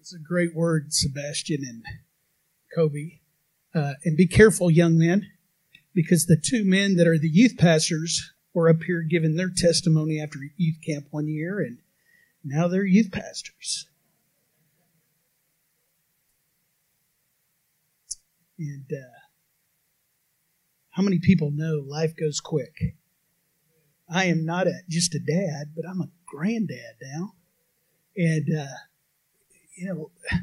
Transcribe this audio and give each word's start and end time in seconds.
It's 0.00 0.14
a 0.14 0.18
great 0.18 0.54
word, 0.54 0.92
Sebastian 0.92 1.64
and 1.68 1.84
Kobe. 2.74 3.18
Uh, 3.74 3.94
and 4.04 4.16
be 4.16 4.26
careful, 4.26 4.70
young 4.70 4.96
men, 4.96 5.26
because 5.92 6.26
the 6.26 6.40
two 6.42 6.64
men 6.64 6.96
that 6.96 7.06
are 7.06 7.18
the 7.18 7.28
youth 7.28 7.58
pastors 7.58 8.32
were 8.54 8.70
up 8.70 8.82
here 8.84 9.02
giving 9.02 9.36
their 9.36 9.50
testimony 9.54 10.20
after 10.20 10.38
youth 10.56 10.78
camp 10.86 11.08
one 11.10 11.28
year, 11.28 11.58
and 11.58 11.78
now 12.44 12.68
they're 12.68 12.84
youth 12.84 13.12
pastors. 13.12 13.86
And 18.58 18.90
uh, 18.90 19.18
how 20.90 21.02
many 21.02 21.18
people 21.18 21.50
know 21.50 21.84
life 21.86 22.14
goes 22.16 22.40
quick? 22.40 22.96
I 24.08 24.24
am 24.24 24.44
not 24.44 24.66
a, 24.66 24.80
just 24.88 25.14
a 25.14 25.20
dad, 25.20 25.74
but 25.76 25.84
I'm 25.88 26.00
a 26.00 26.10
granddad 26.26 26.96
now. 27.02 27.34
And, 28.16 28.48
uh, 28.58 28.87
you 29.78 29.86
know, 29.86 30.10
it 30.32 30.40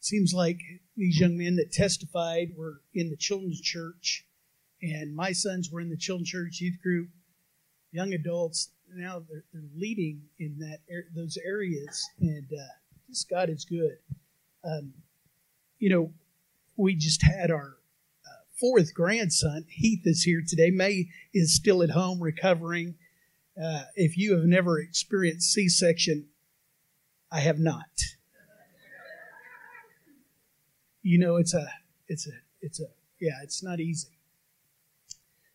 seems 0.00 0.34
like 0.34 0.60
these 0.96 1.18
young 1.18 1.36
men 1.36 1.56
that 1.56 1.72
testified 1.72 2.52
were 2.56 2.80
in 2.94 3.10
the 3.10 3.16
children's 3.16 3.60
church, 3.60 4.26
and 4.82 5.14
my 5.16 5.32
sons 5.32 5.70
were 5.70 5.80
in 5.80 5.88
the 5.88 5.96
children's 5.96 6.30
church 6.30 6.60
youth 6.60 6.80
group, 6.82 7.08
young 7.92 8.12
adults. 8.12 8.70
Now 8.94 9.22
they're, 9.28 9.44
they're 9.52 9.62
leading 9.76 10.22
in 10.38 10.58
that 10.58 10.80
those 11.16 11.38
areas, 11.44 12.08
and 12.20 12.46
uh, 12.52 12.72
this 13.08 13.24
God 13.24 13.48
is 13.48 13.64
good. 13.64 13.96
Um, 14.62 14.92
you 15.78 15.88
know, 15.88 16.12
we 16.76 16.94
just 16.94 17.22
had 17.22 17.50
our 17.50 17.76
uh, 18.26 18.42
fourth 18.60 18.94
grandson. 18.94 19.64
Heath 19.68 20.02
is 20.04 20.22
here 20.22 20.42
today. 20.46 20.70
May 20.70 21.08
is 21.32 21.54
still 21.54 21.82
at 21.82 21.90
home 21.90 22.22
recovering. 22.22 22.94
Uh, 23.60 23.84
if 23.94 24.16
you 24.16 24.34
have 24.36 24.44
never 24.44 24.78
experienced 24.78 25.52
C-section, 25.52 26.26
I 27.30 27.40
have 27.40 27.58
not. 27.58 28.13
You 31.04 31.18
know, 31.18 31.36
it's 31.36 31.54
a, 31.54 31.68
it's 32.08 32.26
a, 32.26 32.32
it's 32.62 32.80
a, 32.80 32.86
yeah, 33.20 33.38
it's 33.42 33.62
not 33.62 33.78
easy. 33.78 34.08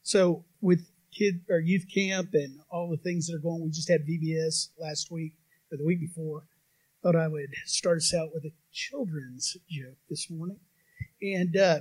So 0.03 0.45
with 0.61 0.87
kid 1.11 1.41
or 1.49 1.59
youth 1.59 1.85
camp 1.93 2.29
and 2.33 2.59
all 2.71 2.89
the 2.89 2.97
things 2.97 3.27
that 3.27 3.35
are 3.35 3.39
going, 3.39 3.63
we 3.63 3.71
just 3.71 3.89
had 3.89 4.07
VBS 4.07 4.69
last 4.79 5.11
week 5.11 5.33
or 5.71 5.77
the 5.77 5.85
week 5.85 5.99
before. 5.99 6.43
Thought 7.01 7.15
I 7.15 7.27
would 7.27 7.49
start 7.65 7.97
us 7.97 8.13
out 8.13 8.29
with 8.31 8.45
a 8.45 8.53
children's 8.71 9.57
joke 9.69 9.97
this 10.07 10.29
morning. 10.29 10.59
And, 11.21 11.57
uh, 11.57 11.79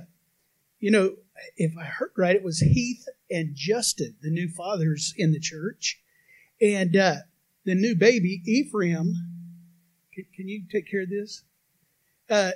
you 0.79 0.89
know, 0.89 1.15
if 1.55 1.73
I 1.77 1.83
heard 1.83 2.11
right, 2.17 2.35
it 2.35 2.43
was 2.43 2.59
Heath 2.59 3.05
and 3.29 3.51
Justin, 3.53 4.15
the 4.21 4.31
new 4.31 4.47
fathers 4.49 5.13
in 5.15 5.31
the 5.31 5.39
church. 5.39 6.01
And 6.61 6.95
uh, 6.95 7.15
the 7.65 7.75
new 7.75 7.95
baby, 7.95 8.41
Ephraim, 8.45 9.13
can, 10.13 10.25
can 10.35 10.47
you 10.47 10.63
take 10.71 10.89
care 10.89 11.03
of 11.03 11.09
this? 11.09 11.43
Uh, 12.29 12.51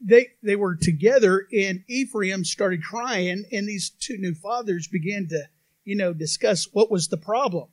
they 0.00 0.28
they 0.42 0.56
were 0.56 0.76
together, 0.76 1.46
and 1.56 1.84
Ephraim 1.88 2.44
started 2.44 2.82
crying, 2.82 3.44
and 3.52 3.68
these 3.68 3.90
two 3.90 4.18
new 4.18 4.34
fathers 4.34 4.88
began 4.88 5.28
to, 5.28 5.48
you 5.84 5.96
know, 5.96 6.12
discuss 6.12 6.68
what 6.72 6.90
was 6.90 7.08
the 7.08 7.16
problem. 7.16 7.68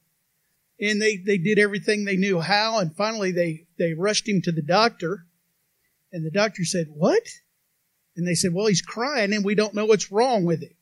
And 0.81 1.01
they, 1.01 1.17
they 1.17 1.37
did 1.37 1.59
everything 1.59 2.05
they 2.05 2.15
knew 2.15 2.39
how, 2.39 2.79
and 2.79 2.95
finally 2.95 3.31
they, 3.31 3.67
they 3.77 3.93
rushed 3.93 4.27
him 4.27 4.41
to 4.43 4.51
the 4.51 4.61
doctor. 4.61 5.25
And 6.13 6.25
the 6.25 6.31
doctor 6.31 6.63
said, 6.63 6.87
What? 6.89 7.23
And 8.15 8.27
they 8.27 8.35
said, 8.35 8.53
Well, 8.53 8.67
he's 8.67 8.81
crying 8.81 9.33
and 9.33 9.43
we 9.43 9.55
don't 9.55 9.73
know 9.73 9.85
what's 9.85 10.11
wrong 10.11 10.45
with 10.45 10.61
him. 10.61 10.73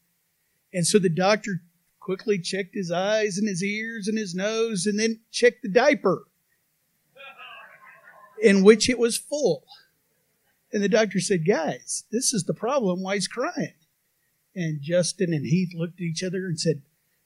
And 0.74 0.86
so 0.86 1.00
the 1.00 1.10
doctor 1.10 1.62
quickly 2.00 2.40
checked 2.40 2.76
his 2.76 2.92
eyes 2.92 3.38
and 3.38 3.48
his 3.48 3.64
ears 3.64 4.08
and 4.08 4.18
his 4.18 4.36
nose 4.36 4.86
and 4.86 5.00
then 5.00 5.20
checked 5.32 5.64
the 5.64 5.70
diaper 5.70 6.26
in 8.42 8.64
which 8.64 8.90
it 8.90 9.00
was 9.00 9.18
full. 9.18 9.66
And 10.72 10.84
the 10.84 10.90
doctor 10.90 11.20
said, 11.20 11.48
Guys, 11.48 12.04
this 12.12 12.34
is 12.34 12.44
the 12.44 12.54
problem. 12.54 13.02
Why 13.02 13.16
he's 13.16 13.28
crying? 13.28 13.74
And 14.56 14.82
Justin 14.82 15.34
and 15.34 15.46
Heath 15.46 15.74
looked 15.74 16.00
at 16.00 16.04
each 16.04 16.24
other 16.24 16.46
and 16.46 16.60
said, 16.60 16.82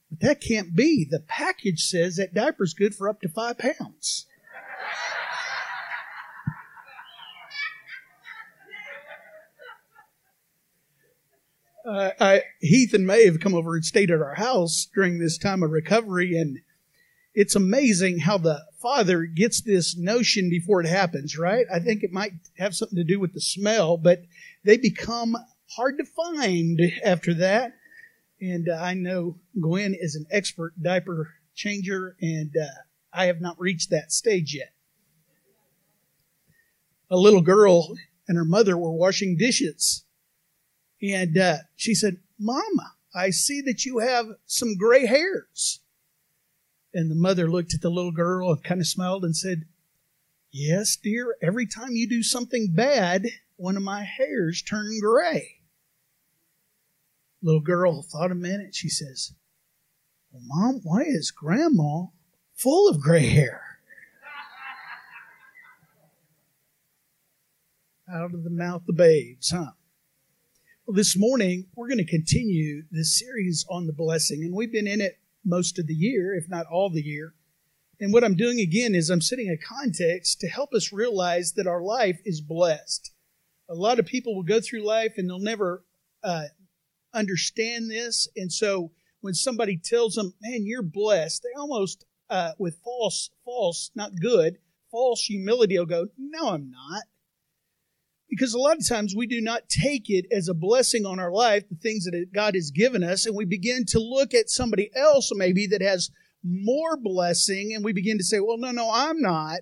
But 0.10 0.20
that 0.20 0.42
can't 0.42 0.76
be. 0.76 1.08
The 1.10 1.22
package 1.22 1.84
says 1.84 2.18
that 2.18 2.34
diaper's 2.34 2.74
good 2.74 2.94
for 2.94 3.10
up 3.10 3.22
to 3.22 3.30
five 3.30 3.58
pounds. 3.58 4.28
uh, 11.86 12.12
I, 12.20 12.44
Heath 12.60 12.94
and 12.94 13.08
May 13.08 13.26
have 13.26 13.40
come 13.40 13.56
over 13.56 13.76
and 13.76 13.86
stayed 13.86 14.12
at 14.12 14.22
our 14.22 14.36
house 14.36 14.88
during 14.94 15.20
this 15.20 15.38
time 15.38 15.64
of 15.64 15.72
recovery, 15.72 16.36
and 16.38 16.60
it's 17.34 17.56
amazing 17.56 18.20
how 18.20 18.38
the 18.38 18.64
father 18.82 19.24
gets 19.24 19.62
this 19.62 19.96
notion 19.98 20.50
before 20.50 20.82
it 20.82 20.88
happens, 20.88 21.38
right? 21.38 21.66
I 21.74 21.80
think 21.80 22.04
it 22.04 22.12
might 22.12 22.34
have 22.58 22.76
something 22.76 22.98
to 22.98 23.04
do 23.04 23.20
with 23.20 23.34
the 23.34 23.42
smell, 23.42 23.98
but 23.98 24.24
they 24.64 24.78
become 24.78 25.36
hard 25.76 25.98
to 25.98 26.06
find 26.06 26.80
after 27.04 27.34
that. 27.36 27.74
And 28.42 28.68
uh, 28.70 28.76
I 28.76 28.96
know 28.96 29.38
Gwen 29.60 29.96
is 29.98 30.16
an 30.16 30.26
expert 30.32 30.74
diaper 30.82 31.30
changer, 31.56 32.16
and 32.22 32.52
uh, 32.58 32.66
I 33.14 33.26
have 33.26 33.40
not 33.40 33.60
reached 33.60 33.92
that 33.92 34.12
stage 34.12 34.56
yet. 34.56 34.74
A 37.10 37.18
little 37.18 37.42
girl 37.42 37.94
and 38.28 38.38
her 38.38 38.46
mother 38.46 38.78
were 38.78 38.92
washing 38.92 39.38
dishes 39.38 40.06
and 41.02 41.38
uh, 41.38 41.58
she 41.76 41.96
said, 41.96 42.18
Mama, 42.40 42.94
I 43.14 43.32
see 43.32 43.62
that 43.62 43.86
you 43.86 44.00
have 44.00 44.28
some 44.46 44.78
gray 44.78 45.06
hairs. 45.06 45.80
And 46.94 47.10
the 47.10 47.16
mother 47.16 47.50
looked 47.50 47.74
at 47.74 47.82
the 47.82 47.90
little 47.90 48.12
girl 48.12 48.52
and 48.52 48.64
kind 48.64 48.82
of 48.82 48.88
smiled 48.88 49.24
and 49.24 49.36
said, 49.36 49.66
Yes, 50.52 50.98
dear, 50.98 51.38
every 51.42 51.66
time 51.66 51.92
you 51.92 52.08
do 52.08 52.22
something 52.22 52.74
bad, 52.74 53.28
one 53.56 53.78
of 53.78 53.84
my 53.84 54.04
hairs 54.04 54.62
turn 54.62 55.00
gray. 55.00 55.62
Little 57.42 57.62
girl 57.62 58.02
thought 58.02 58.32
a 58.32 58.36
minute. 58.36 58.76
She 58.76 58.90
says, 58.90 59.34
Well, 60.32 60.44
Mom, 60.46 60.82
why 60.84 61.04
is 61.04 61.32
Grandma 61.32 62.08
full 62.54 62.90
of 62.90 63.00
gray 63.00 63.28
hair? 63.28 63.62
Out 68.14 68.34
of 68.34 68.44
the 68.44 68.50
mouth 68.50 68.84
of 68.90 68.98
babes, 68.98 69.52
huh? 69.52 69.72
Well, 70.86 70.96
this 70.96 71.18
morning, 71.18 71.68
we're 71.76 71.88
going 71.88 71.98
to 72.00 72.06
continue 72.06 72.84
this 72.92 73.18
series 73.18 73.66
on 73.70 73.88
the 73.88 73.94
blessing, 73.94 74.44
and 74.44 74.54
we've 74.54 74.72
been 74.72 74.88
in 74.88 75.00
it 75.00 75.21
most 75.46 75.80
of 75.80 75.88
the 75.88 75.94
year, 75.94 76.36
if 76.36 76.50
not 76.50 76.66
all 76.72 76.90
the 76.90 77.02
year. 77.02 77.34
And 78.00 78.12
what 78.12 78.24
I'm 78.24 78.36
doing 78.36 78.60
again 78.60 78.96
is 78.96 79.10
I'm 79.10 79.22
setting 79.22 79.50
a 79.50 79.58
context 79.58 80.40
to 80.40 80.48
help 80.48 80.74
us 80.74 80.92
realize 80.92 81.54
that 81.54 81.68
our 81.68 81.82
life 81.82 82.20
is 82.26 82.42
blessed. 82.42 83.12
A 83.70 83.76
lot 83.76 84.00
of 84.00 84.06
people 84.06 84.36
will 84.36 84.44
go 84.44 84.60
through 84.60 84.86
life 84.86 85.14
and 85.18 85.30
they'll 85.30 85.40
never 85.40 85.84
uh, 86.24 86.46
understand 87.14 87.92
this. 87.92 88.28
And 88.36 88.52
so 88.52 88.92
when 89.22 89.34
somebody 89.36 89.78
tells 89.78 90.16
them, 90.16 90.34
man, 90.42 90.66
you're 90.66 90.82
blessed, 90.82 91.44
they 91.44 91.60
almost, 91.60 92.06
uh, 92.30 92.54
with 92.58 92.80
false, 92.84 93.30
false, 93.46 93.92
not 93.96 94.20
good, 94.20 94.58
false 94.90 95.24
humility 95.24 95.78
will 95.78 95.86
go, 95.86 96.08
no, 96.18 96.50
I'm 96.50 96.72
not. 96.72 97.04
Because 98.32 98.54
a 98.54 98.60
lot 98.60 98.78
of 98.78 98.88
times 98.88 99.14
we 99.16 99.28
do 99.28 99.42
not 99.42 99.68
take 99.68 100.10
it 100.10 100.26
as 100.32 100.48
a 100.48 100.54
blessing 100.54 101.06
on 101.06 101.20
our 101.20 101.32
life, 101.32 101.68
the 101.70 101.76
things 101.76 102.06
that 102.06 102.34
God 102.34 102.56
has 102.56 102.72
given 102.72 103.04
us, 103.04 103.26
and 103.26 103.36
we 103.36 103.44
begin 103.46 103.86
to 103.90 104.00
look 104.00 104.34
at 104.34 104.50
somebody 104.50 104.90
else 104.96 105.32
maybe 105.36 105.68
that 105.68 105.82
has 105.82 106.10
more 106.42 106.98
blessing, 106.98 107.74
and 107.76 107.84
we 107.84 107.92
begin 107.92 108.18
to 108.18 108.24
say, 108.24 108.40
well, 108.40 108.58
no, 108.58 108.72
no, 108.72 108.90
I'm 108.92 109.20
not. 109.22 109.60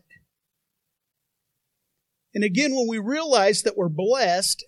And 2.36 2.44
again, 2.44 2.76
when 2.76 2.88
we 2.88 3.00
realize 3.00 3.64
that 3.64 3.76
we're 3.76 3.90
blessed, 3.90 4.64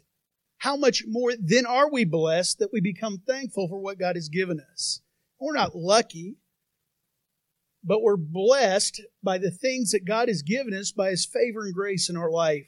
how 0.58 0.76
much 0.76 1.04
more 1.08 1.34
then 1.40 1.68
are 1.68 1.90
we 1.92 2.04
blessed 2.04 2.58
that 2.58 2.74
we 2.74 2.82
become 2.82 3.22
thankful 3.26 3.68
for 3.68 3.80
what 3.80 4.00
God 4.00 4.16
has 4.16 4.30
given 4.30 4.60
us? 4.72 5.02
We're 5.40 5.54
not 5.54 5.76
lucky, 5.76 6.38
but 7.84 8.02
we're 8.02 8.18
blessed 8.18 9.02
by 9.24 9.38
the 9.38 9.52
things 9.52 9.92
that 9.92 10.06
God 10.06 10.28
has 10.28 10.42
given 10.42 10.74
us 10.74 10.92
by 10.92 11.12
His 11.12 11.26
favor 11.26 11.62
and 11.62 11.74
grace 11.74 12.10
in 12.10 12.18
our 12.18 12.32
life. 12.32 12.66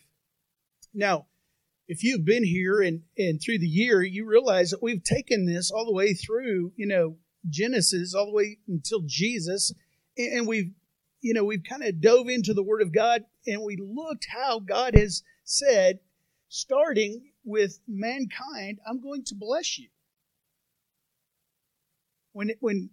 Now, 0.93 1.25
if 1.87 2.03
you've 2.03 2.25
been 2.25 2.45
here 2.45 2.81
and, 2.81 3.01
and 3.17 3.41
through 3.41 3.59
the 3.59 3.67
year, 3.67 4.01
you 4.01 4.25
realize 4.25 4.71
that 4.71 4.83
we've 4.83 5.03
taken 5.03 5.45
this 5.45 5.69
all 5.71 5.85
the 5.85 5.93
way 5.93 6.13
through, 6.13 6.71
you 6.75 6.87
know, 6.87 7.17
Genesis, 7.49 8.13
all 8.13 8.27
the 8.27 8.31
way 8.31 8.57
until 8.67 9.01
Jesus, 9.05 9.73
and 10.17 10.47
we've, 10.47 10.71
you 11.21 11.33
know, 11.33 11.43
we've 11.43 11.63
kind 11.67 11.83
of 11.83 11.99
dove 11.99 12.29
into 12.29 12.53
the 12.53 12.63
Word 12.63 12.81
of 12.81 12.93
God 12.93 13.23
and 13.45 13.61
we 13.61 13.77
looked 13.77 14.27
how 14.29 14.59
God 14.59 14.95
has 14.95 15.23
said, 15.43 15.99
starting 16.47 17.31
with 17.43 17.79
mankind, 17.87 18.79
I'm 18.87 19.01
going 19.01 19.23
to 19.25 19.35
bless 19.35 19.77
you. 19.77 19.89
When, 22.31 22.51
when 22.61 22.89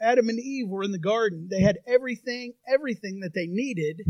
Adam 0.00 0.28
and 0.28 0.40
Eve 0.40 0.68
were 0.68 0.82
in 0.82 0.92
the 0.92 0.98
garden, 0.98 1.48
they 1.50 1.60
had 1.60 1.78
everything, 1.86 2.54
everything 2.68 3.20
that 3.20 3.34
they 3.34 3.46
needed 3.46 4.02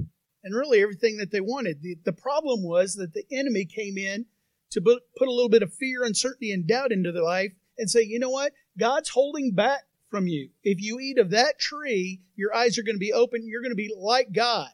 and 0.44 0.54
really 0.54 0.82
everything 0.82 1.16
that 1.16 1.32
they 1.32 1.40
wanted. 1.40 1.82
The, 1.82 1.96
the 2.04 2.12
problem 2.12 2.62
was 2.62 2.94
that 2.94 3.14
the 3.14 3.24
enemy 3.32 3.64
came 3.64 3.96
in 3.96 4.26
to 4.70 4.80
put, 4.80 5.02
a 5.20 5.24
little 5.24 5.48
bit 5.48 5.62
of 5.62 5.72
fear, 5.72 6.04
uncertainty, 6.04 6.52
and 6.52 6.66
doubt 6.66 6.92
into 6.92 7.10
their 7.10 7.22
life 7.22 7.52
and 7.78 7.90
say, 7.90 8.02
you 8.02 8.18
know 8.18 8.30
what? 8.30 8.52
God's 8.78 9.08
holding 9.08 9.52
back 9.52 9.84
from 10.10 10.26
you. 10.28 10.50
If 10.62 10.80
you 10.80 11.00
eat 11.00 11.18
of 11.18 11.30
that 11.30 11.58
tree, 11.58 12.20
your 12.36 12.54
eyes 12.54 12.78
are 12.78 12.82
going 12.82 12.96
to 12.96 13.00
be 13.00 13.12
open. 13.12 13.46
You're 13.46 13.62
going 13.62 13.72
to 13.72 13.76
be 13.76 13.94
like 13.98 14.32
God. 14.32 14.68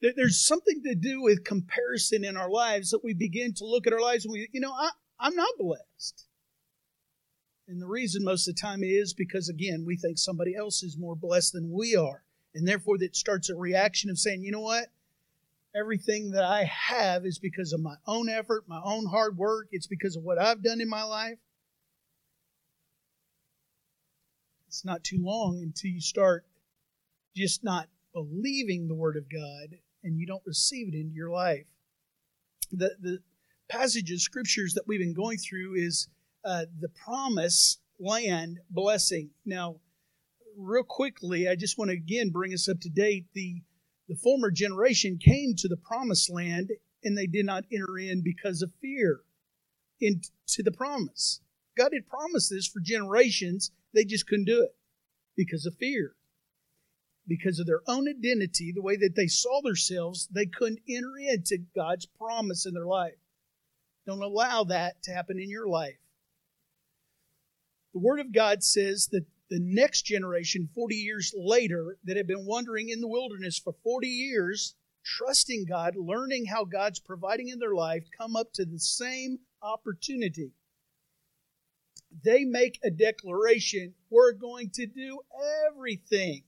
There's 0.00 0.46
something 0.46 0.82
to 0.84 0.94
do 0.94 1.22
with 1.22 1.44
comparison 1.44 2.24
in 2.24 2.36
our 2.36 2.50
lives 2.50 2.90
that 2.90 3.02
we 3.02 3.14
begin 3.14 3.54
to 3.54 3.64
look 3.64 3.86
at 3.86 3.92
our 3.92 4.00
lives 4.00 4.24
and 4.24 4.32
we, 4.32 4.48
you 4.52 4.60
know, 4.60 4.72
I, 4.72 4.90
I'm 5.18 5.34
not 5.34 5.48
blessed. 5.58 6.26
And 7.66 7.80
the 7.80 7.86
reason 7.86 8.22
most 8.22 8.46
of 8.46 8.54
the 8.54 8.60
time 8.60 8.82
is 8.82 9.14
because, 9.14 9.48
again, 9.48 9.84
we 9.86 9.96
think 9.96 10.18
somebody 10.18 10.54
else 10.54 10.82
is 10.82 10.98
more 10.98 11.16
blessed 11.16 11.54
than 11.54 11.72
we 11.72 11.96
are. 11.96 12.24
And 12.54 12.66
therefore, 12.66 12.98
that 12.98 13.16
starts 13.16 13.50
a 13.50 13.56
reaction 13.56 14.10
of 14.10 14.18
saying, 14.18 14.44
you 14.44 14.52
know 14.52 14.60
what? 14.60 14.86
Everything 15.74 16.30
that 16.30 16.44
I 16.44 16.64
have 16.64 17.26
is 17.26 17.38
because 17.38 17.72
of 17.72 17.80
my 17.80 17.96
own 18.06 18.28
effort, 18.28 18.64
my 18.68 18.80
own 18.84 19.06
hard 19.06 19.36
work. 19.36 19.68
It's 19.72 19.88
because 19.88 20.14
of 20.14 20.22
what 20.22 20.40
I've 20.40 20.62
done 20.62 20.80
in 20.80 20.88
my 20.88 21.02
life. 21.02 21.38
It's 24.68 24.84
not 24.84 25.02
too 25.02 25.18
long 25.20 25.60
until 25.62 25.90
you 25.90 26.00
start 26.00 26.44
just 27.34 27.64
not 27.64 27.88
believing 28.12 28.86
the 28.86 28.94
Word 28.94 29.16
of 29.16 29.30
God 29.30 29.78
and 30.04 30.18
you 30.18 30.26
don't 30.26 30.42
receive 30.46 30.88
it 30.88 30.94
into 30.94 31.14
your 31.14 31.30
life. 31.30 31.66
The, 32.70 32.90
the 33.00 33.18
passage 33.68 34.10
of 34.12 34.20
scriptures 34.20 34.74
that 34.74 34.86
we've 34.86 35.00
been 35.00 35.14
going 35.14 35.38
through 35.38 35.74
is 35.74 36.08
uh, 36.44 36.66
the 36.80 36.88
promise 36.88 37.78
land 37.98 38.60
blessing. 38.70 39.30
Now, 39.44 39.76
real 40.56 40.84
quickly, 40.84 41.48
I 41.48 41.56
just 41.56 41.78
want 41.78 41.90
to 41.90 41.96
again 41.96 42.30
bring 42.30 42.52
us 42.52 42.68
up 42.68 42.80
to 42.80 42.90
date. 42.90 43.26
The 43.34 43.62
the 44.08 44.16
former 44.16 44.50
generation 44.50 45.18
came 45.18 45.54
to 45.56 45.68
the 45.68 45.78
promised 45.78 46.30
land 46.30 46.70
and 47.02 47.16
they 47.16 47.26
did 47.26 47.46
not 47.46 47.64
enter 47.72 47.98
in 47.98 48.22
because 48.22 48.62
of 48.62 48.72
fear 48.80 49.20
into 50.00 50.62
the 50.62 50.72
promise. 50.72 51.40
God 51.76 51.92
had 51.94 52.06
promised 52.06 52.50
this 52.50 52.66
for 52.66 52.80
generations, 52.80 53.70
they 53.94 54.04
just 54.04 54.26
couldn't 54.26 54.44
do 54.44 54.62
it 54.62 54.76
because 55.36 55.66
of 55.66 55.74
fear. 55.76 56.14
Because 57.26 57.58
of 57.58 57.66
their 57.66 57.80
own 57.88 58.06
identity, 58.06 58.72
the 58.72 58.82
way 58.82 58.96
that 58.96 59.14
they 59.16 59.26
saw 59.26 59.62
themselves, 59.62 60.28
they 60.30 60.44
couldn't 60.44 60.82
enter 60.88 61.16
into 61.18 61.58
God's 61.74 62.04
promise 62.04 62.66
in 62.66 62.74
their 62.74 62.86
life. 62.86 63.14
Don't 64.06 64.22
allow 64.22 64.64
that 64.64 65.02
to 65.04 65.12
happen 65.12 65.40
in 65.40 65.48
your 65.48 65.66
life. 65.66 65.96
The 67.94 68.00
Word 68.00 68.20
of 68.20 68.32
God 68.32 68.62
says 68.62 69.08
that 69.12 69.24
the 69.54 69.60
next 69.60 70.02
generation, 70.02 70.68
40 70.74 70.96
years 70.96 71.32
later, 71.36 71.96
that 72.02 72.16
had 72.16 72.26
been 72.26 72.44
wandering 72.44 72.88
in 72.88 73.00
the 73.00 73.06
wilderness 73.06 73.56
for 73.56 73.72
40 73.84 74.08
years, 74.08 74.74
trusting 75.04 75.66
God, 75.68 75.94
learning 75.96 76.46
how 76.46 76.64
God's 76.64 76.98
providing 76.98 77.50
in 77.50 77.60
their 77.60 77.74
life, 77.74 78.02
come 78.18 78.34
up 78.34 78.52
to 78.54 78.64
the 78.64 78.80
same 78.80 79.38
opportunity. 79.62 80.50
They 82.24 82.44
make 82.44 82.80
a 82.82 82.90
declaration 82.90 83.94
we're 84.10 84.32
going 84.32 84.70
to 84.70 84.86
do 84.86 85.20
everything 85.68 86.42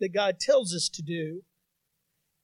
that 0.00 0.12
God 0.12 0.40
tells 0.40 0.74
us 0.74 0.88
to 0.94 1.02
do, 1.02 1.44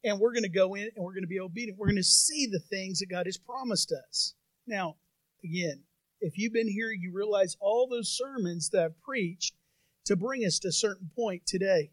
and 0.04 0.20
we're 0.20 0.32
going 0.32 0.44
to 0.44 0.48
go 0.48 0.74
in 0.74 0.90
and 0.94 1.04
we're 1.04 1.14
going 1.14 1.24
to 1.24 1.28
be 1.28 1.40
obedient. 1.40 1.76
We're 1.76 1.88
going 1.88 1.96
to 1.96 2.04
see 2.04 2.46
the 2.46 2.60
things 2.60 3.00
that 3.00 3.10
God 3.10 3.26
has 3.26 3.36
promised 3.36 3.92
us. 4.08 4.34
Now, 4.64 4.94
again, 5.42 5.82
if 6.20 6.38
you've 6.38 6.52
been 6.52 6.70
here, 6.70 6.92
you 6.92 7.10
realize 7.12 7.56
all 7.58 7.88
those 7.88 8.16
sermons 8.16 8.70
that 8.70 8.84
I've 8.84 9.02
preached 9.02 9.56
to 10.04 10.16
bring 10.16 10.44
us 10.44 10.58
to 10.60 10.68
a 10.68 10.72
certain 10.72 11.10
point 11.14 11.46
today. 11.46 11.90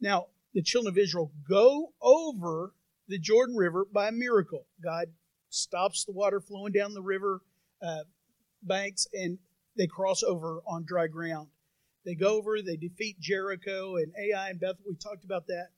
Now, 0.00 0.26
the 0.54 0.62
children 0.62 0.92
of 0.92 0.98
Israel 0.98 1.32
go 1.48 1.92
over 2.00 2.72
the 3.08 3.18
Jordan 3.18 3.56
River 3.56 3.86
by 3.92 4.08
a 4.08 4.12
miracle. 4.12 4.66
God 4.82 5.06
stops 5.48 6.04
the 6.04 6.12
water 6.12 6.40
flowing 6.40 6.72
down 6.72 6.94
the 6.94 7.02
river 7.02 7.42
uh, 7.82 8.04
banks 8.62 9.06
and 9.12 9.38
they 9.76 9.86
cross 9.86 10.22
over 10.22 10.60
on 10.66 10.84
dry 10.84 11.06
ground. 11.06 11.48
They 12.04 12.14
go 12.14 12.36
over, 12.36 12.62
they 12.62 12.76
defeat 12.76 13.20
Jericho 13.20 13.96
and 13.96 14.12
Ai 14.18 14.50
and 14.50 14.60
Bethel. 14.60 14.84
We 14.88 14.96
talked 14.96 15.24
about 15.24 15.46
that. 15.48 15.68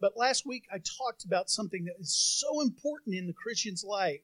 But 0.00 0.16
last 0.16 0.46
week 0.46 0.64
I 0.72 0.78
talked 0.78 1.24
about 1.24 1.50
something 1.50 1.84
that 1.84 1.96
is 1.98 2.14
so 2.14 2.60
important 2.60 3.16
in 3.16 3.26
the 3.26 3.32
Christian's 3.32 3.84
life. 3.84 4.20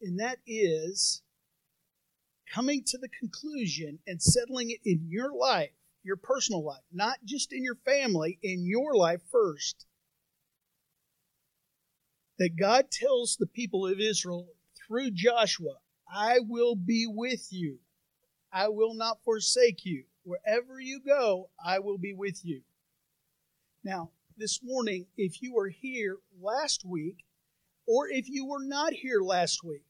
And 0.00 0.18
that 0.18 0.38
is 0.46 1.21
coming 2.52 2.82
to 2.86 2.98
the 2.98 3.08
conclusion 3.08 3.98
and 4.06 4.20
settling 4.20 4.70
it 4.70 4.80
in 4.84 5.06
your 5.08 5.32
life, 5.34 5.70
your 6.02 6.16
personal 6.16 6.64
life, 6.64 6.82
not 6.92 7.18
just 7.24 7.52
in 7.52 7.62
your 7.62 7.78
family, 7.84 8.38
in 8.42 8.66
your 8.66 8.94
life 8.94 9.20
first. 9.30 9.86
That 12.38 12.56
God 12.58 12.90
tells 12.90 13.36
the 13.36 13.46
people 13.46 13.86
of 13.86 14.00
Israel 14.00 14.48
through 14.86 15.12
Joshua, 15.12 15.76
I 16.12 16.40
will 16.40 16.74
be 16.74 17.06
with 17.08 17.48
you. 17.50 17.78
I 18.52 18.68
will 18.68 18.94
not 18.94 19.22
forsake 19.24 19.84
you. 19.84 20.04
Wherever 20.24 20.78
you 20.80 21.00
go, 21.00 21.50
I 21.64 21.78
will 21.78 21.98
be 21.98 22.12
with 22.12 22.44
you. 22.44 22.62
Now, 23.84 24.10
this 24.36 24.60
morning, 24.62 25.06
if 25.16 25.42
you 25.42 25.54
were 25.54 25.68
here 25.68 26.18
last 26.40 26.84
week, 26.84 27.24
or 27.86 28.08
if 28.08 28.28
you 28.28 28.46
were 28.46 28.64
not 28.64 28.92
here 28.92 29.20
last 29.20 29.64
week, 29.64 29.84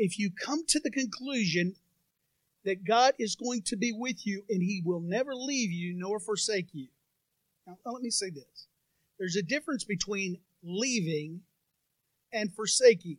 if 0.00 0.18
you 0.18 0.30
come 0.30 0.64
to 0.66 0.80
the 0.80 0.90
conclusion 0.90 1.76
that 2.64 2.84
God 2.84 3.12
is 3.18 3.36
going 3.36 3.60
to 3.66 3.76
be 3.76 3.92
with 3.92 4.26
you 4.26 4.42
and 4.48 4.62
he 4.62 4.82
will 4.82 5.00
never 5.00 5.34
leave 5.34 5.70
you 5.70 5.92
nor 5.94 6.18
forsake 6.18 6.68
you. 6.72 6.88
Now, 7.66 7.76
let 7.84 8.02
me 8.02 8.08
say 8.08 8.30
this 8.30 8.66
there's 9.18 9.36
a 9.36 9.42
difference 9.42 9.84
between 9.84 10.38
leaving 10.62 11.42
and 12.32 12.50
forsaking. 12.50 13.18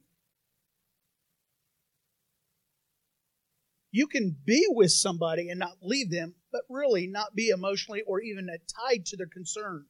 You 3.91 4.07
can 4.07 4.35
be 4.43 4.65
with 4.69 4.91
somebody 4.91 5.49
and 5.49 5.59
not 5.59 5.77
leave 5.83 6.09
them, 6.09 6.33
but 6.51 6.61
really 6.67 7.05
not 7.05 7.35
be 7.35 7.49
emotionally 7.49 8.01
or 8.07 8.21
even 8.21 8.49
tied 8.87 9.05
to 9.07 9.17
their 9.17 9.27
concern. 9.27 9.85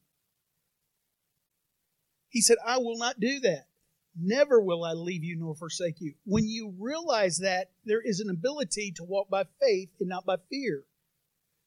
He 2.27 2.41
said, 2.41 2.57
I 2.65 2.79
will 2.79 2.97
not 2.97 3.19
do 3.19 3.39
that. 3.41 3.67
Never 4.19 4.61
will 4.61 4.83
I 4.83 4.93
leave 4.93 5.23
you 5.23 5.37
nor 5.37 5.55
forsake 5.55 6.01
you. 6.01 6.15
When 6.25 6.45
you 6.45 6.75
realize 6.77 7.37
that, 7.37 7.71
there 7.85 8.01
is 8.01 8.19
an 8.19 8.29
ability 8.29 8.91
to 8.97 9.03
walk 9.03 9.29
by 9.29 9.45
faith 9.61 9.89
and 9.99 10.09
not 10.09 10.25
by 10.25 10.35
fear. 10.49 10.85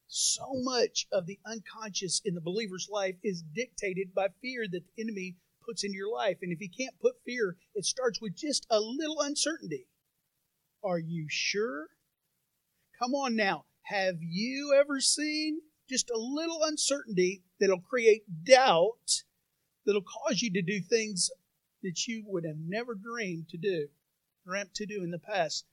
So 0.07 0.45
much 0.53 1.07
of 1.11 1.27
the 1.27 1.41
unconscious 1.47 2.21
in 2.25 2.35
the 2.35 2.41
believer's 2.41 2.89
life 2.91 3.17
is 3.25 3.43
dictated 3.43 4.15
by 4.15 4.29
fear 4.43 4.67
that 4.71 4.83
the 4.85 5.03
enemy 5.03 5.37
puts 5.65 5.83
into 5.83 5.97
your 5.97 6.13
life. 6.13 6.39
And 6.43 6.53
if 6.53 6.59
he 6.59 6.69
can't 6.69 7.01
put 7.01 7.15
fear, 7.25 7.57
it 7.75 7.87
starts 7.87 8.21
with 8.21 8.37
just 8.37 8.67
a 8.71 8.79
little 8.81 9.21
uncertainty. 9.21 9.89
Are 10.83 10.99
you 10.99 11.27
sure? 11.31 11.89
Come 12.99 13.15
on 13.15 13.35
now. 13.35 13.65
Have 13.85 14.17
you 14.21 14.75
ever 14.79 15.01
seen 15.01 15.61
just 15.89 16.11
a 16.11 16.19
little 16.19 16.63
uncertainty 16.63 17.43
that'll 17.59 17.81
create 17.81 18.23
doubt 18.45 19.23
that'll 19.87 20.03
cause 20.03 20.43
you 20.43 20.53
to 20.53 20.63
do 20.63 20.81
things 20.81 21.31
that 21.85 22.07
you 22.09 22.25
would 22.27 22.45
have 22.45 22.59
never 22.59 22.95
dreamed 22.95 23.49
to 23.51 23.57
do, 23.57 23.87
dreamt 24.45 24.75
to 24.75 24.87
do 24.87 25.05
in 25.05 25.11
the 25.11 25.19
past. 25.19 25.65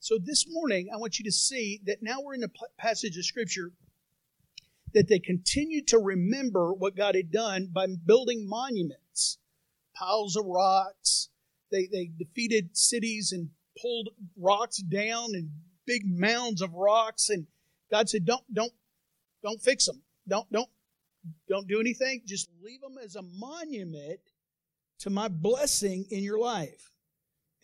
So 0.00 0.18
this 0.22 0.44
morning, 0.48 0.88
I 0.92 0.98
want 0.98 1.18
you 1.18 1.24
to 1.24 1.32
see 1.32 1.80
that 1.86 2.02
now 2.02 2.20
we're 2.20 2.34
in 2.34 2.42
a 2.42 2.50
passage 2.76 3.16
of 3.16 3.24
Scripture 3.24 3.72
that 4.92 5.08
they 5.08 5.20
continued 5.20 5.86
to 5.88 5.98
remember 5.98 6.74
what 6.74 6.96
God 6.96 7.14
had 7.14 7.30
done 7.30 7.68
by 7.72 7.86
building 8.04 8.46
monuments, 8.46 9.38
piles 9.96 10.36
of 10.36 10.44
rocks. 10.44 11.30
They, 11.70 11.88
they 11.90 12.10
defeated 12.18 12.76
cities 12.76 13.32
and 13.32 13.48
pulled 13.80 14.10
rocks 14.36 14.78
down 14.78 15.30
and 15.34 15.50
big 15.86 16.02
mounds 16.04 16.60
of 16.60 16.74
rocks. 16.74 17.30
And 17.30 17.46
God 17.90 18.08
said, 18.08 18.26
"Don't, 18.26 18.42
don't, 18.52 18.72
don't 19.42 19.62
fix 19.62 19.86
them. 19.86 20.02
Don't, 20.28 20.50
don't, 20.52 20.68
don't 21.48 21.68
do 21.68 21.80
anything. 21.80 22.22
Just 22.26 22.50
leave 22.62 22.80
them 22.80 22.96
as 23.02 23.16
a 23.16 23.22
monument 23.22 24.20
to 25.02 25.10
my 25.10 25.28
blessing 25.28 26.06
in 26.10 26.24
your 26.24 26.38
life. 26.38 26.92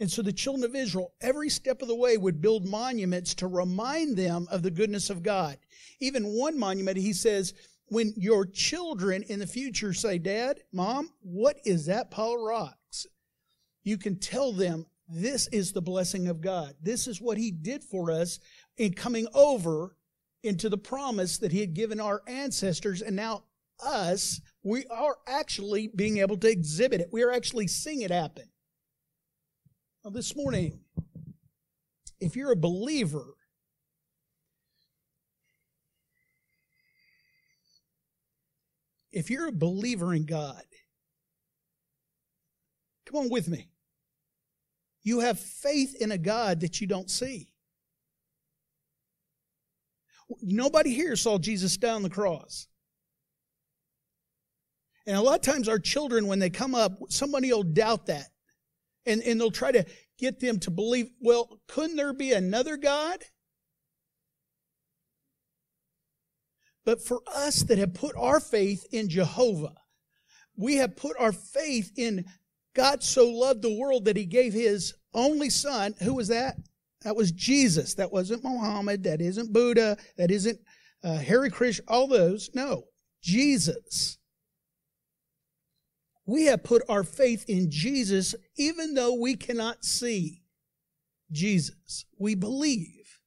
And 0.00 0.10
so 0.10 0.22
the 0.22 0.32
children 0.32 0.64
of 0.64 0.76
Israel, 0.76 1.12
every 1.20 1.48
step 1.48 1.82
of 1.82 1.88
the 1.88 1.94
way, 1.94 2.16
would 2.16 2.40
build 2.40 2.66
monuments 2.66 3.34
to 3.36 3.48
remind 3.48 4.16
them 4.16 4.46
of 4.50 4.62
the 4.62 4.70
goodness 4.70 5.10
of 5.10 5.24
God. 5.24 5.58
Even 5.98 6.36
one 6.38 6.58
monument, 6.58 6.98
he 6.98 7.12
says, 7.12 7.54
when 7.86 8.12
your 8.16 8.44
children 8.44 9.24
in 9.24 9.40
the 9.40 9.46
future 9.46 9.92
say, 9.92 10.18
Dad, 10.18 10.60
Mom, 10.72 11.10
what 11.20 11.58
is 11.64 11.86
that 11.86 12.10
pile 12.10 12.34
of 12.34 12.40
rocks? 12.40 13.06
You 13.82 13.96
can 13.96 14.18
tell 14.18 14.52
them 14.52 14.86
this 15.08 15.48
is 15.48 15.72
the 15.72 15.82
blessing 15.82 16.28
of 16.28 16.40
God. 16.40 16.74
This 16.82 17.06
is 17.06 17.20
what 17.20 17.38
He 17.38 17.50
did 17.50 17.82
for 17.82 18.10
us 18.10 18.38
in 18.76 18.92
coming 18.92 19.26
over 19.34 19.96
into 20.42 20.68
the 20.68 20.78
promise 20.78 21.38
that 21.38 21.52
He 21.52 21.60
had 21.60 21.74
given 21.74 21.98
our 21.98 22.22
ancestors. 22.26 23.00
And 23.00 23.16
now 23.16 23.44
us, 23.82 24.40
we 24.68 24.84
are 24.86 25.16
actually 25.26 25.88
being 25.88 26.18
able 26.18 26.36
to 26.36 26.50
exhibit 26.50 27.00
it. 27.00 27.08
We 27.10 27.22
are 27.22 27.32
actually 27.32 27.66
seeing 27.68 28.02
it 28.02 28.10
happen. 28.10 28.44
Now, 30.04 30.10
this 30.10 30.36
morning, 30.36 30.80
if 32.20 32.36
you're 32.36 32.52
a 32.52 32.56
believer, 32.56 33.34
if 39.10 39.30
you're 39.30 39.48
a 39.48 39.52
believer 39.52 40.12
in 40.12 40.26
God, 40.26 40.62
come 43.06 43.22
on 43.22 43.30
with 43.30 43.48
me. 43.48 43.70
You 45.02 45.20
have 45.20 45.40
faith 45.40 45.94
in 45.98 46.12
a 46.12 46.18
God 46.18 46.60
that 46.60 46.80
you 46.80 46.86
don't 46.86 47.10
see. 47.10 47.54
Nobody 50.42 50.92
here 50.92 51.16
saw 51.16 51.38
Jesus 51.38 51.74
die 51.78 51.94
on 51.94 52.02
the 52.02 52.10
cross. 52.10 52.68
And 55.08 55.16
a 55.16 55.22
lot 55.22 55.36
of 55.36 55.40
times 55.40 55.70
our 55.70 55.78
children, 55.78 56.26
when 56.26 56.38
they 56.38 56.50
come 56.50 56.74
up, 56.74 56.98
somebody 57.08 57.50
will 57.50 57.62
doubt 57.62 58.04
that. 58.06 58.26
And, 59.06 59.22
and 59.22 59.40
they'll 59.40 59.50
try 59.50 59.72
to 59.72 59.86
get 60.18 60.38
them 60.38 60.58
to 60.60 60.70
believe, 60.70 61.08
well, 61.18 61.62
couldn't 61.66 61.96
there 61.96 62.12
be 62.12 62.34
another 62.34 62.76
God? 62.76 63.24
But 66.84 67.02
for 67.02 67.22
us 67.34 67.62
that 67.62 67.78
have 67.78 67.94
put 67.94 68.16
our 68.16 68.38
faith 68.38 68.86
in 68.92 69.08
Jehovah, 69.08 69.76
we 70.58 70.76
have 70.76 70.94
put 70.94 71.16
our 71.18 71.32
faith 71.32 71.90
in 71.96 72.26
God 72.76 73.02
so 73.02 73.30
loved 73.30 73.62
the 73.62 73.78
world 73.78 74.04
that 74.04 74.16
he 74.18 74.26
gave 74.26 74.52
his 74.52 74.92
only 75.14 75.48
son. 75.48 75.94
Who 76.02 76.16
was 76.16 76.28
that? 76.28 76.56
That 77.00 77.16
was 77.16 77.32
Jesus. 77.32 77.94
That 77.94 78.12
wasn't 78.12 78.44
Muhammad. 78.44 79.04
That 79.04 79.22
isn't 79.22 79.54
Buddha. 79.54 79.96
That 80.18 80.30
isn't 80.30 80.60
uh, 81.02 81.16
Hare 81.16 81.48
Krishna. 81.48 81.86
All 81.88 82.08
those. 82.08 82.50
No. 82.52 82.84
Jesus. 83.22 84.17
We 86.28 86.44
have 86.44 86.62
put 86.62 86.82
our 86.90 87.04
faith 87.04 87.46
in 87.48 87.70
Jesus 87.70 88.34
even 88.58 88.92
though 88.92 89.14
we 89.14 89.34
cannot 89.34 89.82
see 89.82 90.42
Jesus. 91.32 92.04
We 92.18 92.34
believe. 92.34 93.18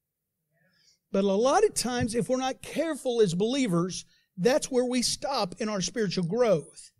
But 1.11 1.23
a 1.23 1.27
lot 1.27 1.63
of 1.63 1.73
times, 1.73 2.13
if 2.13 2.29
we're 2.29 2.37
not 2.37 2.61
careful 2.61 3.19
as 3.19 3.33
believers, 3.33 4.05
that's 4.37 4.69
where 4.69 4.85
we 4.85 5.01
stop 5.01 5.55
in 5.57 5.67
our 5.67 5.81
spiritual 5.81 6.25
growth. 6.25 6.91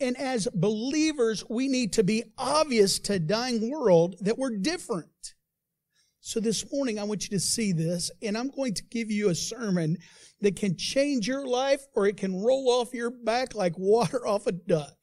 And 0.00 0.16
as 0.16 0.48
believers, 0.54 1.44
we 1.50 1.68
need 1.68 1.92
to 1.92 2.02
be 2.02 2.24
obvious 2.38 2.98
to 3.00 3.14
a 3.14 3.18
dying 3.18 3.70
world 3.70 4.16
that 4.22 4.38
we're 4.38 4.56
different. 4.56 5.34
So 6.20 6.40
this 6.40 6.64
morning, 6.72 6.98
I 6.98 7.04
want 7.04 7.24
you 7.24 7.36
to 7.36 7.40
see 7.40 7.72
this, 7.72 8.10
and 8.22 8.38
I'm 8.38 8.48
going 8.48 8.72
to 8.72 8.82
give 8.84 9.10
you 9.10 9.28
a 9.28 9.34
sermon 9.34 9.98
that 10.40 10.56
can 10.56 10.78
change 10.78 11.28
your 11.28 11.46
life 11.46 11.82
or 11.94 12.06
it 12.06 12.16
can 12.16 12.42
roll 12.42 12.70
off 12.70 12.94
your 12.94 13.10
back 13.10 13.54
like 13.54 13.76
water 13.76 14.26
off 14.26 14.46
a 14.46 14.52
duck. 14.52 14.94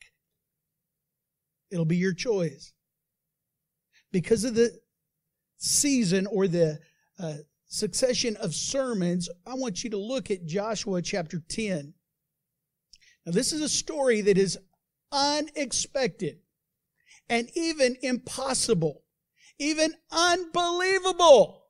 It'll 1.74 1.86
be 1.86 1.98
your 1.98 2.14
choice. 2.14 2.72
Because 4.12 4.44
of 4.44 4.54
the 4.54 4.80
season 5.58 6.28
or 6.28 6.48
the 6.48 6.80
uh, 7.18 7.38
succession 7.66 8.38
of 8.38 8.54
sermons, 8.54 9.28
I 9.48 9.56
want 9.56 9.84
you 9.84 9.90
to 9.90 9.98
look 9.98 10.30
at 10.30 10.46
Joshua 10.46 11.02
chapter 11.02 11.42
10. 11.50 11.96
Now, 13.26 13.32
this 13.32 13.52
is 13.54 13.62
a 13.62 13.70
story 13.70 14.22
that 14.22 14.38
is 14.38 14.60
unexpected 15.12 16.38
and 17.28 17.50
even 17.56 17.98
impossible, 18.04 19.02
even 19.58 19.96
unbelievable. 20.12 21.64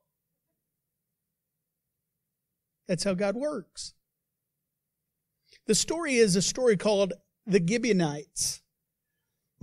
That's 2.89 3.05
how 3.05 3.13
God 3.13 3.37
works. 3.37 3.93
The 5.65 5.75
story 5.75 6.15
is 6.15 6.35
a 6.35 6.41
story 6.41 6.75
called 6.75 7.13
the 7.45 7.65
Gibeonites. 7.65 8.62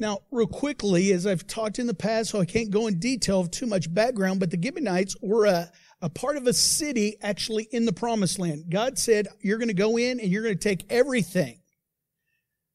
Now, 0.00 0.21
real 0.30 0.47
quickly, 0.47 1.12
as 1.12 1.26
I've 1.26 1.47
talked 1.47 1.78
in 1.78 1.87
the 1.87 1.92
past, 1.92 2.30
so 2.30 2.40
I 2.40 2.47
can't 2.47 2.71
go 2.71 2.87
in 2.87 2.99
detail 2.99 3.38
of 3.38 3.50
too 3.50 3.66
much 3.66 3.92
background, 3.92 4.40
but 4.40 4.50
the 4.50 4.61
Gibeonites 4.61 5.14
were 5.21 5.45
a, 5.45 5.71
a 6.00 6.09
part 6.09 6.38
of 6.38 6.47
a 6.47 6.54
city 6.54 7.19
actually 7.21 7.69
in 7.71 7.85
the 7.85 7.92
promised 7.92 8.38
land. 8.38 8.64
God 8.71 8.99
said, 8.99 9.28
You're 9.40 9.59
going 9.59 9.69
to 9.69 9.75
go 9.75 9.99
in 9.99 10.19
and 10.19 10.30
you're 10.30 10.42
going 10.42 10.57
to 10.57 10.69
take 10.69 10.90
everything. 10.90 11.61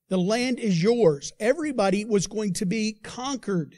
The 0.09 0.19
land 0.19 0.59
is 0.59 0.81
yours. 0.81 1.33
Everybody 1.39 2.05
was 2.05 2.27
going 2.27 2.53
to 2.53 2.67
be 2.67 2.93
conquered. 3.01 3.75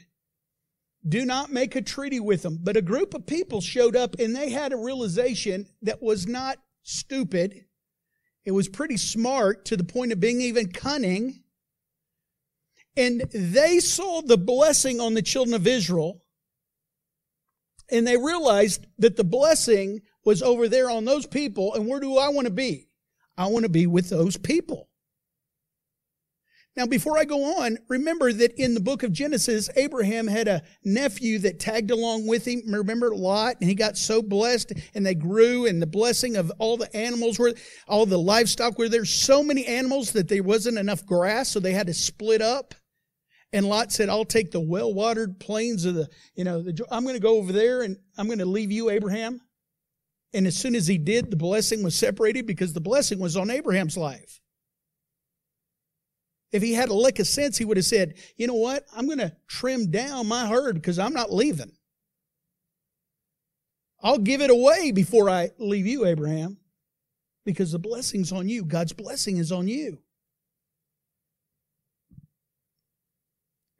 Do 1.08 1.24
not 1.24 1.50
make 1.50 1.74
a 1.74 1.80
treaty 1.80 2.20
with 2.20 2.42
them. 2.42 2.58
But 2.62 2.76
a 2.76 2.82
group 2.82 3.14
of 3.14 3.24
people 3.24 3.62
showed 3.62 3.96
up 3.96 4.16
and 4.18 4.36
they 4.36 4.50
had 4.50 4.74
a 4.74 4.76
realization 4.76 5.68
that 5.80 6.02
was 6.02 6.26
not 6.26 6.58
stupid. 6.82 7.64
It 8.44 8.50
was 8.50 8.68
pretty 8.68 8.98
smart 8.98 9.64
to 9.66 9.76
the 9.78 9.84
point 9.84 10.12
of 10.12 10.20
being 10.20 10.42
even 10.42 10.70
cunning. 10.70 11.44
And 12.98 13.20
they 13.30 13.78
saw 13.78 14.22
the 14.22 14.36
blessing 14.36 15.00
on 15.00 15.14
the 15.14 15.22
children 15.22 15.54
of 15.54 15.68
Israel. 15.68 16.20
And 17.90 18.04
they 18.06 18.16
realized 18.16 18.86
that 18.98 19.16
the 19.16 19.24
blessing 19.24 20.00
was 20.24 20.42
over 20.42 20.68
there 20.68 20.90
on 20.90 21.04
those 21.04 21.24
people. 21.24 21.74
And 21.74 21.86
where 21.86 22.00
do 22.00 22.18
I 22.18 22.28
want 22.28 22.48
to 22.48 22.52
be? 22.52 22.88
I 23.36 23.46
want 23.46 23.62
to 23.62 23.70
be 23.70 23.86
with 23.86 24.10
those 24.10 24.36
people. 24.36 24.88
Now, 26.76 26.86
before 26.86 27.18
I 27.18 27.24
go 27.24 27.60
on, 27.60 27.78
remember 27.88 28.32
that 28.32 28.52
in 28.52 28.74
the 28.74 28.80
book 28.80 29.02
of 29.02 29.12
Genesis, 29.12 29.70
Abraham 29.76 30.26
had 30.26 30.46
a 30.46 30.62
nephew 30.84 31.38
that 31.40 31.58
tagged 31.58 31.90
along 31.90 32.26
with 32.26 32.46
him. 32.46 32.62
Remember 32.66 33.14
Lot? 33.14 33.56
And 33.60 33.68
he 33.68 33.74
got 33.74 33.96
so 33.96 34.22
blessed 34.22 34.72
and 34.94 35.06
they 35.06 35.14
grew 35.14 35.66
and 35.66 35.80
the 35.80 35.86
blessing 35.86 36.36
of 36.36 36.52
all 36.58 36.76
the 36.76 36.94
animals 36.96 37.38
were, 37.38 37.54
all 37.88 38.06
the 38.06 38.18
livestock 38.18 38.76
were 38.76 38.88
there. 38.88 39.04
So 39.04 39.42
many 39.42 39.66
animals 39.66 40.12
that 40.12 40.28
there 40.28 40.42
wasn't 40.42 40.78
enough 40.78 41.06
grass, 41.06 41.48
so 41.48 41.58
they 41.58 41.72
had 41.72 41.88
to 41.88 41.94
split 41.94 42.42
up. 42.42 42.74
And 43.52 43.66
Lot 43.66 43.92
said, 43.92 44.08
I'll 44.08 44.24
take 44.24 44.50
the 44.50 44.60
well 44.60 44.92
watered 44.92 45.40
plains 45.40 45.84
of 45.84 45.94
the, 45.94 46.08
you 46.34 46.44
know, 46.44 46.62
the, 46.62 46.84
I'm 46.90 47.02
going 47.02 47.16
to 47.16 47.20
go 47.20 47.38
over 47.38 47.52
there 47.52 47.82
and 47.82 47.96
I'm 48.16 48.26
going 48.26 48.40
to 48.40 48.44
leave 48.44 48.70
you, 48.70 48.90
Abraham. 48.90 49.40
And 50.34 50.46
as 50.46 50.56
soon 50.56 50.74
as 50.74 50.86
he 50.86 50.98
did, 50.98 51.30
the 51.30 51.36
blessing 51.36 51.82
was 51.82 51.94
separated 51.94 52.46
because 52.46 52.74
the 52.74 52.80
blessing 52.80 53.18
was 53.18 53.36
on 53.36 53.50
Abraham's 53.50 53.96
life. 53.96 54.40
If 56.52 56.62
he 56.62 56.74
had 56.74 56.90
a 56.90 56.94
lick 56.94 57.18
of 57.18 57.26
sense, 57.26 57.56
he 57.58 57.64
would 57.64 57.76
have 57.76 57.86
said, 57.86 58.14
you 58.36 58.46
know 58.46 58.54
what? 58.54 58.84
I'm 58.94 59.06
going 59.06 59.18
to 59.18 59.34
trim 59.48 59.90
down 59.90 60.28
my 60.28 60.46
herd 60.46 60.74
because 60.74 60.98
I'm 60.98 61.12
not 61.12 61.32
leaving. 61.32 61.72
I'll 64.02 64.18
give 64.18 64.40
it 64.40 64.50
away 64.50 64.92
before 64.92 65.28
I 65.28 65.50
leave 65.58 65.86
you, 65.86 66.06
Abraham, 66.06 66.58
because 67.44 67.72
the 67.72 67.78
blessing's 67.78 68.32
on 68.32 68.48
you. 68.48 68.64
God's 68.64 68.92
blessing 68.92 69.38
is 69.38 69.50
on 69.50 69.66
you. 69.68 69.98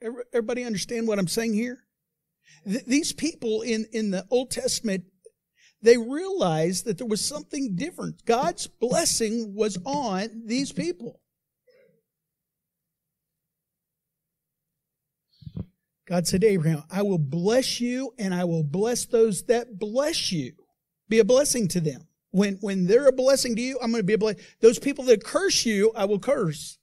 Everybody 0.03 0.65
understand 0.65 1.09
what 1.09 1.19
I'm 1.19 1.29
saying 1.29 1.55
here? 1.55 1.85
These 2.65 3.13
people 3.13 3.63
in, 3.63 3.87
in 3.93 4.11
the 4.11 4.27
Old 4.31 4.51
Testament, 4.51 5.05
they 5.83 5.97
realized 5.97 6.85
that 6.85 6.99
there 6.99 7.07
was 7.07 7.25
something 7.25 7.77
different. 7.77 8.25
God's 8.25 8.67
blessing 8.67 9.55
was 9.55 9.79
on 9.85 10.43
these 10.47 10.73
people. 10.73 11.21
God 16.07 16.27
said 16.27 16.41
to 16.41 16.47
Abraham, 16.47 16.85
I 16.91 17.03
will 17.03 17.19
bless 17.19 17.81
you 17.81 18.15
and 18.19 18.35
I 18.35 18.45
will 18.45 18.65
bless 18.65 19.05
those 19.05 19.43
that 19.45 19.79
bless 19.79 20.33
you. 20.33 20.53
Be 21.09 21.19
a 21.19 21.25
blessing 21.25 21.69
to 21.69 21.81
them. 21.81 22.09
When, 22.31 22.55
when 22.61 22.87
they're 22.87 23.09
a 23.09 23.13
blessing 23.13 23.57
to 23.57 23.63
you, 23.63 23.79
I'm 23.83 23.91
going 23.91 24.03
to 24.03 24.07
be 24.07 24.15
a 24.15 24.19
blessing. 24.19 24.43
Those 24.61 24.79
people 24.79 25.05
that 25.05 25.23
curse 25.23 25.67
you, 25.67 25.93
I 25.95 26.07
will 26.07 26.19
curse. 26.19 26.78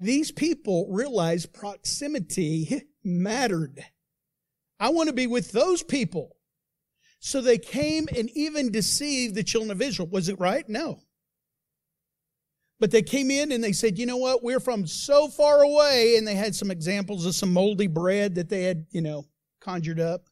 These 0.00 0.30
people 0.30 0.86
realized 0.90 1.52
proximity 1.52 2.82
mattered. 3.02 3.84
I 4.78 4.90
want 4.90 5.08
to 5.08 5.14
be 5.14 5.26
with 5.26 5.50
those 5.52 5.82
people. 5.82 6.36
So 7.20 7.40
they 7.40 7.58
came 7.58 8.08
and 8.16 8.30
even 8.34 8.70
deceived 8.70 9.34
the 9.34 9.42
children 9.42 9.72
of 9.72 9.82
Israel. 9.82 10.08
Was 10.08 10.28
it 10.28 10.38
right? 10.38 10.68
No. 10.68 11.00
But 12.80 12.92
they 12.92 13.02
came 13.02 13.32
in 13.32 13.50
and 13.50 13.62
they 13.62 13.72
said, 13.72 13.98
you 13.98 14.06
know 14.06 14.18
what? 14.18 14.44
We're 14.44 14.60
from 14.60 14.86
so 14.86 15.26
far 15.26 15.62
away. 15.62 16.14
And 16.16 16.26
they 16.26 16.36
had 16.36 16.54
some 16.54 16.70
examples 16.70 17.26
of 17.26 17.34
some 17.34 17.52
moldy 17.52 17.88
bread 17.88 18.36
that 18.36 18.48
they 18.48 18.62
had, 18.62 18.86
you 18.90 19.00
know, 19.00 19.26
conjured 19.60 19.98
up. 19.98 20.26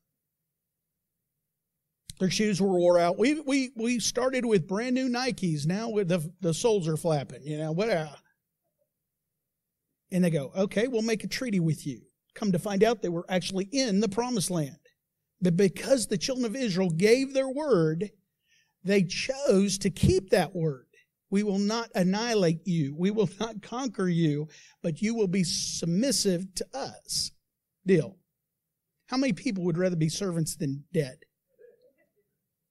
Their 2.20 2.30
shoes 2.30 2.60
were 2.60 2.68
wore 2.68 3.00
out. 3.00 3.18
We, 3.18 3.40
we, 3.40 3.72
we 3.74 3.98
started 3.98 4.46
with 4.46 4.68
brand 4.68 4.94
new 4.94 5.08
Nikes. 5.08 5.66
Now 5.66 5.90
the, 5.90 6.32
the 6.40 6.54
soles 6.54 6.86
are 6.86 6.96
flapping, 6.96 7.42
you 7.42 7.58
know, 7.58 7.72
whatever. 7.72 8.14
And 10.16 10.24
they 10.24 10.30
go, 10.30 10.50
okay, 10.56 10.88
we'll 10.88 11.02
make 11.02 11.24
a 11.24 11.28
treaty 11.28 11.60
with 11.60 11.86
you. 11.86 12.00
Come 12.34 12.50
to 12.52 12.58
find 12.58 12.82
out 12.82 13.02
they 13.02 13.10
were 13.10 13.26
actually 13.28 13.68
in 13.70 14.00
the 14.00 14.08
promised 14.08 14.50
land. 14.50 14.78
But 15.42 15.58
because 15.58 16.06
the 16.06 16.16
children 16.16 16.46
of 16.46 16.56
Israel 16.56 16.88
gave 16.88 17.34
their 17.34 17.50
word, 17.50 18.12
they 18.82 19.02
chose 19.02 19.76
to 19.76 19.90
keep 19.90 20.30
that 20.30 20.56
word. 20.56 20.86
We 21.28 21.42
will 21.42 21.58
not 21.58 21.90
annihilate 21.94 22.66
you. 22.66 22.96
We 22.96 23.10
will 23.10 23.28
not 23.38 23.60
conquer 23.62 24.08
you, 24.08 24.48
but 24.82 25.02
you 25.02 25.14
will 25.14 25.28
be 25.28 25.44
submissive 25.44 26.46
to 26.54 26.66
us. 26.72 27.32
Deal. 27.86 28.16
How 29.08 29.18
many 29.18 29.34
people 29.34 29.64
would 29.64 29.76
rather 29.76 29.96
be 29.96 30.08
servants 30.08 30.56
than 30.56 30.84
dead? 30.94 31.18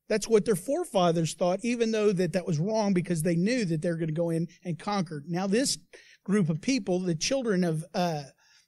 That's 0.10 0.28
what 0.28 0.46
their 0.46 0.56
forefathers 0.56 1.36
thought, 1.36 1.60
even 1.62 1.92
though 1.92 2.12
that 2.12 2.34
that 2.34 2.48
was 2.48 2.58
wrong 2.58 2.94
because 2.94 3.22
they 3.22 3.36
knew 3.36 3.66
that 3.66 3.84
they're 3.84 3.98
going 3.98 4.08
to 4.08 4.14
go 4.14 4.32
in 4.32 4.48
and 4.64 4.80
conquer. 4.80 5.22
Now 5.28 5.46
this 5.46 5.78
group 6.26 6.50
of 6.50 6.60
people, 6.60 7.00
the 7.00 7.16
children 7.16 7.64
of, 7.64 7.86
uh, 7.94 8.24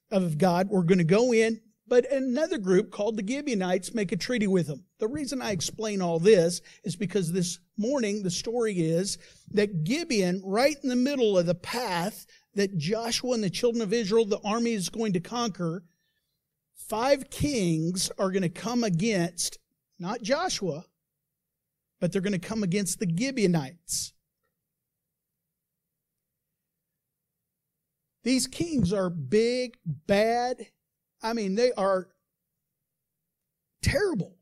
of 0.10 0.38
God, 0.38 0.70
were 0.70 0.84
going 0.84 1.00
to 1.00 1.04
go 1.04 1.34
in 1.34 1.60
but 1.88 2.12
another 2.12 2.58
group 2.58 2.92
called 2.92 3.16
the 3.16 3.26
Gibeonites 3.26 3.94
make 3.94 4.12
a 4.12 4.18
treaty 4.18 4.48
with 4.48 4.68
them. 4.68 4.84
The 5.00 5.08
reason 5.08 5.42
I 5.42 5.52
explain 5.52 6.02
all 6.02 6.20
this 6.20 6.62
is 6.84 6.96
because 6.96 7.32
this 7.32 7.60
morning 7.78 8.24
the 8.24 8.32
story 8.32 8.74
is 8.74 9.18
that 9.52 9.86
Gibeon, 9.86 10.42
right 10.44 10.76
in 10.84 10.90
the 10.90 10.96
middle 10.96 11.38
of 11.38 11.46
the 11.46 11.56
path 11.56 12.26
that 12.56 12.78
Joshua 12.78 13.34
and 13.34 13.44
the 13.44 13.50
children 13.50 13.82
of 13.82 13.94
Israel, 13.94 14.26
the 14.26 14.42
army 14.44 14.74
is 14.74 14.90
going 14.90 15.14
to 15.14 15.20
conquer, 15.20 15.86
five 16.76 17.30
kings 17.30 18.12
are 18.18 18.32
going 18.32 18.42
to 18.42 18.50
come 18.50 18.84
against 18.84 19.58
not 20.00 20.22
Joshua, 20.22 20.86
but 22.00 22.12
they're 22.12 22.22
going 22.22 22.40
to 22.40 22.40
come 22.40 22.64
against 22.64 23.00
the 23.00 23.10
Gibeonites. 23.10 24.14
These 28.28 28.48
kings 28.48 28.92
are 28.92 29.10
big, 29.10 29.78
bad. 29.86 30.68
I 31.24 31.32
mean, 31.32 31.56
they 31.56 31.72
are 31.72 32.10
terrible. 33.82 34.36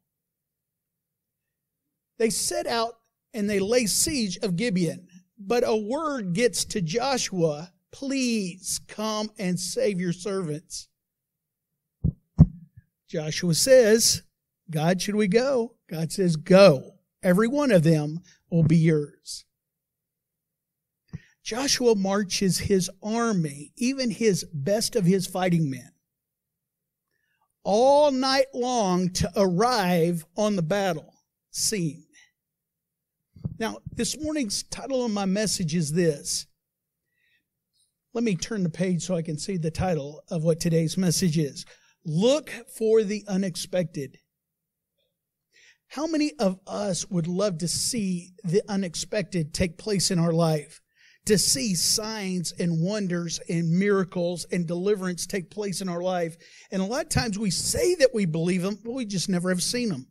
They 2.18 2.32
set 2.32 2.66
out 2.66 2.94
and 3.36 3.48
they 3.48 3.60
lay 3.60 3.86
siege 3.86 4.40
of 4.42 4.56
Gibeon. 4.56 5.08
But 5.38 5.64
a 5.68 5.76
word 5.76 6.34
gets 6.34 6.66
to 6.66 6.82
Joshua 6.82 7.72
please 7.92 8.82
come 8.88 9.30
and 9.38 9.60
save 9.60 10.02
your 10.02 10.14
servants. 10.14 10.88
Joshua 13.08 13.54
says, 13.54 14.24
God, 14.72 15.00
should 15.00 15.14
we 15.14 15.28
go? 15.28 15.76
God 15.92 16.12
says, 16.12 16.38
go. 16.38 16.96
Every 17.22 17.48
one 17.48 17.70
of 17.70 17.84
them 17.84 18.22
will 18.50 18.64
be 18.64 18.78
yours. 18.78 19.46
Joshua 21.46 21.94
marches 21.94 22.58
his 22.58 22.90
army, 23.04 23.72
even 23.78 24.10
his 24.10 24.46
best 24.52 24.96
of 24.96 25.06
his 25.06 25.28
fighting 25.28 25.70
men, 25.70 25.92
all 27.64 28.12
night 28.12 28.48
long 28.52 29.12
to 29.12 29.32
arrive 29.38 30.26
on 30.36 30.56
the 30.56 30.64
battle 30.64 31.14
scene. 31.52 32.08
Now, 33.60 33.78
this 33.94 34.20
morning's 34.20 34.64
title 34.64 35.06
of 35.06 35.12
my 35.12 35.26
message 35.26 35.76
is 35.76 35.94
this. 35.94 36.48
Let 38.16 38.24
me 38.24 38.36
turn 38.36 38.64
the 38.64 38.70
page 38.70 39.04
so 39.04 39.16
I 39.16 39.22
can 39.22 39.38
see 39.38 39.58
the 39.58 39.70
title 39.70 40.24
of 40.30 40.44
what 40.44 40.60
today's 40.60 40.98
message 40.98 41.38
is. 41.38 41.64
Look 42.04 42.50
for 42.76 43.04
the 43.04 43.24
unexpected. 43.28 44.18
How 45.90 46.08
many 46.08 46.34
of 46.40 46.60
us 46.66 47.08
would 47.12 47.28
love 47.28 47.60
to 47.60 47.68
see 47.68 48.32
the 48.44 48.64
unexpected 48.68 49.54
take 49.54 49.78
place 49.78 50.10
in 50.10 50.18
our 50.18 50.34
life? 50.34 50.82
To 51.26 51.38
see 51.38 51.74
signs 51.74 52.52
and 52.60 52.82
wonders 52.82 53.40
and 53.50 53.72
miracles 53.72 54.46
and 54.52 54.68
deliverance 54.68 55.26
take 55.26 55.50
place 55.50 55.82
in 55.82 55.90
our 55.90 56.02
life. 56.02 56.38
And 56.72 56.82
a 56.82 56.86
lot 56.86 57.04
of 57.04 57.10
times 57.10 57.40
we 57.40 57.50
say 57.50 57.96
that 57.96 58.14
we 58.14 58.26
believe 58.26 58.62
them, 58.62 58.80
but 58.84 58.94
we 58.94 59.06
just 59.06 59.28
never 59.28 59.50
have 59.50 59.64
seen 59.64 59.90
them. 59.90 60.08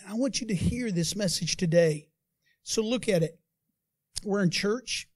And 0.00 0.12
I 0.12 0.14
want 0.16 0.40
you 0.40 0.46
to 0.48 0.54
hear 0.54 0.90
this 0.90 1.14
message 1.14 1.56
today. 1.56 2.08
So 2.64 2.82
look 2.82 3.08
at 3.08 3.22
it. 3.22 3.38
We're 4.24 4.42
in 4.42 4.50
church. 4.50 5.08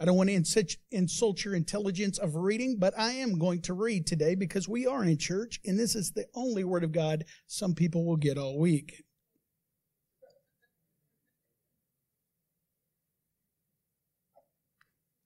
I 0.00 0.04
don't 0.04 0.16
want 0.16 0.28
to 0.28 0.66
insult 0.90 1.44
your 1.44 1.54
intelligence 1.54 2.18
of 2.18 2.34
reading, 2.34 2.78
but 2.78 2.98
I 2.98 3.12
am 3.12 3.38
going 3.38 3.62
to 3.62 3.74
read 3.74 4.06
today 4.06 4.34
because 4.34 4.68
we 4.68 4.86
are 4.86 5.04
in 5.04 5.16
church, 5.16 5.60
and 5.64 5.78
this 5.78 5.94
is 5.94 6.10
the 6.10 6.26
only 6.34 6.64
Word 6.64 6.84
of 6.84 6.92
God 6.92 7.24
some 7.46 7.74
people 7.74 8.04
will 8.04 8.16
get 8.16 8.36
all 8.36 8.58
week. 8.58 9.04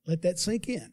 Let 0.09 0.23
that 0.23 0.39
sink 0.39 0.69
in. 0.69 0.93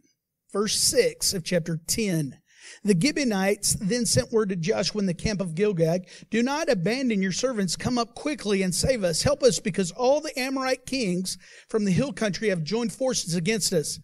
Verse 0.51 0.75
6 0.75 1.34
of 1.34 1.45
chapter 1.45 1.79
10. 1.88 2.38
The 2.84 3.00
Gibeonites 3.00 3.75
then 3.75 4.05
sent 4.05 4.31
word 4.31 4.50
to 4.50 4.55
Joshua 4.57 5.00
in 5.00 5.05
the 5.05 5.13
camp 5.13 5.39
of 5.39 5.55
Gilgal, 5.55 6.00
Do 6.29 6.43
not 6.43 6.69
abandon 6.69 7.22
your 7.22 7.31
servants. 7.31 7.77
Come 7.77 7.98
up 7.98 8.13
quickly 8.13 8.62
and 8.62 8.75
save 8.75 9.03
us. 9.03 9.24
Help 9.24 9.41
us 9.41 9.60
because 9.60 9.91
all 9.91 10.19
the 10.19 10.38
Amorite 10.38 10.86
kings 10.86 11.38
from 11.69 11.86
the 11.86 11.91
hill 11.91 12.12
country 12.12 12.50
have 12.50 12.63
joined 12.63 12.91
forces 12.91 13.36
against 13.36 13.72
us. 13.72 14.00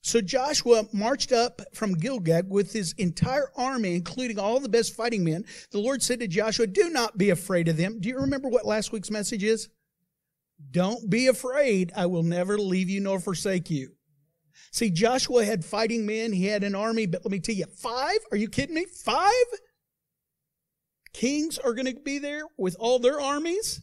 So 0.00 0.20
Joshua 0.22 0.84
marched 0.94 1.32
up 1.32 1.60
from 1.74 1.94
Gilgal 1.94 2.44
with 2.48 2.72
his 2.72 2.94
entire 2.94 3.50
army, 3.56 3.96
including 3.96 4.38
all 4.38 4.60
the 4.60 4.68
best 4.68 4.94
fighting 4.94 5.24
men. 5.24 5.44
The 5.72 5.80
Lord 5.80 6.02
said 6.02 6.20
to 6.20 6.28
Joshua, 6.28 6.68
Do 6.68 6.88
not 6.88 7.18
be 7.18 7.28
afraid 7.30 7.68
of 7.68 7.76
them. 7.76 8.00
Do 8.00 8.08
you 8.08 8.18
remember 8.18 8.48
what 8.48 8.64
last 8.64 8.92
week's 8.92 9.10
message 9.10 9.42
is? 9.44 9.68
Don't 10.70 11.10
be 11.10 11.26
afraid. 11.26 11.92
I 11.94 12.06
will 12.06 12.22
never 12.22 12.56
leave 12.56 12.88
you 12.88 13.00
nor 13.00 13.20
forsake 13.20 13.68
you. 13.68 13.97
See, 14.72 14.90
Joshua 14.90 15.44
had 15.44 15.64
fighting 15.64 16.06
men, 16.06 16.32
he 16.32 16.46
had 16.46 16.64
an 16.64 16.74
army, 16.74 17.06
but 17.06 17.24
let 17.24 17.32
me 17.32 17.40
tell 17.40 17.54
you, 17.54 17.66
five? 17.66 18.18
Are 18.30 18.36
you 18.36 18.48
kidding 18.48 18.74
me? 18.74 18.84
Five? 18.84 19.32
Kings 21.12 21.58
are 21.58 21.74
going 21.74 21.86
to 21.86 22.00
be 22.00 22.18
there 22.18 22.42
with 22.56 22.76
all 22.78 22.98
their 22.98 23.20
armies? 23.20 23.80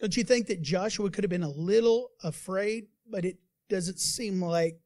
Don't 0.00 0.16
you 0.16 0.24
think 0.24 0.46
that 0.48 0.62
Joshua 0.62 1.10
could 1.10 1.24
have 1.24 1.30
been 1.30 1.42
a 1.42 1.50
little 1.50 2.10
afraid? 2.22 2.88
But 3.10 3.24
it 3.24 3.38
doesn't 3.68 3.98
seem 3.98 4.42
like, 4.42 4.78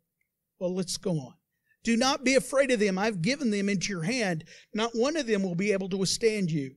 well, 0.59 0.75
let's 0.75 0.97
go 0.97 1.13
on. 1.13 1.35
Do 1.83 1.97
not 1.97 2.25
be 2.25 2.35
afraid 2.35 2.71
of 2.71 2.81
them. 2.81 2.99
I've 2.99 3.23
given 3.23 3.51
them 3.51 3.69
into 3.69 3.89
your 3.89 4.03
hand. 4.03 4.45
Not 4.75 4.95
one 4.95 5.17
of 5.17 5.27
them 5.27 5.43
will 5.43 5.55
be 5.55 5.73
able 5.73 5.89
to 5.89 5.97
withstand 5.97 6.51
you. 6.51 6.77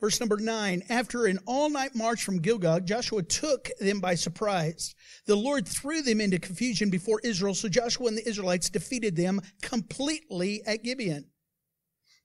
Verse 0.00 0.20
number 0.20 0.36
nine, 0.36 0.82
after 0.88 1.26
an 1.26 1.38
all 1.46 1.70
night 1.70 1.94
march 1.94 2.24
from 2.24 2.40
Gilgal, 2.40 2.80
Joshua 2.80 3.22
took 3.22 3.70
them 3.78 4.00
by 4.00 4.14
surprise. 4.16 4.94
The 5.26 5.36
Lord 5.36 5.66
threw 5.66 6.02
them 6.02 6.20
into 6.20 6.38
confusion 6.38 6.90
before 6.90 7.20
Israel, 7.24 7.54
so 7.54 7.68
Joshua 7.68 8.08
and 8.08 8.18
the 8.18 8.28
Israelites 8.28 8.68
defeated 8.68 9.16
them 9.16 9.40
completely 9.62 10.62
at 10.66 10.82
Gibeon. 10.82 11.26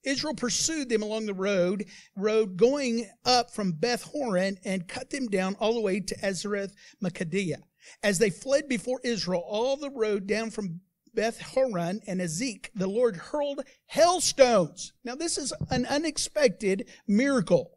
Israel 0.04 0.34
pursued 0.34 0.90
them 0.90 1.04
along 1.04 1.26
the 1.26 1.34
road, 1.34 1.86
road 2.16 2.58
going 2.58 3.10
up 3.26 3.52
from 3.52 3.74
Beth 3.74 4.04
Horon 4.04 4.58
and 4.64 4.88
cut 4.88 5.10
them 5.10 5.28
down 5.28 5.56
all 5.60 5.74
the 5.74 5.82
way 5.82 6.00
to 6.00 6.16
Azekah 6.20 6.72
Makkedah. 7.04 7.62
As 8.04 8.18
they 8.18 8.30
fled 8.30 8.68
before 8.68 9.02
Israel, 9.04 9.44
all 9.46 9.78
the 9.78 9.90
road 9.92 10.28
down 10.28 10.52
from 10.52 10.82
Beth 11.14 11.42
Horon 11.42 12.02
and 12.08 12.22
Azekah, 12.22 12.70
the 12.76 12.88
Lord 12.88 13.16
hurled 13.16 13.62
hailstones. 13.88 14.94
Now, 15.04 15.16
this 15.16 15.38
is 15.38 15.54
an 15.70 15.86
unexpected 15.86 16.90
miracle. 17.08 17.72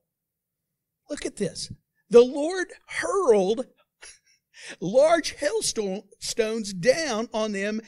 Look 1.10 1.26
at 1.26 1.36
this. 1.36 1.72
The 2.10 2.22
Lord 2.22 2.68
hurled 2.86 3.66
large 4.80 5.34
hailstones 5.36 6.72
down 6.72 7.28
on 7.32 7.52
them, 7.52 7.80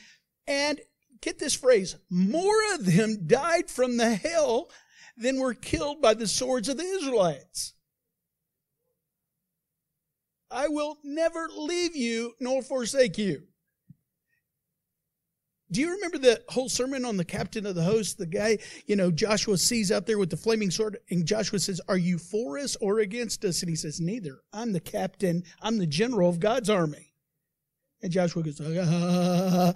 and 0.47 0.81
get 1.21 1.39
this 1.39 1.55
phrase 1.55 1.97
more 2.11 2.75
of 2.75 2.87
them 2.87 3.27
died 3.27 3.71
from 3.71 3.97
the 3.97 4.15
hail 4.15 4.71
than 5.17 5.39
were 5.39 5.55
killed 5.55 6.03
by 6.03 6.15
the 6.15 6.27
swords 6.27 6.69
of 6.69 6.77
the 6.77 6.85
Israelites. 6.85 7.75
I 10.51 10.69
will 10.69 10.99
never 11.03 11.49
leave 11.57 11.97
you 11.97 12.35
nor 12.41 12.63
forsake 12.63 13.19
you. 13.19 13.43
Do 15.71 15.81
you 15.81 15.93
remember 15.93 16.19
the 16.19 16.43
whole 16.49 16.69
sermon 16.69 17.05
on 17.05 17.17
the 17.17 17.25
captain 17.25 17.67
of 17.67 17.75
the 17.75 17.83
host? 17.83 18.19
The 18.19 18.27
guy, 18.27 18.59
you 18.87 18.97
know, 18.97 19.11
Joshua 19.11 19.57
sees 19.57 19.91
out 19.91 20.07
there 20.07 20.19
with 20.19 20.31
the 20.31 20.37
flaming 20.37 20.71
sword, 20.71 20.99
and 21.11 21.27
Joshua 21.27 21.59
says, 21.59 21.81
Are 21.89 21.97
you 21.97 22.19
for 22.19 22.59
us 22.59 22.77
or 22.77 23.01
against 23.01 23.45
us? 23.45 23.63
And 23.63 23.71
he 23.71 23.77
says, 23.77 24.01
Neither. 24.01 24.41
I'm 24.53 24.73
the 24.73 24.81
captain, 24.81 25.43
I'm 25.63 25.79
the 25.79 25.87
general 25.87 26.29
of 26.29 26.39
God's 26.39 26.69
army. 26.69 27.13
And 28.03 28.13
Joshua 28.13 28.43
goes, 28.43 28.61
ah. 28.61 29.73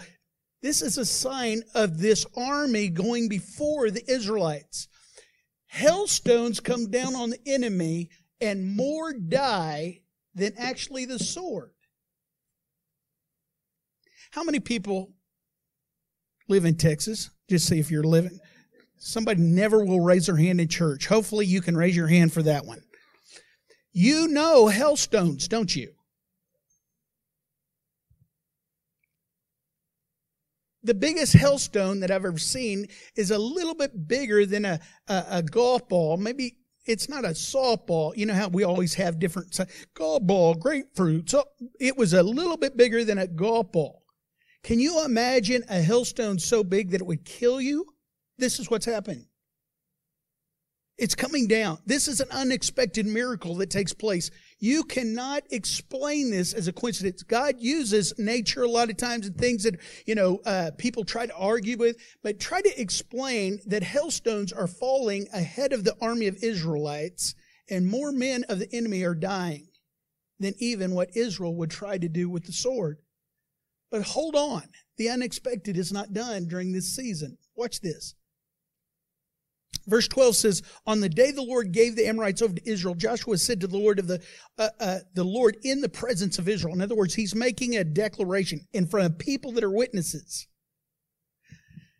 This 0.60 0.82
is 0.82 0.98
a 0.98 1.06
sign 1.06 1.62
of 1.74 1.98
this 1.98 2.26
army 2.36 2.90
going 2.90 3.28
before 3.28 3.90
the 3.90 4.04
Israelites. 4.10 4.88
Hailstones 5.68 6.60
come 6.60 6.90
down 6.90 7.14
on 7.14 7.30
the 7.30 7.40
enemy, 7.46 8.10
and 8.40 8.76
more 8.76 9.14
die 9.14 10.00
than 10.34 10.52
actually 10.58 11.06
the 11.06 11.18
sword. 11.18 11.72
How 14.30 14.44
many 14.44 14.60
people 14.60 15.14
live 16.48 16.64
in 16.64 16.76
Texas. 16.76 17.30
Just 17.48 17.68
see 17.68 17.78
if 17.78 17.90
you're 17.90 18.02
living. 18.02 18.38
Somebody 18.98 19.40
never 19.40 19.84
will 19.84 20.00
raise 20.00 20.26
their 20.26 20.36
hand 20.36 20.60
in 20.60 20.68
church. 20.68 21.06
Hopefully, 21.06 21.46
you 21.46 21.60
can 21.60 21.76
raise 21.76 21.94
your 21.94 22.08
hand 22.08 22.32
for 22.32 22.42
that 22.42 22.64
one. 22.66 22.82
You 23.92 24.28
know 24.28 24.68
hailstones, 24.68 25.48
don't 25.48 25.74
you? 25.74 25.92
The 30.82 30.94
biggest 30.94 31.34
hailstone 31.34 32.00
that 32.00 32.10
I've 32.10 32.24
ever 32.24 32.38
seen 32.38 32.86
is 33.16 33.30
a 33.30 33.38
little 33.38 33.74
bit 33.74 34.08
bigger 34.08 34.46
than 34.46 34.64
a, 34.64 34.80
a, 35.08 35.24
a 35.30 35.42
golf 35.42 35.88
ball. 35.88 36.16
Maybe 36.16 36.56
it's 36.86 37.08
not 37.08 37.24
a 37.24 37.30
softball. 37.30 38.16
You 38.16 38.26
know 38.26 38.34
how 38.34 38.48
we 38.48 38.64
always 38.64 38.94
have 38.94 39.18
different 39.18 39.58
golf 39.94 40.22
ball, 40.22 40.54
grapefruit. 40.54 41.30
So 41.30 41.44
oh, 41.44 41.66
it 41.78 41.96
was 41.96 42.14
a 42.14 42.22
little 42.22 42.56
bit 42.56 42.76
bigger 42.76 43.04
than 43.04 43.18
a 43.18 43.26
golf 43.26 43.70
ball. 43.72 43.97
Can 44.62 44.80
you 44.80 45.04
imagine 45.04 45.64
a 45.68 45.82
hailstone 45.82 46.40
so 46.40 46.62
big 46.64 46.90
that 46.90 47.00
it 47.00 47.06
would 47.06 47.24
kill 47.24 47.60
you? 47.60 47.86
This 48.38 48.58
is 48.58 48.70
what's 48.70 48.86
happening. 48.86 49.26
It's 50.98 51.14
coming 51.14 51.46
down. 51.46 51.78
This 51.86 52.08
is 52.08 52.20
an 52.20 52.28
unexpected 52.32 53.06
miracle 53.06 53.54
that 53.56 53.70
takes 53.70 53.92
place. 53.92 54.32
You 54.58 54.82
cannot 54.82 55.44
explain 55.52 56.32
this 56.32 56.52
as 56.52 56.66
a 56.66 56.72
coincidence. 56.72 57.22
God 57.22 57.54
uses 57.60 58.12
nature 58.18 58.64
a 58.64 58.68
lot 58.68 58.90
of 58.90 58.96
times 58.96 59.28
and 59.28 59.38
things 59.38 59.62
that, 59.62 59.76
you 60.06 60.16
know, 60.16 60.40
uh, 60.44 60.72
people 60.76 61.04
try 61.04 61.26
to 61.26 61.36
argue 61.36 61.76
with, 61.76 61.96
but 62.24 62.40
try 62.40 62.60
to 62.60 62.80
explain 62.80 63.60
that 63.66 63.84
hailstones 63.84 64.52
are 64.52 64.66
falling 64.66 65.28
ahead 65.32 65.72
of 65.72 65.84
the 65.84 65.94
army 66.00 66.26
of 66.26 66.42
Israelites 66.42 67.36
and 67.70 67.86
more 67.86 68.10
men 68.10 68.44
of 68.48 68.58
the 68.58 68.68
enemy 68.74 69.04
are 69.04 69.14
dying 69.14 69.68
than 70.40 70.54
even 70.58 70.94
what 70.94 71.16
Israel 71.16 71.54
would 71.54 71.70
try 71.70 71.96
to 71.96 72.08
do 72.08 72.28
with 72.28 72.44
the 72.44 72.52
sword. 72.52 72.98
But 73.90 74.02
hold 74.02 74.34
on. 74.34 74.62
The 74.96 75.08
unexpected 75.08 75.76
is 75.76 75.92
not 75.92 76.12
done 76.12 76.46
during 76.46 76.72
this 76.72 76.94
season. 76.94 77.38
Watch 77.54 77.80
this. 77.80 78.14
Verse 79.86 80.06
12 80.08 80.36
says, 80.36 80.62
On 80.86 81.00
the 81.00 81.08
day 81.08 81.30
the 81.30 81.42
Lord 81.42 81.72
gave 81.72 81.96
the 81.96 82.06
Amorites 82.06 82.42
over 82.42 82.54
to 82.54 82.70
Israel, 82.70 82.94
Joshua 82.94 83.38
said 83.38 83.60
to 83.60 83.66
the 83.66 83.78
Lord 83.78 83.98
of 83.98 84.06
the, 84.06 84.20
uh, 84.58 84.68
uh, 84.78 84.98
the 85.14 85.24
Lord 85.24 85.56
in 85.62 85.80
the 85.80 85.88
presence 85.88 86.38
of 86.38 86.48
Israel. 86.48 86.74
In 86.74 86.82
other 86.82 86.94
words, 86.94 87.14
he's 87.14 87.34
making 87.34 87.76
a 87.76 87.84
declaration 87.84 88.66
in 88.72 88.86
front 88.86 89.06
of 89.06 89.18
people 89.18 89.52
that 89.52 89.64
are 89.64 89.70
witnesses. 89.70 90.46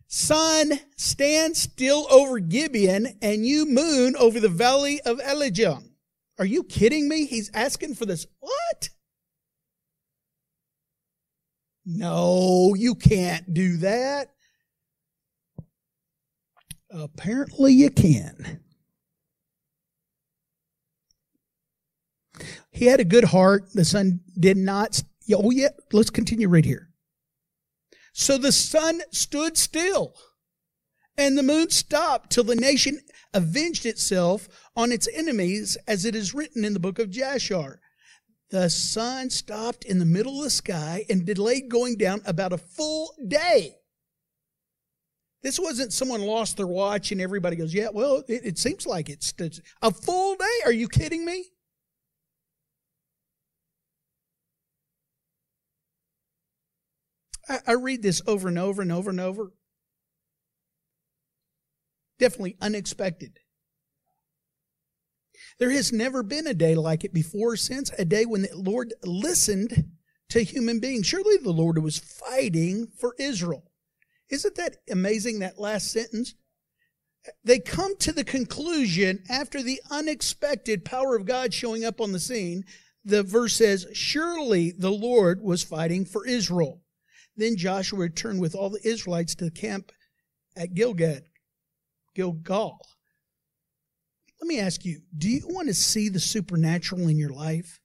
Sun, 0.07 0.79
stand 0.97 1.55
still 1.55 2.07
over 2.11 2.39
Gibeon, 2.39 3.17
and 3.21 3.45
you 3.45 3.65
moon 3.65 4.15
over 4.15 4.39
the 4.39 4.49
valley 4.49 4.99
of 5.01 5.19
Aijalon. 5.19 5.91
Are 6.39 6.45
you 6.45 6.63
kidding 6.63 7.07
me? 7.07 7.25
He's 7.25 7.51
asking 7.53 7.95
for 7.95 8.05
this. 8.05 8.25
What? 8.39 8.89
No, 11.91 12.75
you 12.77 12.93
can't 12.93 13.51
do 13.51 13.77
that. 13.77 14.27
Apparently, 16.91 17.73
you 17.73 17.89
can. 17.89 18.59
He 22.69 22.85
had 22.85 22.99
a 22.99 23.05
good 23.05 23.23
heart. 23.23 23.73
The 23.73 23.83
sun 23.83 24.19
did 24.39 24.55
not. 24.55 25.01
Oh, 25.33 25.49
yeah. 25.49 25.69
Let's 25.91 26.11
continue 26.11 26.47
right 26.47 26.63
here. 26.63 26.89
So 28.13 28.37
the 28.37 28.51
sun 28.51 29.01
stood 29.11 29.57
still 29.57 30.13
and 31.17 31.35
the 31.35 31.43
moon 31.43 31.71
stopped 31.71 32.29
till 32.29 32.43
the 32.43 32.55
nation 32.55 32.99
avenged 33.33 33.87
itself 33.87 34.47
on 34.75 34.91
its 34.91 35.07
enemies, 35.13 35.75
as 35.87 36.05
it 36.05 36.15
is 36.15 36.35
written 36.35 36.63
in 36.63 36.73
the 36.73 36.79
book 36.79 36.99
of 36.99 37.09
Jasher. 37.09 37.81
The 38.49 38.69
sun 38.69 39.29
stopped 39.29 39.85
in 39.85 39.99
the 39.99 40.05
middle 40.05 40.39
of 40.39 40.43
the 40.43 40.49
sky 40.49 41.05
and 41.09 41.25
delayed 41.25 41.69
going 41.69 41.97
down 41.97 42.21
about 42.25 42.51
a 42.51 42.57
full 42.57 43.13
day. 43.27 43.75
This 45.43 45.59
wasn't 45.59 45.93
someone 45.93 46.21
lost 46.21 46.57
their 46.57 46.67
watch 46.67 47.11
and 47.11 47.21
everybody 47.21 47.55
goes, 47.55 47.73
yeah, 47.73 47.89
well, 47.93 48.23
it, 48.27 48.41
it 48.45 48.57
seems 48.57 48.85
like 48.85 49.09
it's, 49.09 49.33
a 49.81 49.91
full 49.91 50.35
day. 50.35 50.45
Are 50.65 50.71
you 50.71 50.89
kidding 50.89 51.23
me? 51.23 51.45
I, 57.47 57.59
I 57.67 57.71
read 57.73 58.01
this 58.01 58.21
over 58.27 58.47
and 58.47 58.59
over 58.59 58.81
and 58.81 58.91
over 58.91 59.09
and 59.11 59.19
over. 59.19 59.53
Definitely 62.17 62.57
unexpected. 62.59 63.39
There 65.59 65.71
has 65.71 65.91
never 65.91 66.23
been 66.23 66.47
a 66.47 66.53
day 66.53 66.73
like 66.73 67.03
it 67.03 67.13
before 67.13 67.51
or 67.53 67.57
since, 67.57 67.91
a 67.97 68.05
day 68.05 68.25
when 68.25 68.43
the 68.43 68.49
Lord 68.55 68.93
listened 69.03 69.91
to 70.29 70.41
human 70.41 70.79
beings. 70.79 71.05
Surely 71.05 71.37
the 71.37 71.51
Lord 71.51 71.77
was 71.83 71.99
fighting 71.99 72.87
for 72.97 73.13
Israel. 73.19 73.63
Isn't 74.29 74.55
that 74.55 74.77
amazing, 74.89 75.39
that 75.39 75.59
last 75.59 75.91
sentence? 75.91 76.35
They 77.43 77.59
come 77.59 77.97
to 77.97 78.13
the 78.13 78.23
conclusion 78.23 79.23
after 79.29 79.61
the 79.61 79.81
unexpected 79.91 80.85
power 80.85 81.15
of 81.15 81.25
God 81.25 81.53
showing 81.53 81.83
up 81.83 81.99
on 81.99 82.13
the 82.13 82.19
scene. 82.19 82.63
The 83.03 83.23
verse 83.23 83.55
says, 83.55 83.85
Surely 83.91 84.71
the 84.71 84.91
Lord 84.91 85.41
was 85.41 85.63
fighting 85.63 86.05
for 86.05 86.25
Israel. 86.25 86.81
Then 87.35 87.57
Joshua 87.57 87.99
returned 87.99 88.39
with 88.39 88.55
all 88.55 88.69
the 88.69 88.87
Israelites 88.87 89.35
to 89.35 89.45
the 89.45 89.51
camp 89.51 89.91
at 90.55 90.73
Gilgad, 90.73 91.23
Gilgal. 92.15 92.79
Let 94.41 94.47
me 94.47 94.59
ask 94.59 94.85
you, 94.85 95.01
do 95.17 95.29
you 95.29 95.41
want 95.47 95.67
to 95.67 95.73
see 95.73 96.09
the 96.09 96.19
supernatural 96.19 97.07
in 97.07 97.17
your 97.17 97.31
life? 97.31 97.79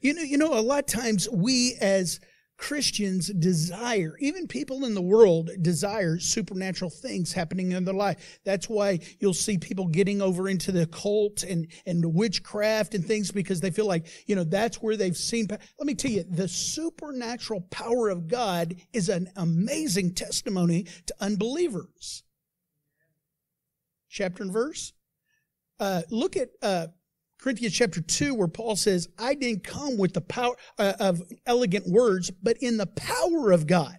You 0.00 0.14
know, 0.14 0.22
you 0.22 0.38
know, 0.38 0.58
a 0.58 0.60
lot 0.60 0.80
of 0.80 0.86
times 0.86 1.28
we 1.30 1.76
as 1.80 2.20
Christians 2.58 3.28
desire, 3.28 4.16
even 4.18 4.46
people 4.46 4.84
in 4.84 4.94
the 4.94 5.02
world 5.02 5.50
desire 5.60 6.18
supernatural 6.18 6.90
things 6.90 7.32
happening 7.32 7.72
in 7.72 7.84
their 7.84 7.94
life. 7.94 8.40
That's 8.44 8.68
why 8.68 9.00
you'll 9.20 9.34
see 9.34 9.58
people 9.58 9.86
getting 9.86 10.22
over 10.22 10.48
into 10.48 10.72
the 10.72 10.86
cult 10.86 11.42
and, 11.42 11.66
and 11.84 12.14
witchcraft 12.14 12.94
and 12.94 13.04
things 13.04 13.30
because 13.30 13.60
they 13.60 13.70
feel 13.70 13.86
like, 13.86 14.06
you 14.26 14.36
know, 14.36 14.44
that's 14.44 14.80
where 14.80 14.96
they've 14.96 15.16
seen. 15.16 15.48
Let 15.50 15.86
me 15.86 15.94
tell 15.94 16.10
you, 16.10 16.24
the 16.24 16.48
supernatural 16.48 17.62
power 17.70 18.08
of 18.08 18.26
God 18.28 18.76
is 18.92 19.08
an 19.08 19.28
amazing 19.36 20.14
testimony 20.14 20.86
to 21.06 21.14
unbelievers. 21.20 22.22
Chapter 24.08 24.42
and 24.42 24.52
verse. 24.52 24.92
Uh, 25.78 26.02
look 26.10 26.36
at 26.36 26.48
uh, 26.62 26.86
Corinthians 27.38 27.74
chapter 27.74 28.00
2, 28.00 28.34
where 28.34 28.48
Paul 28.48 28.76
says, 28.76 29.08
I 29.18 29.34
didn't 29.34 29.64
come 29.64 29.98
with 29.98 30.14
the 30.14 30.20
power 30.20 30.56
uh, 30.78 30.94
of 30.98 31.22
elegant 31.46 31.86
words, 31.86 32.30
but 32.30 32.56
in 32.58 32.76
the 32.76 32.86
power 32.86 33.52
of 33.52 33.66
God. 33.66 33.96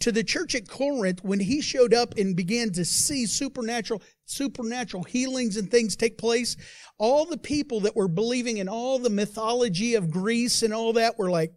To 0.00 0.12
the 0.12 0.24
church 0.24 0.54
at 0.54 0.66
Corinth, 0.66 1.22
when 1.22 1.40
he 1.40 1.60
showed 1.60 1.92
up 1.92 2.16
and 2.16 2.34
began 2.34 2.72
to 2.72 2.86
see 2.86 3.26
supernatural, 3.26 4.00
supernatural 4.24 5.04
healings 5.04 5.58
and 5.58 5.70
things 5.70 5.94
take 5.94 6.16
place, 6.16 6.56
all 6.96 7.26
the 7.26 7.36
people 7.36 7.80
that 7.80 7.96
were 7.96 8.08
believing 8.08 8.58
in 8.58 8.68
all 8.68 8.98
the 8.98 9.10
mythology 9.10 9.96
of 9.96 10.10
Greece 10.10 10.62
and 10.62 10.72
all 10.72 10.94
that 10.94 11.18
were 11.18 11.30
like, 11.30 11.52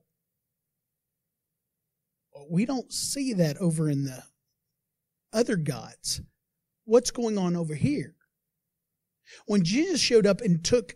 we 2.50 2.66
don't 2.66 2.92
see 2.92 3.34
that 3.34 3.58
over 3.58 3.90
in 3.90 4.04
the 4.04 4.24
other 5.32 5.56
gods. 5.56 6.22
What's 6.84 7.12
going 7.12 7.38
on 7.38 7.56
over 7.56 7.76
here? 7.76 8.16
When 9.46 9.64
Jesus 9.64 10.00
showed 10.00 10.26
up 10.26 10.42
and 10.42 10.64
took 10.64 10.96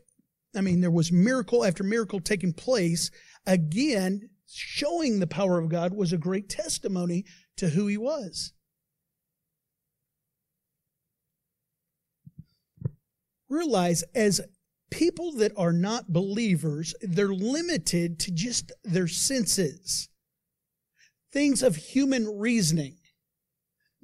I 0.55 0.61
mean, 0.61 0.81
there 0.81 0.91
was 0.91 1.11
miracle 1.11 1.63
after 1.63 1.83
miracle 1.83 2.19
taking 2.19 2.53
place. 2.53 3.11
Again, 3.45 4.29
showing 4.51 5.19
the 5.19 5.27
power 5.27 5.59
of 5.59 5.69
God 5.69 5.93
was 5.93 6.11
a 6.11 6.17
great 6.17 6.49
testimony 6.49 7.25
to 7.57 7.69
who 7.69 7.87
he 7.87 7.97
was. 7.97 8.53
Realize 13.49 14.03
as 14.15 14.41
people 14.89 15.31
that 15.33 15.53
are 15.55 15.73
not 15.73 16.11
believers, 16.11 16.95
they're 17.01 17.27
limited 17.33 18.19
to 18.21 18.31
just 18.31 18.71
their 18.83 19.07
senses, 19.07 20.09
things 21.31 21.61
of 21.61 21.75
human 21.75 22.25
reasoning. 22.25 22.97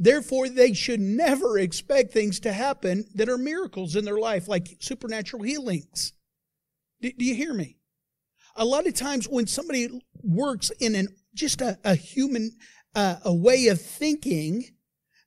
Therefore, 0.04 0.50
they 0.50 0.74
should 0.74 1.00
never 1.00 1.58
expect 1.58 2.12
things 2.12 2.42
to 2.42 2.52
happen 2.52 3.06
that 3.16 3.30
are 3.30 3.38
miracles 3.38 3.96
in 3.96 4.04
their 4.04 4.18
life, 4.18 4.50
like 4.50 4.76
supernatural 4.82 5.44
healings. 5.44 6.12
Do, 7.00 7.10
do 7.14 7.24
you 7.24 7.36
hear 7.36 7.54
me? 7.54 7.78
A 8.58 8.66
lot 8.66 8.86
of 8.86 8.96
times 8.96 9.30
when 9.30 9.48
somebody 9.48 10.02
works 10.22 10.72
in 10.82 10.96
an 10.96 11.08
just 11.34 11.62
a, 11.62 11.80
a 11.86 11.96
human 11.96 12.52
uh, 12.94 13.16
a 13.24 13.34
way 13.34 13.68
of 13.68 13.80
thinking, 13.80 14.66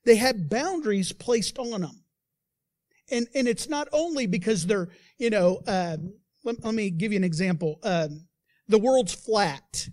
they 0.04 0.16
have 0.16 0.50
boundaries 0.50 1.10
placed 1.10 1.58
on 1.58 1.80
them. 1.80 2.04
And, 3.10 3.28
and 3.34 3.48
it's 3.48 3.70
not 3.70 3.88
only 3.92 4.26
because 4.26 4.66
they're, 4.66 4.90
you 5.16 5.30
know, 5.30 5.62
um, 5.66 6.12
let, 6.44 6.62
let, 6.62 6.74
me 6.74 6.90
give 6.90 7.12
you 7.12 7.16
an 7.16 7.24
example. 7.24 7.78
Um, 7.82 8.26
the 8.68 8.78
world's 8.78 9.14
flat 9.14 9.88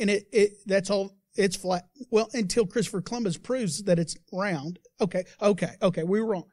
and 0.00 0.10
it, 0.10 0.26
it, 0.32 0.52
that's 0.66 0.90
all, 0.90 1.15
it's 1.36 1.56
flat. 1.56 1.84
Well, 2.10 2.28
until 2.32 2.66
Christopher 2.66 3.00
Columbus 3.00 3.36
proves 3.36 3.82
that 3.84 3.98
it's 3.98 4.16
round. 4.32 4.78
Okay. 5.00 5.24
Okay. 5.40 5.74
Okay. 5.82 6.02
We 6.02 6.20
were 6.20 6.26
wrong. 6.26 6.44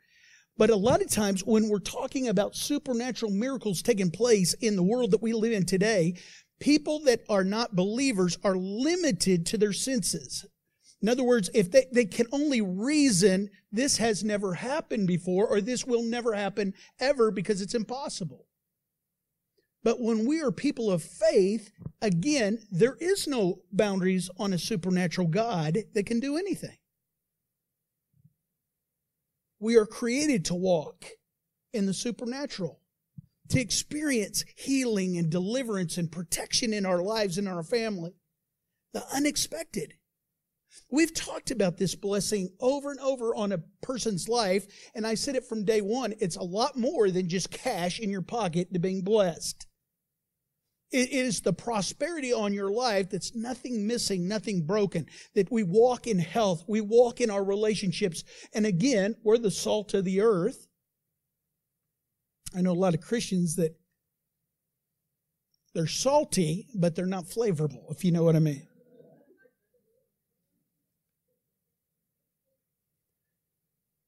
But 0.58 0.70
a 0.70 0.76
lot 0.76 1.02
of 1.02 1.10
times 1.10 1.44
when 1.44 1.68
we're 1.68 1.80
talking 1.80 2.28
about 2.28 2.56
supernatural 2.56 3.32
miracles 3.32 3.82
taking 3.82 4.12
place 4.12 4.54
in 4.56 4.76
the 4.76 4.84
world 4.84 5.12
that 5.12 5.22
we 5.22 5.34
live 5.34 5.52
in 5.52 5.66
today, 5.66 6.16
people 6.60 7.00
that 7.06 7.22
are 7.28 7.44
not 7.44 7.76
believers 7.76 8.38
are 8.44 8.56
limited 8.56 9.46
to 9.48 9.58
their 9.58 9.74
senses. 9.74 10.46
In 11.02 11.10
other 11.10 11.24
words, 11.24 11.50
if 11.54 11.72
they, 11.72 11.86
they 11.92 12.06
can 12.06 12.28
only 12.32 12.62
reason 12.62 13.50
this 13.72 13.98
has 13.98 14.24
never 14.24 14.54
happened 14.54 15.08
before 15.08 15.48
or 15.48 15.60
this 15.60 15.86
will 15.86 16.04
never 16.04 16.34
happen 16.34 16.74
ever 17.00 17.32
because 17.32 17.62
it's 17.62 17.76
impossible. 17.76 18.46
But 19.84 20.00
when 20.00 20.26
we 20.26 20.42
are 20.42 20.52
people 20.52 20.90
of 20.90 21.04
faith, 21.04 21.72
again, 22.02 22.60
there 22.72 22.96
is 23.00 23.28
no 23.28 23.60
boundaries 23.72 24.30
on 24.40 24.54
a 24.54 24.58
supernatural 24.58 25.28
God 25.28 25.78
that 25.94 26.06
can 26.06 26.20
do 26.20 26.38
anything. 26.38 26.78
We 29.60 29.76
are 29.76 29.86
created 29.86 30.46
to 30.46 30.56
walk 30.56 31.06
in 31.74 31.86
the 31.86 31.94
supernatural, 31.94 32.80
to 33.50 33.60
experience 33.60 34.46
healing 34.56 35.18
and 35.18 35.30
deliverance 35.30 35.98
and 35.98 36.12
protection 36.12 36.74
in 36.74 36.86
our 36.86 37.02
lives 37.02 37.38
and 37.38 37.48
our 37.48 37.64
family. 37.64 38.16
The 38.94 39.06
unexpected. 39.14 39.96
We've 40.90 41.14
talked 41.14 41.52
about 41.52 41.78
this 41.78 41.96
blessing 41.96 42.50
over 42.60 42.92
and 42.92 43.00
over 43.00 43.36
on 43.36 43.52
a 43.52 43.64
person's 43.82 44.30
life, 44.30 44.66
and 44.96 45.06
I 45.06 45.16
said 45.16 45.36
it 45.36 45.46
from 45.46 45.66
day 45.66 45.82
one. 45.82 46.14
It's 46.20 46.36
a 46.36 46.44
lot 46.44 46.78
more 46.78 47.10
than 47.10 47.30
just 47.30 47.52
cash 47.52 48.00
in 48.00 48.10
your 48.10 48.22
pocket 48.22 48.74
to 48.74 48.80
being 48.80 49.02
blessed. 49.02 49.68
It 50.94 51.10
is 51.10 51.42
the 51.42 51.54
prosperity 51.54 52.32
on 52.32 52.54
your 52.54 52.72
life 52.72 53.10
that's 53.10 53.34
nothing 53.34 53.88
missing, 53.88 54.28
nothing 54.28 54.62
broken, 54.62 55.08
that 55.34 55.52
we 55.52 55.64
walk 55.64 56.06
in 56.06 56.20
health, 56.20 56.64
we 56.68 56.82
walk 56.82 57.20
in 57.20 57.32
our 57.32 57.44
relationships. 57.44 58.24
And 58.54 58.68
again, 58.68 59.16
we're 59.24 59.40
the 59.40 59.50
salt 59.50 59.96
of 59.96 60.06
the 60.06 60.22
earth. 60.22 60.68
I 62.56 62.62
know 62.62 62.74
a 62.74 62.74
lot 62.74 62.94
of 62.94 63.02
Christians 63.02 63.56
that 63.56 63.76
they're 65.74 65.88
salty, 65.88 66.68
but 66.76 66.94
they're 66.94 67.08
not 67.08 67.26
flavorful, 67.26 67.90
if 67.90 68.06
you 68.06 68.12
know 68.12 68.22
what 68.22 68.36
I 68.36 68.40
mean. 68.40 68.68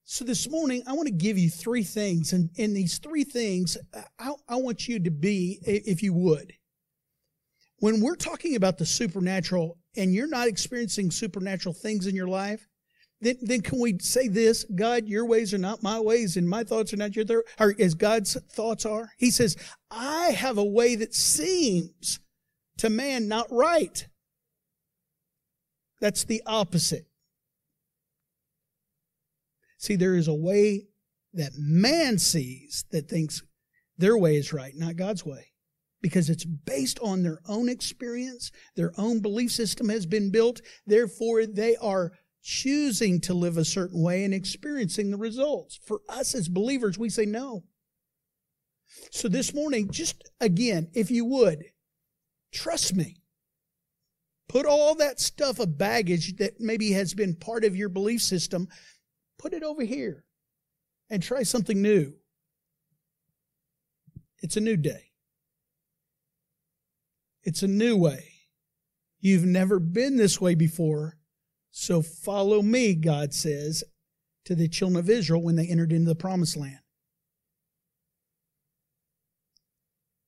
So 0.03 0.23
this 0.23 0.47
morning, 0.47 0.83
I 0.85 0.93
want 0.93 1.07
to 1.07 1.13
give 1.13 1.39
you 1.39 1.49
three 1.49 1.83
things. 1.83 2.31
And 2.31 2.51
in 2.57 2.75
these 2.75 2.99
three 2.99 3.23
things, 3.23 3.75
I, 4.19 4.33
I 4.47 4.57
want 4.57 4.87
you 4.87 4.99
to 4.99 5.09
be, 5.09 5.59
if 5.65 6.03
you 6.03 6.13
would, 6.13 6.53
when 7.79 8.01
we're 8.01 8.15
talking 8.15 8.55
about 8.55 8.77
the 8.77 8.85
supernatural 8.85 9.77
and 9.95 10.13
you're 10.13 10.27
not 10.27 10.47
experiencing 10.47 11.11
supernatural 11.11 11.73
things 11.73 12.07
in 12.07 12.15
your 12.15 12.27
life, 12.27 12.67
then, 13.21 13.37
then 13.41 13.61
can 13.61 13.79
we 13.79 13.97
say 13.99 14.27
this 14.27 14.65
God, 14.75 15.07
your 15.07 15.25
ways 15.25 15.53
are 15.53 15.59
not 15.59 15.83
my 15.83 15.99
ways, 15.99 16.37
and 16.37 16.47
my 16.47 16.63
thoughts 16.63 16.93
are 16.93 16.97
not 16.97 17.15
your 17.15 17.25
thoughts, 17.25 17.49
or 17.59 17.73
as 17.79 17.95
God's 17.95 18.37
thoughts 18.51 18.85
are? 18.85 19.11
He 19.17 19.31
says, 19.31 19.55
I 19.89 20.31
have 20.31 20.57
a 20.57 20.65
way 20.65 20.95
that 20.95 21.13
seems 21.13 22.19
to 22.77 22.89
man 22.89 23.27
not 23.27 23.47
right. 23.51 24.07
That's 26.01 26.25
the 26.25 26.41
opposite. 26.45 27.07
See, 29.77 29.95
there 29.95 30.15
is 30.15 30.27
a 30.27 30.33
way 30.33 30.87
that 31.33 31.51
man 31.57 32.17
sees 32.17 32.85
that 32.91 33.07
thinks 33.07 33.43
their 33.97 34.17
way 34.17 34.35
is 34.35 34.51
right, 34.51 34.73
not 34.75 34.97
God's 34.97 35.25
way. 35.25 35.51
Because 36.05 36.29
it's 36.29 36.45
based 36.45 36.99
on 37.01 37.23
their 37.23 37.39
own 37.49 37.67
experience, 37.67 38.51
their 38.75 38.93
own 38.95 39.21
belief 39.21 39.51
system 39.51 39.89
has 39.89 40.05
been 40.05 40.29
built. 40.29 40.61
Therefore, 40.85 41.47
they 41.47 41.75
are 41.77 42.11
choosing 42.43 43.19
to 43.21 43.33
live 43.33 43.57
a 43.57 43.65
certain 43.65 44.03
way 44.03 44.23
and 44.23 44.31
experiencing 44.31 45.09
the 45.09 45.17
results. 45.17 45.79
For 45.83 46.01
us 46.07 46.35
as 46.35 46.47
believers, 46.47 46.99
we 46.99 47.09
say 47.09 47.25
no. 47.25 47.63
So 49.09 49.27
this 49.27 49.51
morning, 49.51 49.89
just 49.89 50.29
again, 50.39 50.91
if 50.93 51.09
you 51.09 51.25
would, 51.25 51.63
trust 52.53 52.95
me. 52.95 53.15
Put 54.47 54.67
all 54.67 54.93
that 54.93 55.19
stuff 55.19 55.57
of 55.57 55.75
baggage 55.75 56.35
that 56.35 56.59
maybe 56.59 56.91
has 56.91 57.15
been 57.15 57.33
part 57.33 57.63
of 57.63 57.75
your 57.75 57.89
belief 57.89 58.21
system, 58.21 58.67
put 59.39 59.53
it 59.53 59.63
over 59.63 59.81
here 59.81 60.23
and 61.09 61.23
try 61.23 61.41
something 61.41 61.81
new. 61.81 62.13
It's 64.43 64.55
a 64.55 64.61
new 64.61 64.77
day. 64.77 65.04
It's 67.45 67.63
a 67.63 67.67
new 67.67 67.95
way. 67.95 68.31
You've 69.21 69.45
never 69.45 69.79
been 69.79 70.17
this 70.17 70.41
way 70.41 70.55
before. 70.55 71.17
So 71.71 72.01
follow 72.01 72.61
me, 72.61 72.95
God 72.95 73.33
says 73.33 73.83
to 74.45 74.55
the 74.55 74.67
children 74.67 74.99
of 74.99 75.09
Israel 75.09 75.41
when 75.41 75.55
they 75.55 75.67
entered 75.67 75.91
into 75.91 76.09
the 76.09 76.15
promised 76.15 76.57
land. 76.57 76.79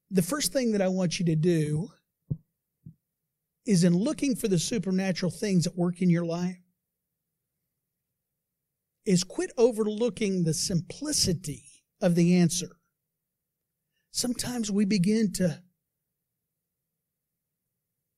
The 0.10 0.22
first 0.22 0.54
thing 0.54 0.72
that 0.72 0.82
I 0.82 0.88
want 0.88 1.20
you 1.20 1.26
to 1.26 1.36
do 1.36 1.90
is 3.66 3.84
in 3.84 3.94
looking 3.94 4.36
for 4.36 4.48
the 4.48 4.60
supernatural 4.60 5.32
things 5.32 5.66
that 5.66 5.78
work 5.78 6.02
in 6.02 6.10
your 6.10 6.26
life, 6.26 6.58
is 9.06 9.24
quit 9.24 9.52
overlooking 9.58 10.44
the 10.44 10.54
simplicity 10.54 11.64
of 12.02 12.16
the 12.16 12.38
answer. 12.38 12.78
Sometimes 14.12 14.72
we 14.72 14.86
begin 14.86 15.32
to 15.34 15.62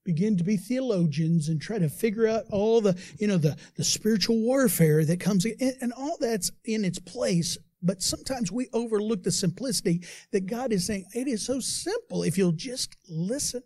begin 0.09 0.35
to 0.35 0.43
be 0.43 0.57
theologians 0.57 1.49
and 1.49 1.61
try 1.61 1.77
to 1.77 1.87
figure 1.87 2.25
out 2.25 2.43
all 2.49 2.81
the, 2.81 2.99
you 3.19 3.27
know, 3.27 3.37
the, 3.37 3.55
the 3.75 3.83
spiritual 3.83 4.39
warfare 4.39 5.05
that 5.05 5.19
comes 5.19 5.45
in, 5.45 5.73
and 5.81 5.93
all 5.93 6.17
that's 6.19 6.49
in 6.65 6.83
its 6.83 6.97
place. 6.97 7.59
But 7.83 8.01
sometimes 8.01 8.51
we 8.51 8.69
overlook 8.73 9.21
the 9.21 9.31
simplicity 9.31 10.01
that 10.31 10.47
God 10.47 10.73
is 10.73 10.87
saying, 10.87 11.05
it 11.13 11.27
is 11.27 11.45
so 11.45 11.59
simple 11.59 12.23
if 12.23 12.39
you'll 12.39 12.53
just 12.53 12.95
listen. 13.07 13.61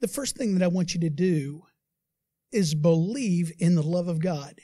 The 0.00 0.08
first 0.08 0.36
thing 0.36 0.54
that 0.54 0.64
I 0.64 0.68
want 0.68 0.94
you 0.94 1.00
to 1.02 1.10
do 1.10 1.62
is 2.50 2.74
believe 2.74 3.52
in 3.60 3.76
the 3.76 3.84
love 3.84 4.08
of 4.08 4.18
God. 4.18 4.58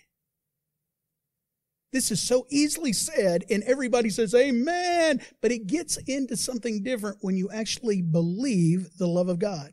This 1.92 2.10
is 2.10 2.20
so 2.20 2.46
easily 2.48 2.92
said, 2.92 3.44
and 3.50 3.62
everybody 3.64 4.08
says, 4.08 4.34
Amen. 4.34 5.20
But 5.42 5.52
it 5.52 5.66
gets 5.66 5.98
into 5.98 6.36
something 6.36 6.82
different 6.82 7.18
when 7.20 7.36
you 7.36 7.50
actually 7.50 8.00
believe 8.00 8.96
the 8.96 9.06
love 9.06 9.28
of 9.28 9.38
God. 9.38 9.72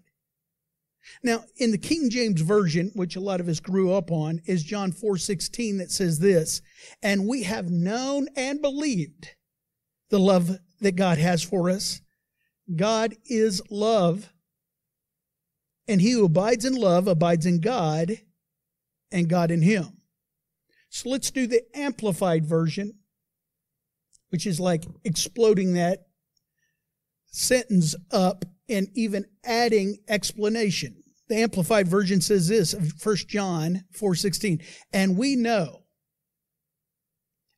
Now, 1.24 1.46
in 1.58 1.72
the 1.72 1.78
King 1.78 2.10
James 2.10 2.42
Version, 2.42 2.92
which 2.94 3.16
a 3.16 3.22
lot 3.22 3.40
of 3.40 3.48
us 3.48 3.60
grew 3.60 3.94
up 3.94 4.12
on, 4.12 4.42
is 4.46 4.64
John 4.64 4.92
4 4.92 5.18
16 5.18 5.78
that 5.78 5.92
says 5.92 6.20
this, 6.20 6.62
and 7.02 7.28
we 7.28 7.44
have 7.44 7.72
known 7.72 8.28
and 8.36 8.62
believed 8.62 9.30
the 10.10 10.20
love 10.20 10.58
that 10.82 10.96
God 10.96 11.18
has 11.18 11.42
for 11.42 11.70
us. 11.70 12.02
God 12.76 13.16
is 13.26 13.62
love, 13.70 14.32
and 15.88 16.02
he 16.02 16.12
who 16.12 16.26
abides 16.26 16.66
in 16.66 16.76
love 16.76 17.08
abides 17.08 17.46
in 17.46 17.62
God, 17.62 18.18
and 19.12 19.30
God 19.30 19.52
in 19.52 19.62
him. 19.62 19.99
So 20.90 21.10
let's 21.10 21.32
do 21.32 21.48
the 21.48 21.64
amplified 21.76 22.46
version, 22.46 22.94
which 24.30 24.46
is 24.46 24.60
like 24.60 24.86
exploding 25.04 25.74
that 25.74 26.08
sentence 27.28 27.96
up 28.12 28.46
and 28.68 28.88
even 28.96 29.26
adding 29.44 29.98
explanation. 30.08 31.04
The 31.28 31.38
amplified 31.38 31.88
version 31.88 32.22
says 32.22 32.48
this 32.48 32.74
of 32.74 32.94
1 33.04 33.16
John 33.28 33.86
4:16, 33.94 34.64
and 34.92 35.16
we 35.16 35.36
know, 35.36 35.84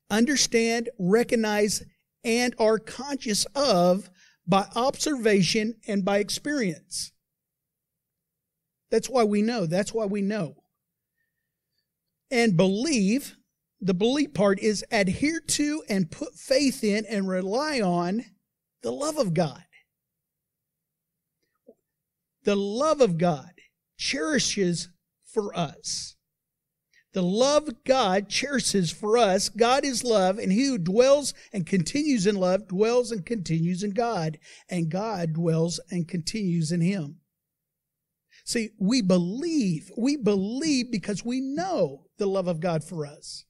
understand, 0.10 0.90
recognize 1.00 1.84
and 2.24 2.54
are 2.60 2.80
conscious 2.80 3.46
of 3.56 4.10
by 4.46 4.68
observation 4.76 5.76
and 5.88 6.04
by 6.04 6.18
experience. 6.20 7.14
That's 8.90 9.10
why 9.10 9.24
we 9.24 9.42
know. 9.42 9.66
That's 9.66 9.94
why 9.94 10.06
we 10.06 10.22
know 10.22 10.61
and 12.32 12.58
believe. 12.58 13.36
The 13.84 13.94
believe 13.94 14.34
part 14.34 14.60
is 14.60 14.86
adhere 14.92 15.40
to 15.40 15.84
and 15.90 16.12
put 16.12 16.36
faith 16.36 16.84
in 16.84 17.06
and 17.08 17.28
rely 17.28 17.82
on 17.82 18.26
the 18.84 18.92
love 18.92 19.18
of 19.18 19.34
God. 19.34 19.64
The 22.44 22.56
love 22.56 23.02
of 23.02 23.18
God 23.18 23.52
cherishes 23.98 24.90
for 25.26 25.56
us. 25.58 26.16
The 27.14 27.22
love 27.22 27.84
God 27.84 28.30
cherishes 28.30 28.92
for 28.92 29.18
us. 29.18 29.50
God 29.50 29.84
is 29.84 30.04
love, 30.04 30.38
and 30.38 30.52
he 30.52 30.68
who 30.68 30.78
dwells 30.78 31.34
and 31.52 31.66
continues 31.66 32.26
in 32.26 32.36
love 32.36 32.68
dwells 32.68 33.12
and 33.12 33.26
continues 33.26 33.84
in 33.84 33.92
God, 33.92 34.40
and 34.70 34.90
God 34.90 35.34
dwells 35.34 35.80
and 35.90 36.08
continues 36.08 36.72
in 36.72 36.82
him. 36.82 37.21
See, 38.46 38.70
we 38.80 39.02
believe. 39.02 39.92
We 39.98 40.18
believe 40.18 40.92
because 40.92 41.24
we 41.24 41.42
know 41.42 42.06
the 42.18 42.26
love 42.26 42.48
of 42.48 42.60
God 42.60 42.84
for 42.84 43.06
us. 43.06 43.46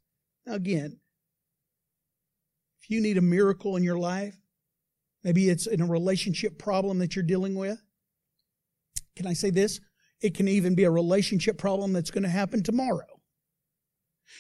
Now, 0.45 0.53
again, 0.53 0.99
if 2.81 2.89
you 2.89 3.01
need 3.01 3.17
a 3.17 3.21
miracle 3.21 3.75
in 3.75 3.83
your 3.83 3.99
life, 3.99 4.35
maybe 5.23 5.49
it's 5.49 5.67
in 5.67 5.81
a 5.81 5.85
relationship 5.85 6.57
problem 6.57 6.99
that 6.99 7.15
you're 7.15 7.23
dealing 7.23 7.55
with. 7.55 7.81
Can 9.15 9.27
I 9.27 9.33
say 9.33 9.49
this? 9.49 9.79
It 10.21 10.35
can 10.35 10.47
even 10.47 10.75
be 10.75 10.83
a 10.83 10.91
relationship 10.91 11.57
problem 11.57 11.93
that's 11.93 12.11
going 12.11 12.23
to 12.23 12.29
happen 12.29 12.63
tomorrow. 12.63 13.05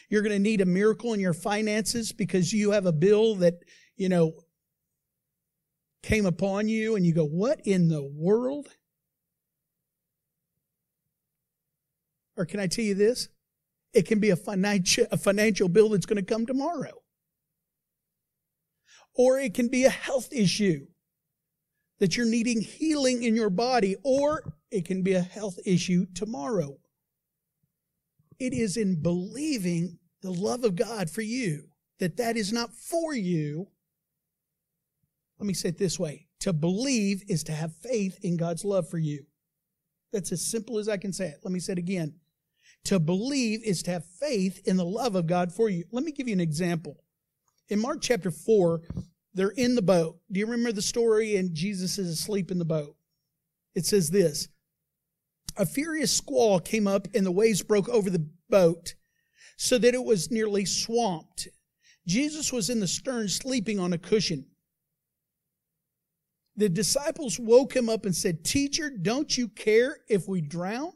You're 0.09 0.21
going 0.21 0.33
to 0.35 0.39
need 0.39 0.61
a 0.61 0.65
miracle 0.65 1.13
in 1.13 1.19
your 1.19 1.33
finances 1.33 2.11
because 2.11 2.53
you 2.53 2.71
have 2.71 2.85
a 2.85 2.91
bill 2.91 3.35
that, 3.35 3.55
you 3.95 4.09
know, 4.09 4.33
came 6.03 6.25
upon 6.25 6.67
you 6.67 6.95
and 6.95 7.05
you 7.05 7.13
go, 7.13 7.25
What 7.25 7.61
in 7.65 7.87
the 7.87 8.03
world? 8.03 8.67
Or 12.41 12.45
can 12.45 12.59
I 12.59 12.65
tell 12.65 12.83
you 12.83 12.95
this? 12.95 13.29
It 13.93 14.07
can 14.07 14.19
be 14.19 14.31
a 14.31 14.35
financial, 14.35 15.05
a 15.11 15.17
financial 15.17 15.69
bill 15.69 15.89
that's 15.89 16.07
going 16.07 16.17
to 16.17 16.33
come 16.33 16.47
tomorrow. 16.47 17.03
Or 19.13 19.37
it 19.37 19.53
can 19.53 19.67
be 19.67 19.83
a 19.83 19.91
health 19.91 20.33
issue 20.33 20.87
that 21.99 22.17
you're 22.17 22.25
needing 22.25 22.61
healing 22.61 23.21
in 23.21 23.35
your 23.35 23.51
body, 23.51 23.95
or 24.03 24.55
it 24.71 24.85
can 24.85 25.03
be 25.03 25.13
a 25.13 25.21
health 25.21 25.59
issue 25.67 26.07
tomorrow. 26.15 26.79
It 28.39 28.53
is 28.53 28.75
in 28.75 29.03
believing 29.03 29.99
the 30.23 30.31
love 30.31 30.63
of 30.63 30.75
God 30.75 31.11
for 31.11 31.21
you 31.21 31.65
that 31.99 32.17
that 32.17 32.37
is 32.37 32.51
not 32.51 32.73
for 32.73 33.13
you. 33.13 33.67
Let 35.37 35.45
me 35.45 35.53
say 35.53 35.69
it 35.69 35.77
this 35.77 35.99
way. 35.99 36.25
To 36.39 36.53
believe 36.53 37.21
is 37.27 37.43
to 37.43 37.51
have 37.51 37.75
faith 37.75 38.17
in 38.23 38.35
God's 38.35 38.65
love 38.65 38.89
for 38.89 38.97
you. 38.97 39.27
That's 40.11 40.31
as 40.31 40.43
simple 40.43 40.79
as 40.79 40.89
I 40.89 40.97
can 40.97 41.13
say 41.13 41.27
it. 41.27 41.41
Let 41.43 41.53
me 41.53 41.59
say 41.59 41.73
it 41.73 41.77
again. 41.77 42.15
To 42.85 42.99
believe 42.99 43.63
is 43.63 43.83
to 43.83 43.91
have 43.91 44.05
faith 44.19 44.61
in 44.65 44.77
the 44.77 44.85
love 44.85 45.15
of 45.15 45.27
God 45.27 45.51
for 45.51 45.69
you. 45.69 45.85
Let 45.91 46.03
me 46.03 46.11
give 46.11 46.27
you 46.27 46.33
an 46.33 46.39
example. 46.39 47.03
In 47.69 47.79
Mark 47.79 47.99
chapter 48.01 48.31
4, 48.31 48.81
they're 49.33 49.49
in 49.49 49.75
the 49.75 49.81
boat. 49.81 50.19
Do 50.31 50.39
you 50.39 50.45
remember 50.45 50.71
the 50.71 50.81
story? 50.81 51.37
And 51.37 51.53
Jesus 51.53 51.97
is 51.97 52.09
asleep 52.09 52.51
in 52.51 52.59
the 52.59 52.65
boat. 52.65 52.95
It 53.75 53.85
says 53.85 54.09
this 54.09 54.49
A 55.57 55.65
furious 55.65 56.11
squall 56.11 56.59
came 56.59 56.87
up, 56.87 57.07
and 57.13 57.25
the 57.25 57.31
waves 57.31 57.61
broke 57.61 57.87
over 57.87 58.09
the 58.09 58.27
boat 58.49 58.95
so 59.57 59.77
that 59.77 59.93
it 59.93 60.03
was 60.03 60.31
nearly 60.31 60.65
swamped. 60.65 61.47
Jesus 62.07 62.51
was 62.51 62.69
in 62.69 62.79
the 62.79 62.87
stern 62.87 63.29
sleeping 63.29 63.79
on 63.79 63.93
a 63.93 63.97
cushion. 63.97 64.47
The 66.55 66.67
disciples 66.67 67.39
woke 67.39 67.75
him 67.75 67.87
up 67.87 68.05
and 68.05 68.15
said, 68.15 68.43
Teacher, 68.43 68.89
don't 68.89 69.37
you 69.37 69.47
care 69.47 69.97
if 70.09 70.27
we 70.27 70.41
drown? 70.41 70.93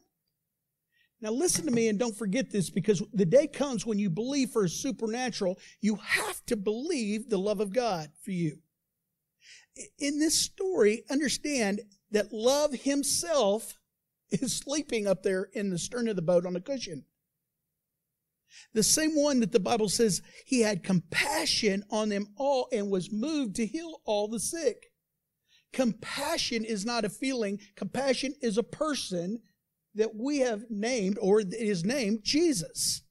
Now, 1.26 1.32
listen 1.32 1.66
to 1.66 1.72
me 1.72 1.88
and 1.88 1.98
don't 1.98 2.16
forget 2.16 2.52
this 2.52 2.70
because 2.70 3.02
the 3.12 3.26
day 3.26 3.48
comes 3.48 3.84
when 3.84 3.98
you 3.98 4.12
believe 4.12 4.52
for 4.52 4.66
a 4.66 4.70
supernatural, 4.70 5.58
you 5.82 5.96
have 5.96 6.46
to 6.46 6.56
believe 6.56 7.32
the 7.32 7.40
love 7.40 7.60
of 7.60 7.74
God 7.74 8.12
for 8.22 8.30
you. 8.30 8.60
In 9.98 10.20
this 10.20 10.36
story, 10.36 11.02
understand 11.10 11.82
that 12.12 12.32
love 12.32 12.74
himself 12.76 13.74
is 14.30 14.56
sleeping 14.56 15.08
up 15.08 15.24
there 15.24 15.50
in 15.54 15.72
the 15.72 15.80
stern 15.80 16.08
of 16.08 16.16
the 16.16 16.22
boat 16.22 16.46
on 16.46 16.56
a 16.56 16.62
cushion. 16.62 17.06
The 18.76 18.84
same 18.84 19.16
one 19.16 19.40
that 19.40 19.52
the 19.52 19.60
Bible 19.60 19.90
says 19.90 20.22
he 20.46 20.62
had 20.62 20.84
compassion 20.84 21.86
on 21.90 22.10
them 22.10 22.28
all 22.38 22.68
and 22.72 22.92
was 22.92 23.12
moved 23.12 23.56
to 23.56 23.66
heal 23.66 24.00
all 24.06 24.28
the 24.28 24.40
sick. 24.40 24.92
Compassion 25.74 26.64
is 26.64 26.86
not 26.86 27.04
a 27.04 27.10
feeling. 27.10 27.60
Compassion 27.76 28.36
is 28.44 28.60
a 28.60 28.64
person 28.64 29.42
that 29.96 30.16
we 30.16 30.40
have 30.40 30.66
named 30.70 31.18
or 31.22 31.42
is 31.42 31.84
named 31.84 32.20
Jesus. 32.24 33.02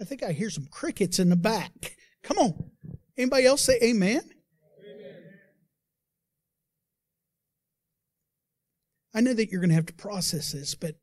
I 0.00 0.04
think 0.04 0.22
I 0.22 0.32
hear 0.32 0.50
some 0.50 0.66
crickets 0.70 1.18
in 1.18 1.28
the 1.28 1.36
back. 1.36 1.96
Come 2.22 2.38
on. 2.38 2.70
Anybody 3.16 3.46
else 3.46 3.62
say 3.62 3.78
amen? 3.82 4.22
amen? 4.80 5.12
I 9.14 9.20
know 9.20 9.34
that 9.34 9.50
you're 9.50 9.60
going 9.60 9.70
to 9.70 9.76
have 9.76 9.86
to 9.86 9.92
process 9.92 10.52
this, 10.52 10.74
but 10.74 10.96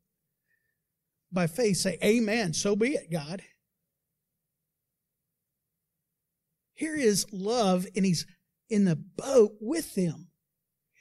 by 1.32 1.46
faith 1.46 1.76
say, 1.78 1.98
Amen. 2.04 2.52
So 2.52 2.74
be 2.74 2.94
it, 2.94 3.10
God. 3.10 3.42
Here 6.74 6.96
is 6.96 7.26
love, 7.32 7.86
and 7.94 8.04
he's 8.04 8.26
in 8.68 8.84
the 8.84 8.96
boat 8.96 9.52
with 9.60 9.94
them. 9.94 10.29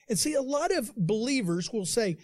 And 0.10 0.18
see, 0.18 0.34
a 0.34 0.42
lot 0.42 0.76
of 0.76 0.92
believers 0.96 1.72
will 1.72 1.86
say, 1.86 2.18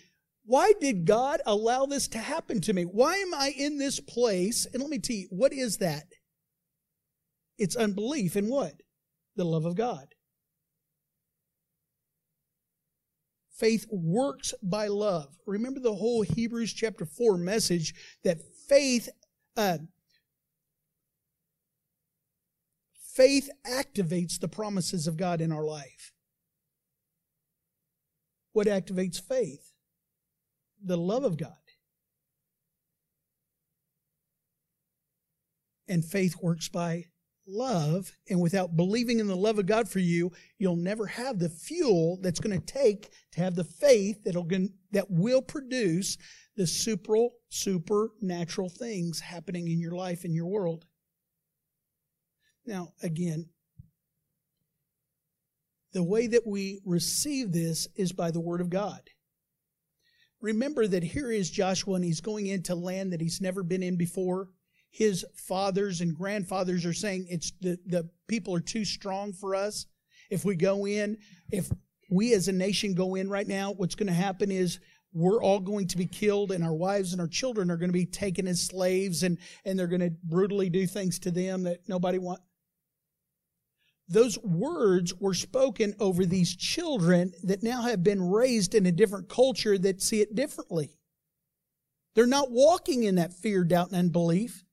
Why 0.44 0.74
did 0.82 1.06
God 1.06 1.42
allow 1.46 1.86
this 1.86 2.08
to 2.10 2.18
happen 2.18 2.60
to 2.62 2.74
me? 2.74 2.84
Why 2.84 3.16
am 3.16 3.34
I 3.34 3.54
in 3.56 3.78
this 3.78 4.00
place? 4.00 4.66
And 4.74 4.82
let 4.82 4.90
me 4.90 5.00
tell 5.00 5.16
you, 5.16 5.28
what 5.30 5.54
is 5.54 5.78
that? 5.78 6.06
It's 7.58 7.76
unbelief 7.76 8.36
in 8.36 8.50
what? 8.50 8.74
The 9.36 9.46
love 9.46 9.66
of 9.66 9.76
God. 9.76 10.08
Faith 13.52 13.86
works 13.90 14.54
by 14.62 14.88
love. 14.88 15.38
Remember 15.46 15.80
the 15.80 15.96
whole 15.96 16.24
Hebrews 16.24 16.74
chapter 16.74 17.06
4 17.06 17.38
message 17.38 17.94
that 18.24 18.42
faith, 18.68 19.08
uh, 19.56 19.78
faith 23.14 23.50
activates 23.66 24.38
the 24.38 24.50
promises 24.50 25.08
of 25.08 25.16
God 25.16 25.40
in 25.40 25.54
our 25.54 25.64
life. 25.64 26.15
What 28.56 28.68
activates 28.68 29.22
faith? 29.22 29.74
The 30.82 30.96
love 30.96 31.26
of 31.26 31.36
God. 31.36 31.52
And 35.90 36.06
faith 36.06 36.38
works 36.42 36.70
by 36.70 37.08
love 37.46 38.14
and 38.30 38.40
without 38.40 38.78
believing 38.78 39.20
in 39.20 39.28
the 39.28 39.36
love 39.36 39.60
of 39.60 39.66
God 39.66 39.90
for 39.90 40.00
you, 40.00 40.32
you'll 40.58 40.78
never 40.78 41.06
have 41.06 41.38
the 41.38 41.50
fuel 41.50 42.18
that's 42.22 42.40
going 42.40 42.58
to 42.58 42.66
take 42.66 43.12
to 43.34 43.42
have 43.42 43.56
the 43.56 43.66
faith 43.66 44.24
that'll 44.24 44.48
that 44.94 45.12
will 45.12 45.42
produce 45.42 46.18
the 46.56 46.66
super 46.66 47.28
supernatural 47.50 48.70
things 48.70 49.20
happening 49.20 49.68
in 49.68 49.82
your 49.82 49.96
life 49.96 50.24
in 50.24 50.34
your 50.34 50.48
world. 50.48 50.86
Now, 52.66 52.94
again, 53.04 53.50
the 55.96 56.04
way 56.04 56.28
that 56.28 56.46
we 56.46 56.82
receive 56.86 57.54
this 57.54 57.88
is 57.96 58.12
by 58.12 58.30
the 58.30 58.42
word 58.42 58.60
of 58.60 58.70
God. 58.70 59.00
Remember 60.42 60.86
that 60.86 61.04
here 61.04 61.32
is 61.32 61.50
Joshua 61.50 61.96
and 61.96 62.04
he's 62.04 62.20
going 62.20 62.48
into 62.48 62.76
land 62.76 63.14
that 63.14 63.22
he's 63.22 63.40
never 63.40 63.64
been 63.64 63.82
in 63.82 63.96
before 63.96 64.50
his 64.92 65.26
fathers 65.36 66.02
and 66.02 66.14
grandfathers 66.14 66.86
are 66.86 66.94
saying 66.94 67.28
it's 67.30 67.54
the, 67.62 67.80
the 67.86 68.10
people 68.28 68.54
are 68.54 68.60
too 68.60 68.84
strong 68.84 69.32
for 69.32 69.56
us. 69.56 69.86
If 70.30 70.44
we 70.44 70.58
go 70.58 70.86
in, 70.86 71.18
if 71.50 71.72
we 72.12 72.34
as 72.34 72.50
a 72.50 72.54
nation 72.54 72.94
go 72.94 73.16
in 73.16 73.30
right 73.30 73.48
now, 73.48 73.72
what's 73.72 73.96
going 73.96 74.08
to 74.08 74.14
happen 74.14 74.52
is 74.52 74.80
we're 75.14 75.42
all 75.42 75.62
going 75.62 75.88
to 75.88 75.98
be 75.98 76.08
killed 76.08 76.52
and 76.52 76.62
our 76.62 76.74
wives 76.74 77.14
and 77.14 77.22
our 77.22 77.28
children 77.28 77.72
are 77.72 77.78
going 77.78 77.90
to 77.90 77.94
be 77.94 78.06
taken 78.06 78.48
as 78.48 78.62
slaves 78.62 79.24
and, 79.24 79.38
and 79.64 79.80
they're 79.80 79.88
going 79.88 80.02
to 80.02 80.14
brutally 80.26 80.70
do 80.70 80.86
things 80.86 81.20
to 81.20 81.32
them 81.32 81.64
that 81.64 81.88
nobody 81.88 82.18
want. 82.18 82.42
Those 84.08 84.38
words 84.40 85.14
were 85.16 85.34
spoken 85.34 85.96
over 86.00 86.26
these 86.26 86.56
children 86.56 87.34
that 87.44 87.64
now 87.64 87.84
have 87.84 88.04
been 88.04 88.22
raised 88.22 88.76
in 88.76 88.86
a 88.86 88.92
different 88.92 89.30
culture 89.30 89.78
that 89.80 90.02
see 90.02 90.22
it 90.22 90.36
differently. 90.36 90.92
They're 92.14 92.28
not 92.28 92.52
walking 92.52 93.04
in 93.04 93.16
that 93.16 93.34
fear, 93.34 93.64
doubt, 93.64 93.88
and 93.88 93.98
unbelief 93.98 94.66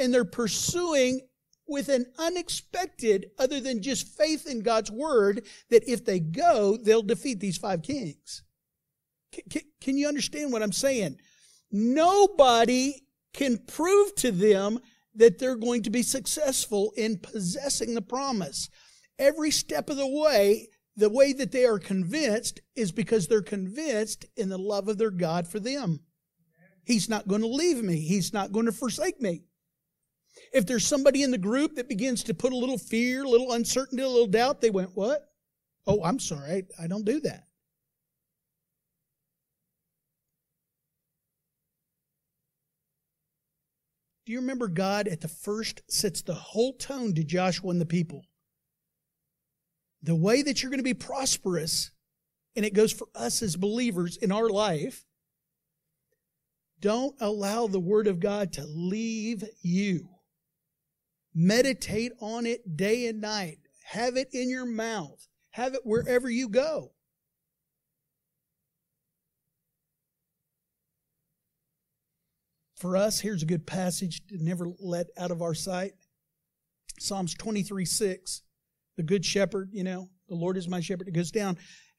and 0.00 0.12
they're 0.12 0.24
pursuing 0.24 1.20
with 1.68 1.88
an 1.88 2.06
unexpected, 2.18 3.30
other 3.38 3.60
than 3.60 3.82
just 3.82 4.08
faith 4.16 4.48
in 4.48 4.60
God's 4.60 4.90
word, 4.90 5.46
that 5.68 5.88
if 5.88 6.04
they 6.04 6.18
go, 6.18 6.76
they'll 6.76 7.02
defeat 7.02 7.38
these 7.38 7.58
five 7.58 7.82
kings. 7.82 8.42
Can, 9.30 9.62
can 9.80 9.96
you 9.96 10.08
understand 10.08 10.52
what 10.52 10.62
I'm 10.64 10.72
saying? 10.72 11.18
Nobody 11.70 13.04
can 13.32 13.58
prove 13.58 14.12
to 14.16 14.32
them 14.32 14.80
that 15.14 15.38
they're 15.38 15.56
going 15.56 15.82
to 15.82 15.90
be 15.90 16.02
successful 16.02 16.92
in 16.96 17.18
possessing 17.18 17.94
the 17.94 18.02
promise. 18.02 18.68
Every 19.18 19.50
step 19.50 19.90
of 19.90 19.96
the 19.96 20.06
way, 20.06 20.68
the 20.96 21.10
way 21.10 21.32
that 21.32 21.52
they 21.52 21.64
are 21.64 21.78
convinced 21.78 22.60
is 22.76 22.92
because 22.92 23.26
they're 23.26 23.42
convinced 23.42 24.24
in 24.36 24.48
the 24.48 24.58
love 24.58 24.88
of 24.88 24.98
their 24.98 25.10
God 25.10 25.46
for 25.46 25.60
them. 25.60 26.00
He's 26.84 27.08
not 27.08 27.28
going 27.28 27.42
to 27.42 27.46
leave 27.46 27.82
me. 27.82 28.00
He's 28.00 28.32
not 28.32 28.52
going 28.52 28.66
to 28.66 28.72
forsake 28.72 29.20
me. 29.20 29.44
If 30.52 30.66
there's 30.66 30.86
somebody 30.86 31.22
in 31.22 31.30
the 31.30 31.38
group 31.38 31.74
that 31.74 31.88
begins 31.88 32.22
to 32.24 32.34
put 32.34 32.52
a 32.52 32.56
little 32.56 32.78
fear, 32.78 33.24
a 33.24 33.28
little 33.28 33.52
uncertainty, 33.52 34.02
a 34.02 34.08
little 34.08 34.26
doubt, 34.26 34.60
they 34.60 34.70
went, 34.70 34.90
What? 34.94 35.26
Oh, 35.86 36.02
I'm 36.02 36.18
sorry. 36.18 36.66
I, 36.80 36.86
don't 36.86 37.04
do 37.04 37.20
that. 37.20 37.44
Do 44.30 44.34
you 44.34 44.40
remember 44.42 44.68
God 44.68 45.08
at 45.08 45.22
the 45.22 45.26
first 45.26 45.82
sets 45.88 46.22
the 46.22 46.34
whole 46.34 46.74
tone 46.74 47.16
to 47.16 47.24
Joshua 47.24 47.70
and 47.70 47.80
the 47.80 47.84
people? 47.84 48.26
The 50.04 50.14
way 50.14 50.40
that 50.42 50.62
you're 50.62 50.70
going 50.70 50.78
to 50.78 50.84
be 50.84 50.94
prosperous, 50.94 51.90
and 52.54 52.64
it 52.64 52.72
goes 52.72 52.92
for 52.92 53.08
us 53.12 53.42
as 53.42 53.56
believers 53.56 54.16
in 54.16 54.30
our 54.30 54.48
life, 54.48 55.04
don't 56.78 57.16
allow 57.20 57.66
the 57.66 57.80
Word 57.80 58.06
of 58.06 58.20
God 58.20 58.52
to 58.52 58.64
leave 58.64 59.42
you. 59.62 60.08
Meditate 61.34 62.12
on 62.20 62.46
it 62.46 62.76
day 62.76 63.08
and 63.08 63.20
night. 63.20 63.58
Have 63.82 64.16
it 64.16 64.28
in 64.32 64.48
your 64.48 64.64
mouth. 64.64 65.26
Have 65.54 65.74
it 65.74 65.80
wherever 65.82 66.30
you 66.30 66.48
go. 66.48 66.92
For 72.80 72.96
us, 72.96 73.20
here's 73.20 73.42
a 73.42 73.46
good 73.46 73.66
passage 73.66 74.26
to 74.28 74.42
never 74.42 74.66
let 74.80 75.08
out 75.18 75.30
of 75.30 75.42
our 75.42 75.52
sight. 75.52 75.92
Psalms 76.98 77.34
23 77.34 77.84
6. 77.84 78.42
The 78.96 79.02
good 79.02 79.24
shepherd, 79.24 79.68
you 79.72 79.84
know, 79.84 80.08
the 80.28 80.34
Lord 80.34 80.56
is 80.56 80.66
my 80.66 80.80
shepherd. 80.80 81.06
It 81.06 81.14
goes 81.14 81.30
down. 81.30 81.58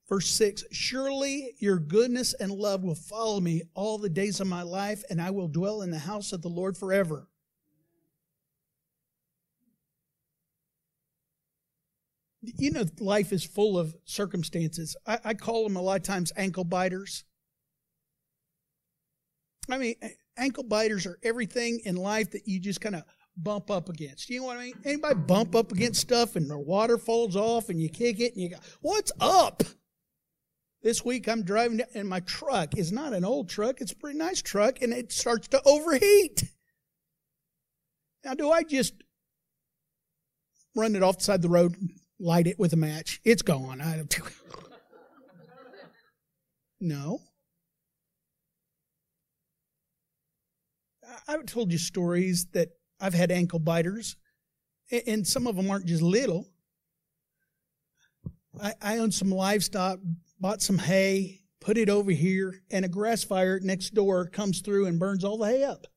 Verse 0.09 0.27
6 0.29 0.63
Surely 0.71 1.53
your 1.59 1.77
goodness 1.77 2.33
and 2.33 2.51
love 2.51 2.83
will 2.83 2.95
follow 2.95 3.39
me 3.39 3.61
all 3.75 3.99
the 3.99 4.09
days 4.09 4.39
of 4.39 4.47
my 4.47 4.63
life, 4.63 5.03
and 5.11 5.21
I 5.21 5.29
will 5.29 5.47
dwell 5.47 5.83
in 5.83 5.91
the 5.91 5.99
house 5.99 6.33
of 6.33 6.41
the 6.41 6.49
Lord 6.49 6.75
forever. 6.75 7.27
you 12.41 12.71
know, 12.71 12.85
life 12.99 13.31
is 13.31 13.43
full 13.43 13.77
of 13.77 13.95
circumstances. 14.05 14.95
I, 15.05 15.19
I, 15.23 15.33
call 15.35 15.63
them 15.63 15.75
a 15.75 15.81
lot 15.81 15.97
of 15.97 16.03
times 16.03 16.31
ankle 16.35 16.63
biters. 16.63 17.23
I 19.69 19.77
mean, 19.77 19.93
ankle 20.37 20.63
biters 20.63 21.05
are 21.05 21.19
everything 21.23 21.81
in 21.85 21.95
life 21.95 22.31
that 22.31 22.47
you 22.47 22.59
just 22.59 22.81
kind 22.81 22.95
of 22.95 23.03
bump 23.37 23.71
up 23.71 23.89
against. 23.89 24.29
You 24.29 24.39
know 24.39 24.47
what 24.47 24.57
I 24.57 24.65
mean? 24.65 24.73
Anybody 24.85 25.15
bump 25.15 25.55
up 25.55 25.71
against 25.71 26.01
stuff 26.01 26.35
and 26.35 26.49
the 26.49 26.57
water 26.57 26.97
falls 26.97 27.35
off 27.35 27.69
and 27.69 27.81
you 27.81 27.89
kick 27.89 28.19
it 28.19 28.33
and 28.33 28.41
you 28.41 28.49
go, 28.49 28.57
what's 28.81 29.11
up? 29.19 29.63
This 30.83 31.05
week 31.05 31.29
I'm 31.29 31.43
driving 31.43 31.81
and 31.93 32.09
my 32.09 32.21
truck 32.21 32.77
is 32.77 32.91
not 32.91 33.13
an 33.13 33.23
old 33.23 33.49
truck. 33.49 33.81
It's 33.81 33.91
a 33.91 33.95
pretty 33.95 34.17
nice 34.17 34.41
truck 34.41 34.81
and 34.81 34.93
it 34.93 35.11
starts 35.11 35.47
to 35.49 35.61
overheat. 35.65 36.43
Now, 38.23 38.33
do 38.33 38.51
I 38.51 38.63
just 38.63 38.93
run 40.75 40.95
it 40.95 41.03
off 41.03 41.17
the 41.17 41.23
side 41.23 41.35
of 41.35 41.41
the 41.41 41.49
road 41.49 41.75
light 42.21 42.47
it 42.47 42.59
with 42.59 42.73
a 42.73 42.77
match. 42.77 43.19
It's 43.25 43.41
gone. 43.41 43.81
I 43.81 43.97
don't. 43.97 44.15
no. 46.79 47.19
I've 51.27 51.45
told 51.45 51.71
you 51.71 51.77
stories 51.77 52.47
that 52.53 52.69
I've 52.99 53.13
had 53.13 53.31
ankle 53.31 53.59
biters, 53.59 54.15
and 55.07 55.27
some 55.27 55.47
of 55.47 55.55
them 55.55 55.69
aren't 55.69 55.85
just 55.85 56.01
little. 56.01 56.47
I, 58.61 58.73
I 58.81 58.97
owned 58.97 59.13
some 59.13 59.31
livestock, 59.31 59.99
bought 60.39 60.61
some 60.61 60.77
hay, 60.77 61.41
put 61.59 61.77
it 61.77 61.89
over 61.89 62.11
here, 62.11 62.61
and 62.69 62.83
a 62.83 62.89
grass 62.89 63.23
fire 63.23 63.59
next 63.61 63.93
door 63.93 64.25
comes 64.27 64.61
through 64.61 64.87
and 64.87 64.99
burns 64.99 65.23
all 65.23 65.37
the 65.37 65.45
hay 65.45 65.63
up. 65.63 65.87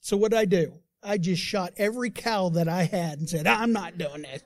So 0.00 0.16
what 0.16 0.30
did 0.30 0.38
I 0.38 0.44
do? 0.44 0.80
I 1.02 1.18
just 1.18 1.42
shot 1.42 1.74
every 1.76 2.10
cow 2.10 2.48
that 2.50 2.68
I 2.68 2.84
had 2.84 3.18
and 3.18 3.28
said, 3.28 3.46
I'm 3.46 3.72
not 3.72 3.98
doing 3.98 4.22
this. 4.22 4.42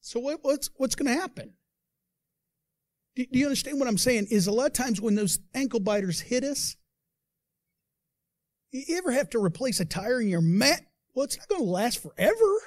So 0.00 0.20
what, 0.20 0.38
what's 0.42 0.70
what's 0.76 0.94
going 0.94 1.12
to 1.12 1.20
happen? 1.20 1.55
Do, 3.16 3.24
do, 3.24 3.38
you 3.38 3.46
understand 3.46 3.80
what 3.80 3.88
I'm 3.88 3.98
saying? 3.98 4.28
Is 4.30 4.46
a 4.46 4.52
lot 4.52 4.66
of 4.66 4.72
times 4.74 5.00
when 5.00 5.14
those 5.14 5.38
ankle 5.54 5.80
biters 5.80 6.20
hit 6.20 6.44
us, 6.44 6.76
you 8.70 8.98
ever 8.98 9.10
have 9.10 9.30
to 9.30 9.42
replace 9.42 9.80
a 9.80 9.86
tire 9.86 10.20
in 10.20 10.28
your 10.28 10.42
mat? 10.42 10.82
Well, 11.14 11.24
it's 11.24 11.38
not 11.38 11.48
going 11.48 11.62
to 11.62 11.66
last 11.66 12.02
forever, 12.02 12.60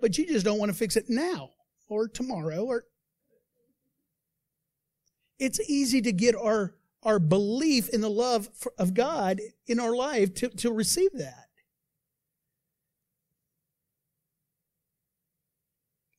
but 0.00 0.16
you 0.16 0.26
just 0.26 0.44
don't 0.44 0.58
want 0.58 0.70
to 0.70 0.76
fix 0.76 0.96
it 0.96 1.06
now 1.08 1.50
or 1.88 2.06
tomorrow 2.06 2.64
or. 2.64 2.84
It's 5.40 5.58
easy 5.68 6.00
to 6.02 6.12
get 6.12 6.36
our 6.36 6.74
our 7.02 7.18
belief 7.18 7.88
in 7.88 8.02
the 8.02 8.10
love 8.10 8.48
of 8.78 8.92
God 8.92 9.40
in 9.66 9.80
our 9.80 9.96
life 9.96 10.34
to, 10.34 10.50
to 10.50 10.70
receive 10.70 11.10
that. 11.14 11.46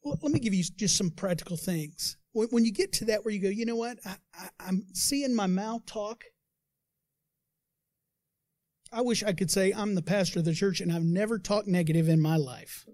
Well, 0.04 0.18
let 0.24 0.32
me 0.32 0.40
give 0.40 0.56
you 0.56 0.64
just 0.64 0.98
some 0.98 1.12
practical 1.12 1.56
things. 1.56 2.18
When 2.34 2.64
you 2.64 2.72
get 2.72 2.94
to 2.94 3.06
that 3.06 3.26
where 3.26 3.34
you 3.34 3.42
go, 3.42 3.50
you 3.50 3.66
know 3.66 3.76
what? 3.76 3.98
I, 4.06 4.16
I, 4.34 4.50
I'm 4.60 4.86
seeing 4.94 5.36
my 5.36 5.48
mouth 5.48 5.86
talk. 5.86 6.24
I 8.92 9.02
wish 9.02 9.24
I 9.24 9.34
could 9.34 9.52
say 9.52 9.72
I'm 9.72 9.96
the 9.96 10.02
pastor 10.02 10.40
of 10.40 10.46
the 10.46 10.54
church 10.54 10.82
and 10.82 10.92
I've 10.92 11.04
never 11.04 11.40
talked 11.40 11.68
negative 11.68 12.08
in 12.08 12.22
my 12.22 12.38
life. 12.38 12.86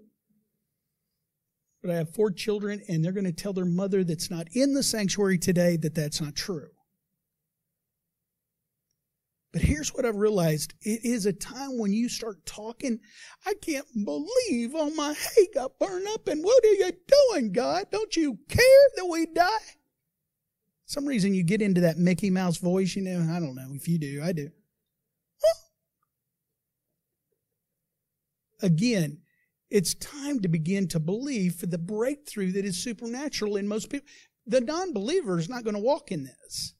But 1.82 1.92
I 1.92 1.96
have 1.96 2.14
four 2.14 2.30
children 2.30 2.82
and 2.88 3.04
they're 3.04 3.12
going 3.12 3.24
to 3.24 3.32
tell 3.32 3.52
their 3.52 3.64
mother 3.64 4.02
that's 4.02 4.30
not 4.30 4.48
in 4.52 4.74
the 4.74 4.82
sanctuary 4.82 5.38
today 5.38 5.76
that 5.76 5.94
that's 5.94 6.20
not 6.20 6.34
true. 6.34 6.68
But 9.52 9.62
here's 9.62 9.94
what 9.94 10.04
I've 10.04 10.16
realized. 10.16 10.74
It 10.82 11.04
is 11.04 11.24
a 11.24 11.32
time 11.32 11.78
when 11.78 11.92
you 11.92 12.08
start 12.08 12.44
talking, 12.44 13.00
I 13.46 13.54
can't 13.62 13.86
believe 14.04 14.74
all 14.74 14.90
my 14.90 15.14
hay 15.14 15.48
got 15.54 15.78
burned 15.78 16.06
up 16.08 16.28
and 16.28 16.44
what 16.44 16.64
are 16.64 16.74
you 16.74 16.92
doing, 17.30 17.52
God? 17.52 17.86
Don't 17.90 18.14
you 18.14 18.38
care 18.48 18.88
that 18.96 19.06
we 19.06 19.26
die? 19.26 19.48
Some 20.84 21.06
reason 21.06 21.34
you 21.34 21.42
get 21.42 21.62
into 21.62 21.82
that 21.82 21.98
Mickey 21.98 22.30
Mouse 22.30 22.58
voice, 22.58 22.94
you 22.96 23.02
know, 23.02 23.20
I 23.34 23.40
don't 23.40 23.54
know 23.54 23.68
if 23.74 23.88
you 23.88 23.98
do, 23.98 24.22
I 24.22 24.32
do. 24.32 24.50
Again, 28.60 29.18
it's 29.70 29.94
time 29.94 30.40
to 30.40 30.48
begin 30.48 30.88
to 30.88 30.98
believe 30.98 31.54
for 31.54 31.66
the 31.66 31.78
breakthrough 31.78 32.52
that 32.52 32.64
is 32.64 32.82
supernatural 32.82 33.56
in 33.56 33.68
most 33.68 33.90
people. 33.90 34.08
The 34.46 34.60
non 34.60 34.92
believer 34.92 35.38
is 35.38 35.48
not 35.48 35.62
going 35.62 35.76
to 35.76 35.80
walk 35.80 36.10
in 36.10 36.24
this. 36.24 36.74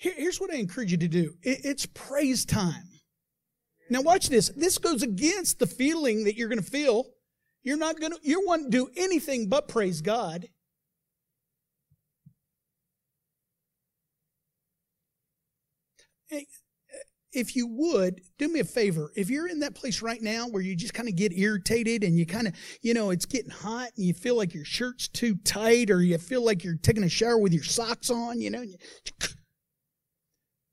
Here's 0.00 0.40
what 0.40 0.50
I 0.50 0.56
encourage 0.56 0.92
you 0.92 0.96
to 0.96 1.08
do 1.08 1.34
it's 1.42 1.84
praise 1.84 2.46
time. 2.46 2.88
Now, 3.90 4.00
watch 4.00 4.30
this. 4.30 4.48
This 4.56 4.78
goes 4.78 5.02
against 5.02 5.58
the 5.58 5.66
feeling 5.66 6.24
that 6.24 6.36
you're 6.36 6.48
going 6.48 6.62
to 6.62 6.70
feel. 6.70 7.04
You're 7.62 7.76
not 7.76 8.00
going 8.00 8.12
to, 8.12 8.18
you 8.22 8.42
won't 8.46 8.70
do 8.70 8.88
anything 8.96 9.48
but 9.50 9.68
praise 9.68 10.00
God. 10.00 10.46
Eh, 16.30 16.44
if 17.32 17.54
you 17.54 17.66
would, 17.66 18.22
do 18.38 18.48
me 18.48 18.60
a 18.60 18.64
favor. 18.64 19.12
If 19.16 19.28
you're 19.28 19.48
in 19.48 19.60
that 19.60 19.74
place 19.74 20.00
right 20.00 20.22
now 20.22 20.48
where 20.48 20.62
you 20.62 20.74
just 20.74 20.94
kind 20.94 21.08
of 21.10 21.16
get 21.16 21.36
irritated 21.36 22.04
and 22.04 22.16
you 22.16 22.24
kind 22.24 22.46
of, 22.46 22.54
you 22.80 22.94
know, 22.94 23.10
it's 23.10 23.26
getting 23.26 23.50
hot 23.50 23.90
and 23.96 24.06
you 24.06 24.14
feel 24.14 24.36
like 24.36 24.54
your 24.54 24.64
shirt's 24.64 25.08
too 25.08 25.34
tight 25.44 25.90
or 25.90 26.00
you 26.00 26.16
feel 26.16 26.42
like 26.42 26.64
you're 26.64 26.76
taking 26.76 27.04
a 27.04 27.08
shower 27.08 27.36
with 27.36 27.52
your 27.52 27.64
socks 27.64 28.08
on, 28.08 28.40
you 28.40 28.50
know, 28.50 28.64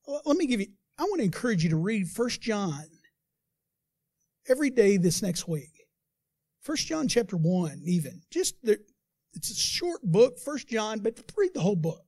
let 0.07 0.37
me 0.37 0.47
give 0.47 0.59
you, 0.59 0.67
I 0.97 1.03
want 1.03 1.19
to 1.19 1.25
encourage 1.25 1.63
you 1.63 1.69
to 1.71 1.77
read 1.77 2.07
First 2.07 2.41
John 2.41 2.85
every 4.47 4.69
day 4.69 4.97
this 4.97 5.21
next 5.21 5.47
week. 5.47 5.85
First 6.61 6.87
John 6.87 7.07
chapter 7.07 7.37
1, 7.37 7.81
even. 7.85 8.21
Just, 8.31 8.55
there, 8.63 8.77
it's 9.33 9.51
a 9.51 9.55
short 9.55 10.01
book, 10.03 10.39
First 10.39 10.67
John, 10.67 10.99
but 10.99 11.19
read 11.37 11.53
the 11.53 11.61
whole 11.61 11.75
book. 11.75 12.03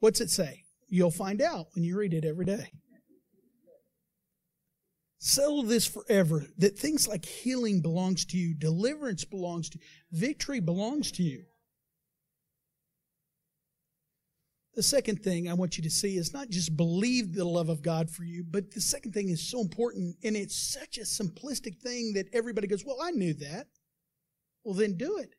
What's 0.00 0.20
it 0.20 0.30
say? 0.30 0.64
You'll 0.88 1.10
find 1.10 1.42
out 1.42 1.66
when 1.74 1.84
you 1.84 1.98
read 1.98 2.14
it 2.14 2.24
every 2.24 2.44
day. 2.44 2.70
Settle 5.18 5.64
this 5.64 5.86
forever 5.86 6.46
that 6.58 6.78
things 6.78 7.08
like 7.08 7.24
healing 7.24 7.80
belongs 7.80 8.24
to 8.26 8.36
you, 8.36 8.54
deliverance 8.54 9.24
belongs 9.24 9.68
to 9.70 9.78
you, 9.78 9.84
victory 10.12 10.60
belongs 10.60 11.10
to 11.12 11.22
you. 11.22 11.44
The 14.76 14.82
second 14.82 15.22
thing 15.22 15.48
I 15.48 15.54
want 15.54 15.78
you 15.78 15.84
to 15.84 15.90
see 15.90 16.18
is 16.18 16.34
not 16.34 16.50
just 16.50 16.76
believe 16.76 17.34
the 17.34 17.46
love 17.46 17.70
of 17.70 17.80
God 17.80 18.10
for 18.10 18.24
you, 18.24 18.44
but 18.44 18.70
the 18.70 18.80
second 18.80 19.12
thing 19.12 19.30
is 19.30 19.40
so 19.40 19.62
important, 19.62 20.16
and 20.22 20.36
it's 20.36 20.54
such 20.54 20.98
a 20.98 21.00
simplistic 21.00 21.78
thing 21.78 22.12
that 22.12 22.28
everybody 22.34 22.66
goes, 22.66 22.84
Well, 22.84 22.98
I 23.02 23.10
knew 23.10 23.32
that. 23.34 23.68
Well, 24.64 24.74
then 24.74 24.98
do 24.98 25.16
it. 25.16 25.34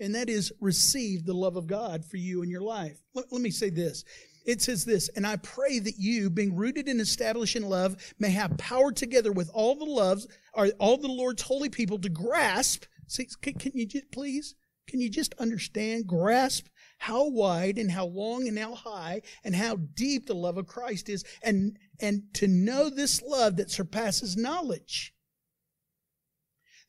And 0.00 0.14
that 0.14 0.30
is 0.30 0.50
receive 0.62 1.26
the 1.26 1.34
love 1.34 1.56
of 1.56 1.66
God 1.66 2.06
for 2.06 2.16
you 2.16 2.42
in 2.42 2.48
your 2.48 2.62
life. 2.62 3.02
Let, 3.14 3.30
let 3.30 3.42
me 3.42 3.50
say 3.50 3.68
this. 3.68 4.02
It 4.46 4.62
says 4.62 4.86
this, 4.86 5.10
and 5.10 5.26
I 5.26 5.36
pray 5.36 5.78
that 5.80 5.98
you, 5.98 6.30
being 6.30 6.56
rooted 6.56 6.88
and 6.88 7.02
established 7.02 7.56
in 7.56 7.68
love, 7.68 8.14
may 8.18 8.30
have 8.30 8.56
power 8.56 8.92
together 8.92 9.30
with 9.30 9.50
all 9.52 9.74
the 9.74 9.84
loves, 9.84 10.26
or 10.54 10.68
all 10.78 10.96
the 10.96 11.06
Lord's 11.06 11.42
holy 11.42 11.68
people 11.68 11.98
to 11.98 12.08
grasp. 12.08 12.86
See, 13.08 13.28
can, 13.42 13.54
can 13.54 13.72
you 13.74 13.84
just 13.84 14.10
please? 14.10 14.54
Can 14.88 15.02
you 15.02 15.10
just 15.10 15.34
understand, 15.34 16.06
grasp 16.06 16.66
how 17.00 17.26
wide 17.26 17.78
and 17.78 17.90
how 17.90 18.04
long 18.04 18.46
and 18.46 18.58
how 18.58 18.74
high 18.74 19.22
and 19.42 19.56
how 19.56 19.74
deep 19.74 20.26
the 20.26 20.34
love 20.34 20.58
of 20.58 20.66
Christ 20.66 21.08
is 21.08 21.24
and, 21.42 21.78
and 21.98 22.22
to 22.34 22.46
know 22.46 22.90
this 22.90 23.22
love 23.22 23.56
that 23.56 23.70
surpasses 23.70 24.36
knowledge. 24.36 25.14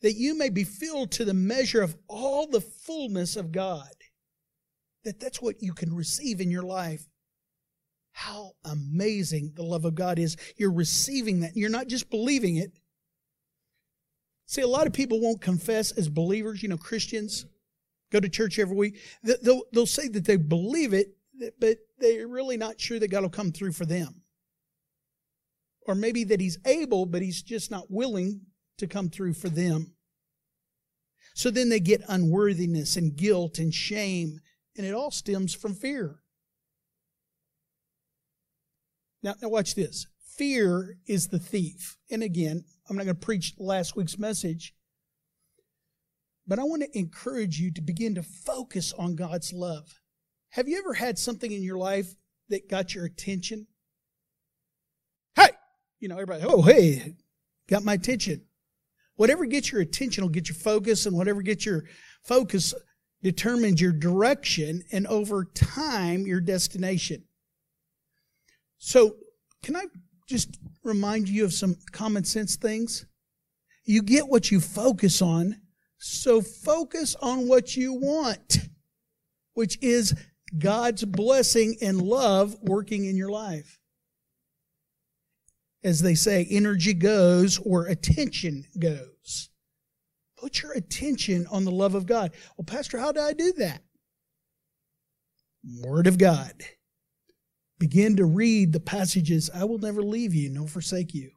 That 0.02 0.12
you 0.12 0.36
may 0.36 0.50
be 0.50 0.64
filled 0.64 1.12
to 1.12 1.24
the 1.24 1.32
measure 1.32 1.80
of 1.80 1.96
all 2.08 2.46
the 2.46 2.60
fullness 2.60 3.36
of 3.36 3.52
God. 3.52 3.88
That 5.04 5.18
that's 5.18 5.40
what 5.40 5.62
you 5.62 5.72
can 5.72 5.96
receive 5.96 6.42
in 6.42 6.50
your 6.50 6.62
life. 6.62 7.08
How 8.12 8.52
amazing 8.66 9.52
the 9.54 9.62
love 9.62 9.86
of 9.86 9.94
God 9.94 10.18
is. 10.18 10.36
You're 10.58 10.74
receiving 10.74 11.40
that. 11.40 11.56
You're 11.56 11.70
not 11.70 11.88
just 11.88 12.10
believing 12.10 12.56
it. 12.56 12.72
See, 14.44 14.60
a 14.60 14.68
lot 14.68 14.86
of 14.86 14.92
people 14.92 15.22
won't 15.22 15.40
confess 15.40 15.90
as 15.92 16.10
believers, 16.10 16.62
you 16.62 16.68
know, 16.68 16.76
Christians 16.76 17.46
go 18.12 18.20
to 18.20 18.28
church 18.28 18.58
every 18.58 18.76
week, 18.76 18.98
they'll, 19.42 19.62
they'll 19.72 19.86
say 19.86 20.08
that 20.08 20.26
they 20.26 20.36
believe 20.36 20.92
it, 20.92 21.16
but 21.58 21.78
they're 21.98 22.28
really 22.28 22.56
not 22.56 22.80
sure 22.80 22.98
that 22.98 23.10
God 23.10 23.22
will 23.22 23.30
come 23.30 23.50
through 23.50 23.72
for 23.72 23.86
them. 23.86 24.22
Or 25.86 25.94
maybe 25.94 26.22
that 26.24 26.40
He's 26.40 26.58
able, 26.64 27.06
but 27.06 27.22
He's 27.22 27.42
just 27.42 27.70
not 27.70 27.90
willing 27.90 28.42
to 28.78 28.86
come 28.86 29.08
through 29.08 29.34
for 29.34 29.48
them. 29.48 29.94
So 31.34 31.50
then 31.50 31.70
they 31.70 31.80
get 31.80 32.02
unworthiness 32.08 32.96
and 32.96 33.16
guilt 33.16 33.58
and 33.58 33.72
shame, 33.72 34.40
and 34.76 34.86
it 34.86 34.94
all 34.94 35.10
stems 35.10 35.54
from 35.54 35.74
fear. 35.74 36.16
Now, 39.22 39.34
now 39.40 39.48
watch 39.48 39.74
this. 39.74 40.06
Fear 40.36 40.98
is 41.06 41.28
the 41.28 41.38
thief. 41.38 41.96
And 42.10 42.22
again, 42.22 42.64
I'm 42.88 42.96
not 42.96 43.04
going 43.04 43.16
to 43.16 43.26
preach 43.26 43.54
last 43.58 43.96
week's 43.96 44.18
message, 44.18 44.74
but 46.46 46.58
I 46.58 46.64
want 46.64 46.82
to 46.82 46.98
encourage 46.98 47.58
you 47.58 47.70
to 47.72 47.80
begin 47.80 48.14
to 48.16 48.22
focus 48.22 48.92
on 48.92 49.16
God's 49.16 49.52
love. 49.52 50.00
Have 50.50 50.68
you 50.68 50.78
ever 50.78 50.94
had 50.94 51.18
something 51.18 51.50
in 51.50 51.62
your 51.62 51.78
life 51.78 52.14
that 52.48 52.68
got 52.68 52.94
your 52.94 53.04
attention? 53.04 53.66
Hey! 55.34 55.50
You 56.00 56.08
know, 56.08 56.16
everybody, 56.16 56.42
oh, 56.46 56.62
hey, 56.62 57.14
got 57.68 57.84
my 57.84 57.94
attention. 57.94 58.42
Whatever 59.16 59.46
gets 59.46 59.70
your 59.70 59.80
attention 59.80 60.24
will 60.24 60.30
get 60.30 60.48
your 60.48 60.56
focus, 60.56 61.06
and 61.06 61.16
whatever 61.16 61.42
gets 61.42 61.64
your 61.64 61.84
focus 62.24 62.74
determines 63.22 63.80
your 63.80 63.92
direction 63.92 64.82
and 64.90 65.06
over 65.06 65.44
time 65.54 66.26
your 66.26 66.40
destination. 66.40 67.24
So, 68.78 69.14
can 69.62 69.76
I 69.76 69.84
just 70.28 70.58
remind 70.82 71.28
you 71.28 71.44
of 71.44 71.52
some 71.52 71.76
common 71.92 72.24
sense 72.24 72.56
things? 72.56 73.06
You 73.84 74.02
get 74.02 74.28
what 74.28 74.50
you 74.50 74.60
focus 74.60 75.22
on, 75.22 75.61
so 76.02 76.40
focus 76.40 77.14
on 77.22 77.46
what 77.46 77.76
you 77.76 77.92
want, 77.92 78.58
which 79.54 79.78
is 79.80 80.14
God's 80.58 81.04
blessing 81.04 81.76
and 81.80 82.02
love 82.02 82.56
working 82.60 83.04
in 83.04 83.16
your 83.16 83.30
life. 83.30 83.78
As 85.84 86.02
they 86.02 86.16
say, 86.16 86.46
energy 86.50 86.92
goes 86.92 87.56
where 87.56 87.84
attention 87.84 88.66
goes. 88.78 89.50
Put 90.36 90.62
your 90.62 90.72
attention 90.72 91.46
on 91.50 91.64
the 91.64 91.70
love 91.70 91.94
of 91.94 92.06
God. 92.06 92.32
Well, 92.56 92.64
Pastor, 92.64 92.98
how 92.98 93.12
do 93.12 93.20
I 93.20 93.32
do 93.32 93.52
that? 93.58 93.82
Word 95.84 96.08
of 96.08 96.18
God. 96.18 96.54
Begin 97.78 98.16
to 98.16 98.24
read 98.24 98.72
the 98.72 98.80
passages 98.80 99.50
I 99.54 99.64
will 99.64 99.78
never 99.78 100.02
leave 100.02 100.34
you 100.34 100.50
nor 100.50 100.66
forsake 100.66 101.14
you. 101.14 101.30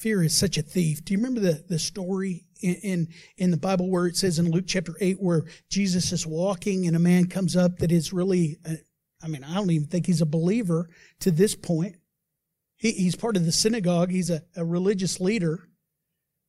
Fear 0.00 0.22
is 0.22 0.34
such 0.34 0.56
a 0.56 0.62
thief. 0.62 1.04
Do 1.04 1.12
you 1.12 1.18
remember 1.18 1.40
the, 1.40 1.62
the 1.68 1.78
story 1.78 2.46
in, 2.62 2.74
in, 2.76 3.08
in 3.36 3.50
the 3.50 3.58
Bible 3.58 3.90
where 3.90 4.06
it 4.06 4.16
says 4.16 4.38
in 4.38 4.50
Luke 4.50 4.64
chapter 4.66 4.94
8 4.98 5.20
where 5.20 5.44
Jesus 5.68 6.10
is 6.10 6.26
walking 6.26 6.86
and 6.86 6.96
a 6.96 6.98
man 6.98 7.26
comes 7.26 7.54
up 7.54 7.76
that 7.80 7.92
is 7.92 8.10
really, 8.10 8.56
a, 8.64 8.78
I 9.22 9.28
mean, 9.28 9.44
I 9.44 9.52
don't 9.52 9.70
even 9.70 9.88
think 9.88 10.06
he's 10.06 10.22
a 10.22 10.26
believer 10.26 10.88
to 11.20 11.30
this 11.30 11.54
point. 11.54 11.96
He, 12.78 12.92
he's 12.92 13.14
part 13.14 13.36
of 13.36 13.44
the 13.44 13.52
synagogue. 13.52 14.10
He's 14.10 14.30
a, 14.30 14.42
a 14.56 14.64
religious 14.64 15.20
leader. 15.20 15.68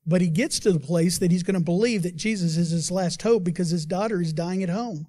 But 0.07 0.21
he 0.21 0.29
gets 0.29 0.57
to 0.61 0.71
the 0.71 0.79
place 0.79 1.17
that 1.17 1.31
he's 1.31 1.43
going 1.43 1.59
to 1.59 1.63
believe 1.63 2.03
that 2.03 2.15
Jesus 2.15 2.55
is 2.55 2.69
his 2.69 2.89
last 2.89 3.21
hope 3.21 3.43
because 3.43 3.69
his 3.69 3.85
daughter 3.85 4.21
is 4.21 4.31
dying 4.31 4.63
at 4.63 4.69
home. 4.69 5.07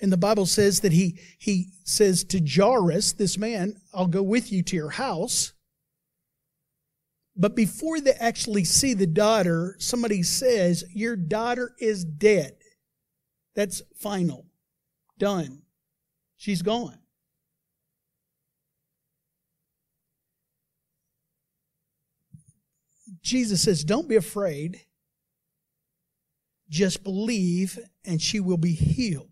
And 0.00 0.12
the 0.12 0.16
Bible 0.16 0.46
says 0.46 0.78
that 0.80 0.92
he, 0.92 1.18
he 1.40 1.72
says 1.82 2.22
to 2.24 2.40
Jairus, 2.40 3.14
this 3.14 3.36
man, 3.36 3.80
I'll 3.92 4.06
go 4.06 4.22
with 4.22 4.52
you 4.52 4.62
to 4.62 4.76
your 4.76 4.90
house. 4.90 5.54
But 7.34 7.56
before 7.56 8.00
they 8.00 8.12
actually 8.12 8.64
see 8.64 8.94
the 8.94 9.06
daughter, 9.06 9.76
somebody 9.78 10.22
says, 10.22 10.84
Your 10.92 11.16
daughter 11.16 11.74
is 11.78 12.04
dead. 12.04 12.56
That's 13.54 13.82
final. 13.96 14.46
Done. 15.18 15.62
She's 16.36 16.62
gone. 16.62 16.98
Jesus 23.22 23.62
says, 23.62 23.84
Don't 23.84 24.08
be 24.08 24.16
afraid. 24.16 24.80
Just 26.68 27.02
believe, 27.04 27.78
and 28.04 28.20
she 28.20 28.40
will 28.40 28.56
be 28.56 28.72
healed. 28.72 29.28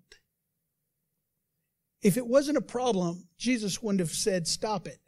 If 2.03 2.17
it 2.17 2.27
wasn't 2.27 2.59
a 2.59 2.63
problem, 2.63 3.29
Jesus 3.37 3.83
wouldn't 3.83 4.01
have 4.01 4.11
said, 4.11 4.47
Stop 4.47 4.87
it. 4.87 5.01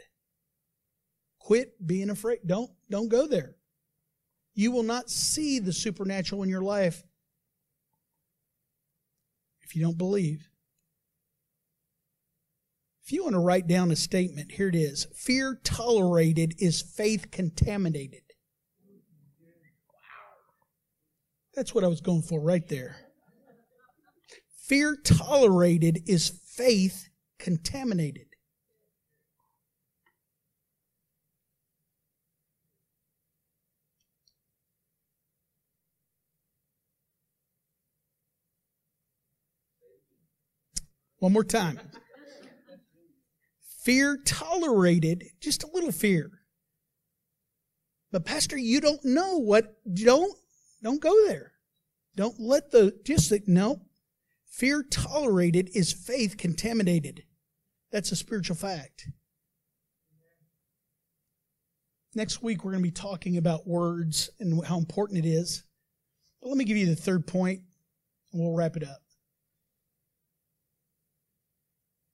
Quit 1.43 1.75
being 1.85 2.09
afraid. 2.09 2.39
Don't, 2.47 2.71
don't 2.89 3.09
go 3.09 3.27
there. 3.27 3.57
You 4.55 4.71
will 4.71 4.85
not 4.85 5.11
see 5.11 5.59
the 5.59 5.73
supernatural 5.73 6.45
in 6.45 6.49
your 6.49 6.63
life 6.63 7.03
if 9.63 9.75
you 9.75 9.83
don't 9.83 9.99
believe. 9.99 10.49
If 13.05 13.11
you 13.11 13.25
want 13.25 13.35
to 13.35 13.41
write 13.41 13.67
down 13.67 13.91
a 13.91 13.97
statement, 13.97 14.53
here 14.53 14.69
it 14.69 14.77
is 14.77 15.09
Fear 15.17 15.59
tolerated 15.65 16.55
is 16.59 16.81
faith 16.81 17.33
contaminated. 17.33 18.23
That's 21.55 21.75
what 21.75 21.83
I 21.83 21.89
was 21.89 22.01
going 22.01 22.23
for 22.23 22.41
right 22.41 22.67
there. 22.69 22.97
Fear 24.65 24.97
tolerated 25.05 26.05
is 26.07 26.41
faith 26.47 27.09
contaminated. 27.41 28.32
One 41.23 41.35
more 41.35 41.45
time. 41.45 41.79
Fear 43.85 44.19
tolerated, 44.27 45.23
just 45.41 45.63
a 45.63 45.71
little 45.73 45.93
fear. 45.93 46.33
But 48.11 48.25
pastor, 48.25 48.59
you 48.59 48.81
don't 48.81 49.05
know 49.05 49.39
what 49.39 49.73
don't 49.95 50.37
don't 50.83 51.01
go 51.01 51.15
there. 51.29 51.53
Don't 52.17 52.41
let 52.41 52.73
the 52.73 52.99
just 53.05 53.29
think, 53.29 53.47
no. 53.47 53.83
Fear 54.51 54.83
tolerated 54.91 55.71
is 55.77 55.93
faith 55.93 56.37
contaminated. 56.37 57.23
That's 57.93 58.11
a 58.11 58.17
spiritual 58.17 58.57
fact. 58.57 59.07
Next 62.17 62.43
week 62.43 62.65
we're 62.65 62.73
going 62.73 62.83
to 62.83 62.91
be 62.91 62.91
talking 62.91 63.37
about 63.37 63.69
words 63.69 64.29
and 64.41 64.67
how 64.67 64.77
important 64.77 65.25
it 65.25 65.29
is. 65.29 65.63
But 66.41 66.49
let 66.49 66.59
me 66.59 66.65
give 66.65 66.77
you 66.77 66.87
the 66.87 66.97
third 66.97 67.29
point 67.29 67.61
and 68.33 68.43
we'll 68.43 68.57
wrap 68.57 68.77
it 68.77 68.83
up. 68.83 69.03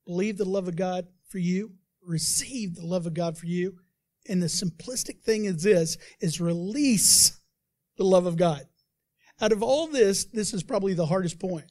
Believe 0.09 0.39
the 0.39 0.45
love 0.45 0.67
of 0.67 0.75
God 0.75 1.07
for 1.29 1.39
you, 1.39 1.73
receive 2.03 2.75
the 2.75 2.87
love 2.87 3.07
of 3.07 3.13
God 3.13 3.37
for 3.37 3.45
you. 3.45 3.77
And 4.27 4.43
the 4.43 4.47
simplistic 4.47 5.21
thing 5.21 5.45
is 5.45 5.63
this 5.63 5.99
is 6.19 6.41
release 6.41 7.39
the 7.99 8.05
love 8.05 8.25
of 8.25 8.37
God. 8.37 8.63
Out 9.41 9.53
of 9.53 9.63
all 9.63 9.87
this, 9.87 10.25
this 10.25 10.55
is 10.55 10.63
probably 10.63 10.95
the 10.95 11.07
hardest 11.07 11.39
point. 11.39 11.71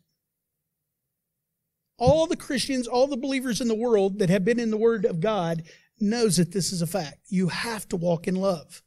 All 1.97 2.27
the 2.27 2.37
Christians, 2.37 2.87
all 2.87 3.07
the 3.07 3.17
believers 3.17 3.59
in 3.59 3.67
the 3.67 3.75
world 3.75 4.19
that 4.19 4.29
have 4.29 4.45
been 4.45 4.59
in 4.59 4.69
the 4.69 4.77
Word 4.77 5.03
of 5.03 5.19
God 5.19 5.63
knows 5.99 6.37
that 6.37 6.51
this 6.51 6.71
is 6.71 6.83
a 6.83 6.87
fact. 6.87 7.17
You 7.27 7.47
have 7.47 7.87
to 7.89 7.97
walk 7.97 8.27
in 8.27 8.35
love. 8.35 8.83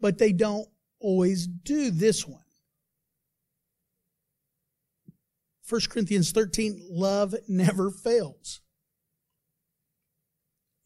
But 0.00 0.18
they 0.18 0.32
don't 0.32 0.68
always 1.00 1.48
do 1.48 1.90
this 1.90 2.24
one. 2.24 2.44
1 5.68 5.80
Corinthians 5.90 6.30
13, 6.30 6.86
love 6.88 7.34
never 7.48 7.90
fails 7.90 8.60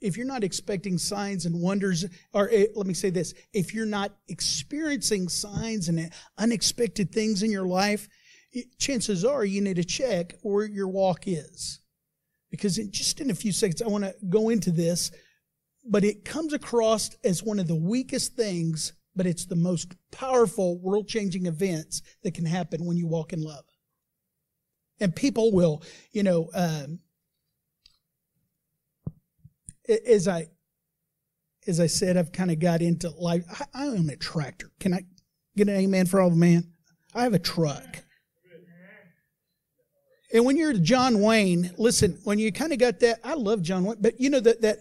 if 0.01 0.17
you're 0.17 0.27
not 0.27 0.45
expecting 0.45 0.99
signs 0.99 1.47
and 1.47 1.61
wonders, 1.61 2.05
or 2.33 2.49
eh, 2.51 2.67
let 2.75 2.87
me 2.87 2.95
say 2.95 3.11
this, 3.11 3.35
if 3.53 3.75
you're 3.75 3.87
not 3.87 4.13
experiencing 4.29 5.29
signs 5.29 5.89
and 5.89 6.11
unexpected 6.39 7.13
things 7.13 7.43
in 7.43 7.51
your 7.51 7.67
life, 7.67 8.09
chances 8.79 9.25
are 9.25 9.45
you 9.45 9.61
need 9.61 9.77
to 9.77 9.85
check 9.85 10.35
where 10.43 10.67
your 10.67 10.89
walk 10.89 11.25
is. 11.27 11.81
Because 12.51 12.79
in, 12.79 12.91
just 12.91 13.21
in 13.21 13.31
a 13.31 13.35
few 13.35 13.53
seconds, 13.53 13.83
I 13.83 13.89
want 13.89 14.05
to 14.05 14.15
go 14.29 14.49
into 14.49 14.71
this, 14.71 15.11
but 15.85 16.05
it 16.05 16.25
comes 16.25 16.53
across 16.53 17.11
as 17.25 17.43
one 17.43 17.59
of 17.59 17.69
the 17.69 17.77
weakest 17.77 18.35
things, 18.35 18.93
but 19.15 19.27
it's 19.27 19.45
the 19.45 19.57
most 19.57 19.95
powerful 20.11 20.79
world 20.79 21.09
changing 21.09 21.47
events 21.47 22.03
that 22.23 22.35
can 22.35 22.47
happen 22.47 22.85
when 22.85 22.97
you 22.97 23.07
walk 23.07 23.33
in 23.33 23.43
love. 23.43 23.65
And 24.99 25.15
people 25.15 25.53
will, 25.53 25.83
you 26.13 26.23
know, 26.23 26.51
um, 26.55 26.99
as 29.91 30.29
I 30.29 30.49
as 31.67 31.79
I 31.79 31.87
said, 31.87 32.17
I've 32.17 32.33
kind 32.33 32.51
of 32.51 32.59
got 32.59 32.81
into 32.81 33.11
life. 33.11 33.45
I, 33.75 33.85
I 33.85 33.87
own 33.89 34.09
a 34.09 34.17
tractor. 34.17 34.71
Can 34.81 34.95
I 34.95 35.01
get 35.57 35.69
an 35.69 35.77
amen 35.77 36.07
for 36.07 36.21
all 36.21 36.31
the 36.31 36.37
man? 36.37 36.73
I 37.15 37.23
have 37.25 37.35
a 37.35 37.39
truck. 37.39 38.05
And 40.33 40.45
when 40.45 40.57
you're 40.57 40.75
John 40.75 41.21
Wayne, 41.21 41.73
listen, 41.77 42.19
when 42.23 42.39
you 42.39 42.53
kind 42.53 42.73
of 42.73 42.79
got 42.79 43.01
that, 43.01 43.19
I 43.25 43.35
love 43.35 43.63
John 43.63 43.85
Wayne, 43.85 43.99
but 44.01 44.21
you 44.21 44.31
know 44.31 44.41
that 44.41 44.63
that 44.63 44.79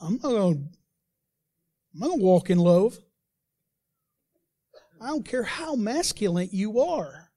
I'm 0.00 0.18
gonna 0.18 0.58
I'm 1.94 2.00
gonna 2.00 2.16
walk 2.16 2.50
in 2.50 2.58
love. 2.58 2.98
I 5.00 5.08
don't 5.08 5.26
care 5.26 5.42
how 5.42 5.74
masculine 5.74 6.48
you 6.52 6.80
are. 6.80 7.30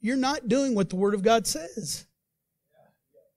You're 0.00 0.16
not 0.16 0.48
doing 0.48 0.74
what 0.74 0.90
the 0.90 0.96
Word 0.96 1.14
of 1.14 1.22
God 1.22 1.46
says. 1.46 2.06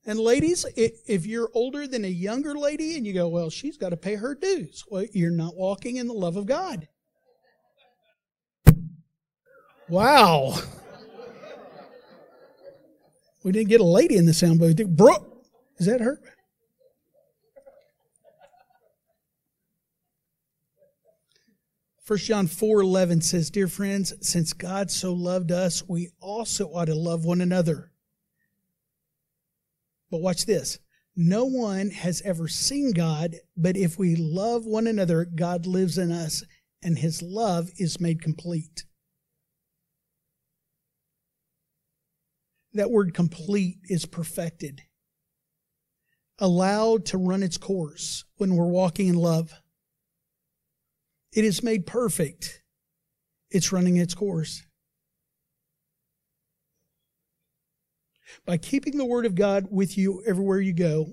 And 0.08 0.18
ladies, 0.18 0.64
if 0.74 1.26
you're 1.26 1.50
older 1.52 1.86
than 1.86 2.02
a 2.02 2.08
younger 2.08 2.54
lady 2.54 2.96
and 2.96 3.06
you 3.06 3.12
go, 3.12 3.28
well, 3.28 3.50
she's 3.50 3.76
got 3.76 3.90
to 3.90 3.96
pay 3.98 4.14
her 4.14 4.34
dues, 4.34 4.82
well, 4.88 5.04
you're 5.12 5.30
not 5.30 5.54
walking 5.54 5.96
in 5.96 6.06
the 6.06 6.14
love 6.14 6.36
of 6.36 6.46
God. 6.46 6.88
Wow. 9.86 10.54
We 13.44 13.52
didn't 13.52 13.68
get 13.68 13.82
a 13.82 13.84
lady 13.84 14.16
in 14.16 14.24
the 14.24 14.32
sound 14.32 14.60
booth. 14.60 14.78
Brooke, 14.88 15.44
is 15.76 15.84
that 15.84 16.00
her? 16.00 16.18
First 22.02 22.24
John 22.24 22.46
4 22.46 22.80
11 22.80 23.20
says, 23.20 23.50
Dear 23.50 23.68
friends, 23.68 24.14
since 24.22 24.54
God 24.54 24.90
so 24.90 25.12
loved 25.12 25.52
us, 25.52 25.86
we 25.86 26.08
also 26.18 26.68
ought 26.68 26.86
to 26.86 26.94
love 26.94 27.26
one 27.26 27.42
another. 27.42 27.87
But 30.10 30.20
watch 30.20 30.46
this. 30.46 30.78
No 31.16 31.44
one 31.44 31.90
has 31.90 32.22
ever 32.22 32.46
seen 32.46 32.92
God, 32.92 33.36
but 33.56 33.76
if 33.76 33.98
we 33.98 34.14
love 34.14 34.64
one 34.64 34.86
another, 34.86 35.24
God 35.24 35.66
lives 35.66 35.98
in 35.98 36.12
us 36.12 36.44
and 36.82 36.98
his 36.98 37.22
love 37.22 37.70
is 37.76 38.00
made 38.00 38.22
complete. 38.22 38.84
That 42.74 42.90
word 42.90 43.14
complete 43.14 43.78
is 43.88 44.06
perfected, 44.06 44.82
allowed 46.38 47.06
to 47.06 47.18
run 47.18 47.42
its 47.42 47.56
course 47.56 48.24
when 48.36 48.54
we're 48.54 48.66
walking 48.68 49.08
in 49.08 49.16
love. 49.16 49.52
It 51.32 51.44
is 51.44 51.62
made 51.62 51.86
perfect. 51.86 52.62
It's 53.50 53.72
running 53.72 53.96
its 53.96 54.14
course. 54.14 54.62
By 58.46 58.56
keeping 58.56 58.96
the 58.96 59.04
Word 59.04 59.26
of 59.26 59.34
God 59.34 59.66
with 59.70 59.96
you 59.96 60.22
everywhere 60.26 60.60
you 60.60 60.72
go, 60.72 61.12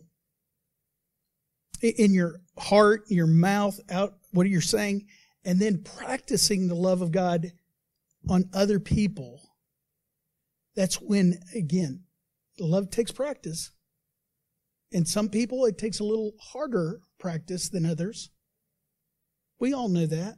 in 1.81 2.13
your 2.13 2.41
heart, 2.57 3.03
your 3.09 3.27
mouth, 3.27 3.79
out 3.89 4.15
what 4.31 4.47
you're 4.47 4.61
saying, 4.61 5.05
and 5.43 5.59
then 5.59 5.83
practicing 5.83 6.67
the 6.67 6.75
love 6.75 7.01
of 7.01 7.11
God 7.11 7.51
on 8.29 8.49
other 8.53 8.79
people. 8.79 9.41
That's 10.75 10.95
when, 10.95 11.39
again, 11.53 12.03
love 12.59 12.89
takes 12.89 13.11
practice. 13.11 13.71
And 14.91 15.07
some 15.07 15.29
people, 15.29 15.65
it 15.65 15.77
takes 15.77 15.99
a 15.99 16.05
little 16.05 16.33
harder 16.39 16.99
practice 17.19 17.69
than 17.69 17.85
others. 17.85 18.29
We 19.59 19.73
all 19.73 19.89
know 19.89 20.05
that. 20.05 20.35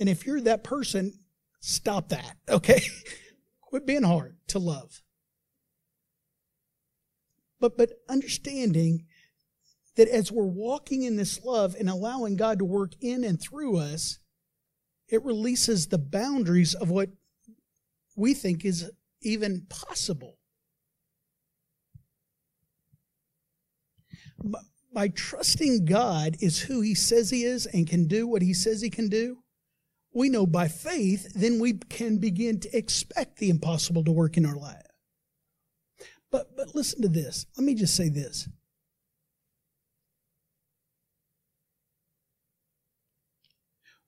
And 0.00 0.08
if 0.08 0.26
you're 0.26 0.40
that 0.42 0.64
person, 0.64 1.12
stop 1.60 2.10
that, 2.10 2.36
okay? 2.48 2.82
Quit 3.62 3.86
being 3.86 4.04
hard 4.04 4.36
to 4.48 4.58
love. 4.58 5.02
But, 7.60 7.76
but 7.76 7.92
understanding 8.08 9.04
that 9.96 10.08
as 10.08 10.30
we're 10.30 10.44
walking 10.44 11.02
in 11.02 11.16
this 11.16 11.44
love 11.44 11.74
and 11.78 11.88
allowing 11.88 12.36
God 12.36 12.58
to 12.58 12.64
work 12.64 12.92
in 13.00 13.24
and 13.24 13.40
through 13.40 13.78
us, 13.78 14.18
it 15.08 15.24
releases 15.24 15.88
the 15.88 15.98
boundaries 15.98 16.74
of 16.74 16.90
what 16.90 17.10
we 18.16 18.34
think 18.34 18.64
is 18.64 18.90
even 19.22 19.66
possible. 19.68 20.38
By 24.92 25.08
trusting 25.08 25.84
God 25.84 26.36
is 26.40 26.60
who 26.60 26.80
He 26.80 26.94
says 26.94 27.30
He 27.30 27.44
is 27.44 27.66
and 27.66 27.88
can 27.88 28.06
do 28.06 28.26
what 28.26 28.42
He 28.42 28.54
says 28.54 28.80
He 28.80 28.90
can 28.90 29.08
do, 29.08 29.38
we 30.12 30.28
know 30.28 30.46
by 30.46 30.68
faith, 30.68 31.32
then 31.34 31.60
we 31.60 31.74
can 31.74 32.18
begin 32.18 32.60
to 32.60 32.76
expect 32.76 33.38
the 33.38 33.50
impossible 33.50 34.02
to 34.04 34.12
work 34.12 34.36
in 34.36 34.46
our 34.46 34.56
life. 34.56 34.87
But, 36.30 36.56
but 36.56 36.74
listen 36.74 37.02
to 37.02 37.08
this. 37.08 37.46
Let 37.56 37.64
me 37.64 37.74
just 37.74 37.94
say 37.94 38.08
this. 38.08 38.48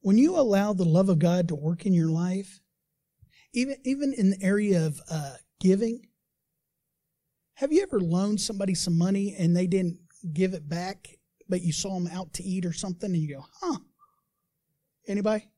When 0.03 0.17
you 0.17 0.37
allow 0.37 0.73
the 0.73 0.85
love 0.85 1.09
of 1.09 1.19
God 1.19 1.49
to 1.49 1.55
work 1.55 1.85
in 1.85 1.93
your 1.93 2.11
life, 2.11 2.61
even, 3.53 3.77
even 3.85 4.15
in 4.15 4.31
the 4.31 4.43
area 4.43 4.87
of 4.87 5.01
uh, 5.11 5.35
giving, 5.61 6.07
have 7.55 7.73
you 7.73 7.83
ever 7.83 8.01
loaned 8.01 8.41
somebody 8.41 8.75
some 8.75 8.97
money 8.97 9.35
and 9.39 9.55
they 9.55 9.67
didn't 9.67 9.99
give 10.33 10.55
it 10.55 10.69
back, 10.69 11.09
but 11.49 11.61
you 11.61 11.73
saw 11.73 11.93
them 11.95 12.09
out 12.13 12.33
to 12.35 12.43
eat 12.43 12.65
or 12.65 12.73
something 12.73 13.13
and 13.13 13.23
you 13.23 13.37
go, 13.37 13.45
huh? 13.61 13.79
Anybody? 15.07 15.50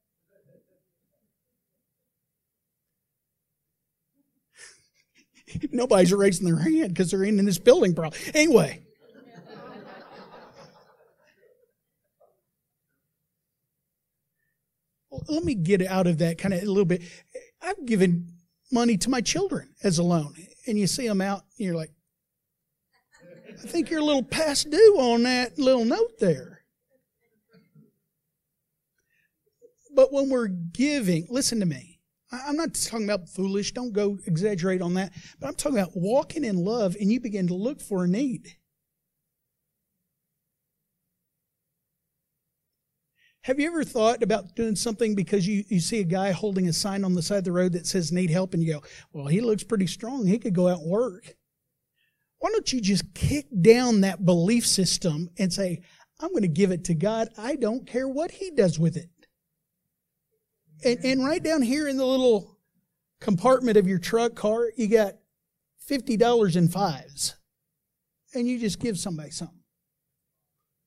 Nobody's 5.73 6.13
raising 6.13 6.47
their 6.47 6.59
hand 6.59 6.89
because 6.89 7.11
they're 7.11 7.25
in 7.25 7.45
this 7.45 7.59
building, 7.59 7.93
bro. 7.93 8.11
Anyway. 8.35 8.83
well, 15.11 15.23
let 15.29 15.45
me 15.45 15.55
get 15.55 15.83
out 15.83 16.07
of 16.07 16.19
that 16.19 16.39
kind 16.39 16.55
of 16.55 16.63
a 16.63 16.67
little 16.67 16.85
bit. 16.85 17.03
I've 17.61 17.85
given 17.87 18.29
money 18.71 18.97
to 18.99 19.11
my 19.11 19.21
children 19.21 19.75
as 19.83 19.99
a 19.99 20.03
loan, 20.03 20.35
and 20.67 20.79
you 20.79 20.87
see 20.87 21.07
them 21.07 21.21
out, 21.21 21.43
and 21.59 21.67
you're 21.67 21.77
like, 21.77 21.91
I 23.51 23.67
think 23.67 23.91
you're 23.91 24.01
a 24.01 24.05
little 24.05 24.23
past 24.23 24.71
due 24.71 24.97
on 24.99 25.25
that 25.25 25.59
little 25.59 25.85
note 25.85 26.19
there. 26.19 26.65
But 29.95 30.13
when 30.13 30.31
we're 30.31 30.49
giving, 30.49 31.27
listen 31.29 31.61
to 31.61 31.67
me. 31.67 31.92
I'm 32.33 32.57
not 32.57 32.75
talking 32.75 33.05
about 33.05 33.29
foolish, 33.29 33.73
don't 33.73 33.93
go 33.93 34.19
exaggerate 34.27 34.81
on 34.81 34.95
that, 34.95 35.13
but 35.39 35.49
I'm 35.49 35.55
talking 35.55 35.79
about 35.79 35.95
walking 35.95 36.45
in 36.45 36.57
love 36.57 36.97
and 36.99 37.13
you 37.13 37.21
begin 37.21 37.47
to 37.49 37.55
look 37.55 37.81
for 37.81 38.05
a 38.05 38.09
need. 38.09 38.57
Have 43.43 43.59
you 43.59 43.67
ever 43.67 43.85
thought 43.85 44.23
about 44.23 44.55
doing 44.55 44.77
something 44.77 45.15
because 45.15 45.47
you, 45.47 45.65
you 45.69 45.81
see 45.81 45.99
a 45.99 46.05
guy 46.05 46.31
holding 46.31 46.69
a 46.69 46.73
sign 46.73 47.05
on 47.05 47.15
the 47.15 47.23
side 47.23 47.39
of 47.39 47.45
the 47.45 47.53
road 47.53 47.73
that 47.73 47.87
says 47.87 48.13
need 48.13 48.31
help 48.31 48.55
and 48.55 48.63
you 48.63 48.75
go, 48.75 48.83
well, 49.13 49.27
he 49.27 49.41
looks 49.41 49.65
pretty 49.65 49.89
strong. 49.89 50.27
He 50.27 50.39
could 50.39 50.55
go 50.55 50.69
out 50.69 50.81
and 50.81 50.91
work. 50.91 51.35
Why 52.39 52.51
don't 52.51 52.73
you 52.73 52.81
just 52.81 53.15
kick 53.15 53.47
down 53.61 54.03
that 54.03 54.25
belief 54.25 54.67
system 54.67 55.29
and 55.39 55.53
say, 55.53 55.83
I'm 56.21 56.31
going 56.31 56.43
to 56.43 56.49
give 56.49 56.71
it 56.71 56.85
to 56.85 56.95
God. 56.95 57.29
I 57.37 57.57
don't 57.57 57.87
care 57.87 58.09
what 58.09 58.31
he 58.31 58.53
does 58.53 58.79
with 58.79 58.97
it 58.97 59.11
and, 60.85 61.05
and 61.05 61.25
right 61.25 61.43
down 61.43 61.63
here 61.63 61.89
in 61.89 61.97
the 61.97 62.07
little 62.07 62.59
compartment 63.21 63.77
of 63.77 63.87
your 63.87 63.99
truck 63.99 64.35
car, 64.35 64.71
you 64.77 64.89
got 64.89 65.15
$50 65.89 66.57
in 66.57 66.69
fives. 66.69 67.37
And 68.35 68.49
you 68.49 68.59
just 68.59 68.81
give 68.81 68.99
somebody 68.99 69.31
something. 69.31 69.63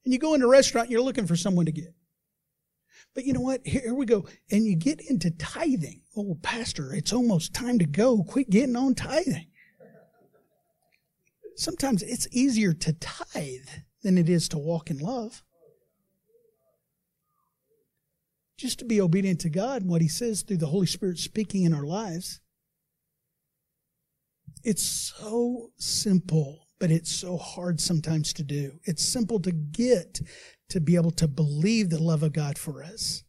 And 0.03 0.13
you 0.13 0.19
go 0.19 0.33
into 0.33 0.47
a 0.47 0.49
restaurant, 0.49 0.89
you're 0.89 1.01
looking 1.01 1.27
for 1.27 1.35
someone 1.35 1.65
to 1.65 1.71
get. 1.71 1.93
But 3.13 3.25
you 3.25 3.33
know 3.33 3.41
what? 3.41 3.65
Here 3.65 3.93
we 3.93 4.05
go. 4.05 4.27
And 4.51 4.65
you 4.65 4.75
get 4.75 4.99
into 4.99 5.31
tithing. 5.31 6.01
Oh, 6.17 6.37
Pastor, 6.41 6.93
it's 6.93 7.13
almost 7.13 7.53
time 7.53 7.79
to 7.79 7.85
go. 7.85 8.23
Quit 8.23 8.49
getting 8.49 8.75
on 8.75 8.95
tithing. 8.95 9.47
Sometimes 11.55 12.03
it's 12.03 12.27
easier 12.31 12.73
to 12.73 12.93
tithe 12.93 13.69
than 14.03 14.17
it 14.17 14.27
is 14.27 14.49
to 14.49 14.57
walk 14.57 14.89
in 14.89 14.97
love 14.97 15.43
just 18.57 18.79
to 18.79 18.85
be 18.85 19.01
obedient 19.01 19.41
to 19.41 19.49
God 19.49 19.81
and 19.81 19.91
what 19.91 20.01
He 20.01 20.07
says 20.07 20.41
through 20.41 20.57
the 20.57 20.67
Holy 20.67 20.87
Spirit 20.87 21.17
speaking 21.17 21.63
in 21.63 21.73
our 21.73 21.85
lives. 21.85 22.39
It's 24.63 24.83
so 24.83 25.71
simple, 25.77 26.67
but 26.79 26.91
it's 26.91 27.11
so 27.11 27.37
hard 27.37 27.79
sometimes 27.79 28.33
to 28.33 28.43
do. 28.43 28.79
It's 28.83 29.03
simple 29.03 29.39
to 29.41 29.51
get 29.51 30.21
to 30.69 30.79
be 30.79 30.95
able 30.95 31.11
to 31.11 31.27
believe 31.27 31.89
the 31.89 32.01
love 32.01 32.23
of 32.23 32.33
God 32.33 32.57
for 32.57 32.83
us, 32.83 33.23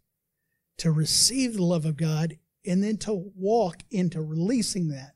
to 0.78 0.90
receive 0.90 1.54
the 1.54 1.64
love 1.64 1.84
of 1.84 1.96
God, 1.96 2.38
and 2.66 2.82
then 2.82 2.96
to 2.98 3.30
walk 3.36 3.82
into 3.90 4.22
releasing 4.22 4.88
that. 4.88 5.14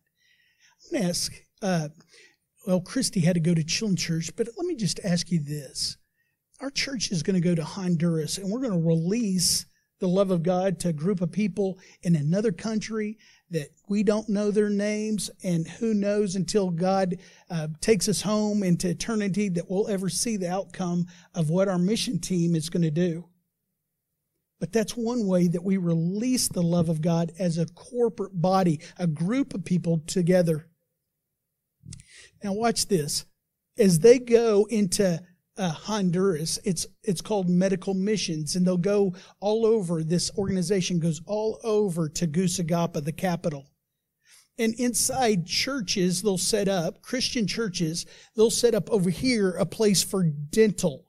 I'm 0.85 0.93
going 0.93 1.03
to 1.05 1.09
ask, 1.09 1.33
uh, 1.63 1.89
well, 2.67 2.81
Christy 2.81 3.21
had 3.21 3.35
to 3.35 3.41
go 3.41 3.55
to 3.55 3.65
Children's 3.65 4.03
Church, 4.03 4.31
but 4.37 4.49
let 4.57 4.67
me 4.67 4.77
just 4.77 5.01
ask 5.03 5.31
you 5.31 5.41
this. 5.43 5.97
Our 6.61 6.71
church 6.71 7.11
is 7.11 7.23
going 7.23 7.41
to 7.41 7.49
go 7.49 7.55
to 7.55 7.65
Honduras, 7.65 8.37
and 8.37 8.51
we're 8.51 8.61
going 8.61 8.79
to 8.79 8.87
release 8.87 9.65
the 10.01 10.09
love 10.09 10.30
of 10.30 10.42
God 10.42 10.78
to 10.80 10.88
a 10.88 10.92
group 10.92 11.20
of 11.20 11.30
people 11.30 11.78
in 12.03 12.16
another 12.16 12.51
country 12.51 13.18
that 13.51 13.68
we 13.88 14.03
don't 14.03 14.28
know 14.28 14.51
their 14.51 14.70
names, 14.70 15.30
and 15.42 15.66
who 15.66 15.92
knows 15.92 16.36
until 16.36 16.70
God 16.70 17.18
uh, 17.51 17.68
takes 17.80 18.09
us 18.09 18.22
home 18.22 18.62
into 18.62 18.88
eternity 18.88 19.48
that 19.51 19.68
we'll 19.68 19.88
ever 19.88 20.09
see 20.09 20.36
the 20.36 20.51
outcome 20.51 21.07
of 21.34 21.51
what 21.51 21.68
our 21.68 21.78
mission 21.78 22.18
team 22.18 22.55
is 22.55 22.70
going 22.70 22.82
to 22.82 22.90
do. 22.90 23.26
But 24.61 24.72
that's 24.72 24.92
one 24.96 25.26
way 25.26 25.48
that 25.48 25.64
we 25.64 25.78
release 25.78 26.48
the 26.48 26.62
love 26.62 26.88
of 26.88 27.01
God 27.01 27.32
as 27.38 27.59
a 27.59 27.66
corporate 27.66 28.40
body, 28.40 28.80
a 28.98 29.07
group 29.07 29.55
of 29.55 29.64
people 29.64 30.03
together. 30.07 30.66
Now, 32.44 32.53
watch 32.53 32.86
this. 32.86 33.24
As 33.78 34.01
they 34.01 34.18
go 34.18 34.66
into 34.70 35.22
uh, 35.57 35.70
Honduras. 35.70 36.59
It's 36.64 36.86
it's 37.03 37.20
called 37.20 37.48
Medical 37.48 37.94
Missions, 37.94 38.57
and 38.57 38.66
they'll 38.66 38.76
go 38.76 39.14
all 39.40 39.66
over. 39.66 40.03
This 40.03 40.30
organization 40.36 40.98
goes 40.98 41.20
all 41.26 41.61
over 41.62 42.09
to 42.09 42.26
Tegucigalpa, 42.26 43.01
the 43.03 43.12
capital. 43.12 43.70
And 44.59 44.74
inside 44.74 45.46
churches, 45.46 46.22
they'll 46.22 46.36
set 46.36 46.68
up 46.68 47.03
Christian 47.03 47.46
churches. 47.46 48.05
They'll 48.36 48.51
set 48.51 48.74
up 48.74 48.90
over 48.90 49.09
here 49.09 49.51
a 49.53 49.64
place 49.64 50.03
for 50.03 50.22
dental, 50.22 51.07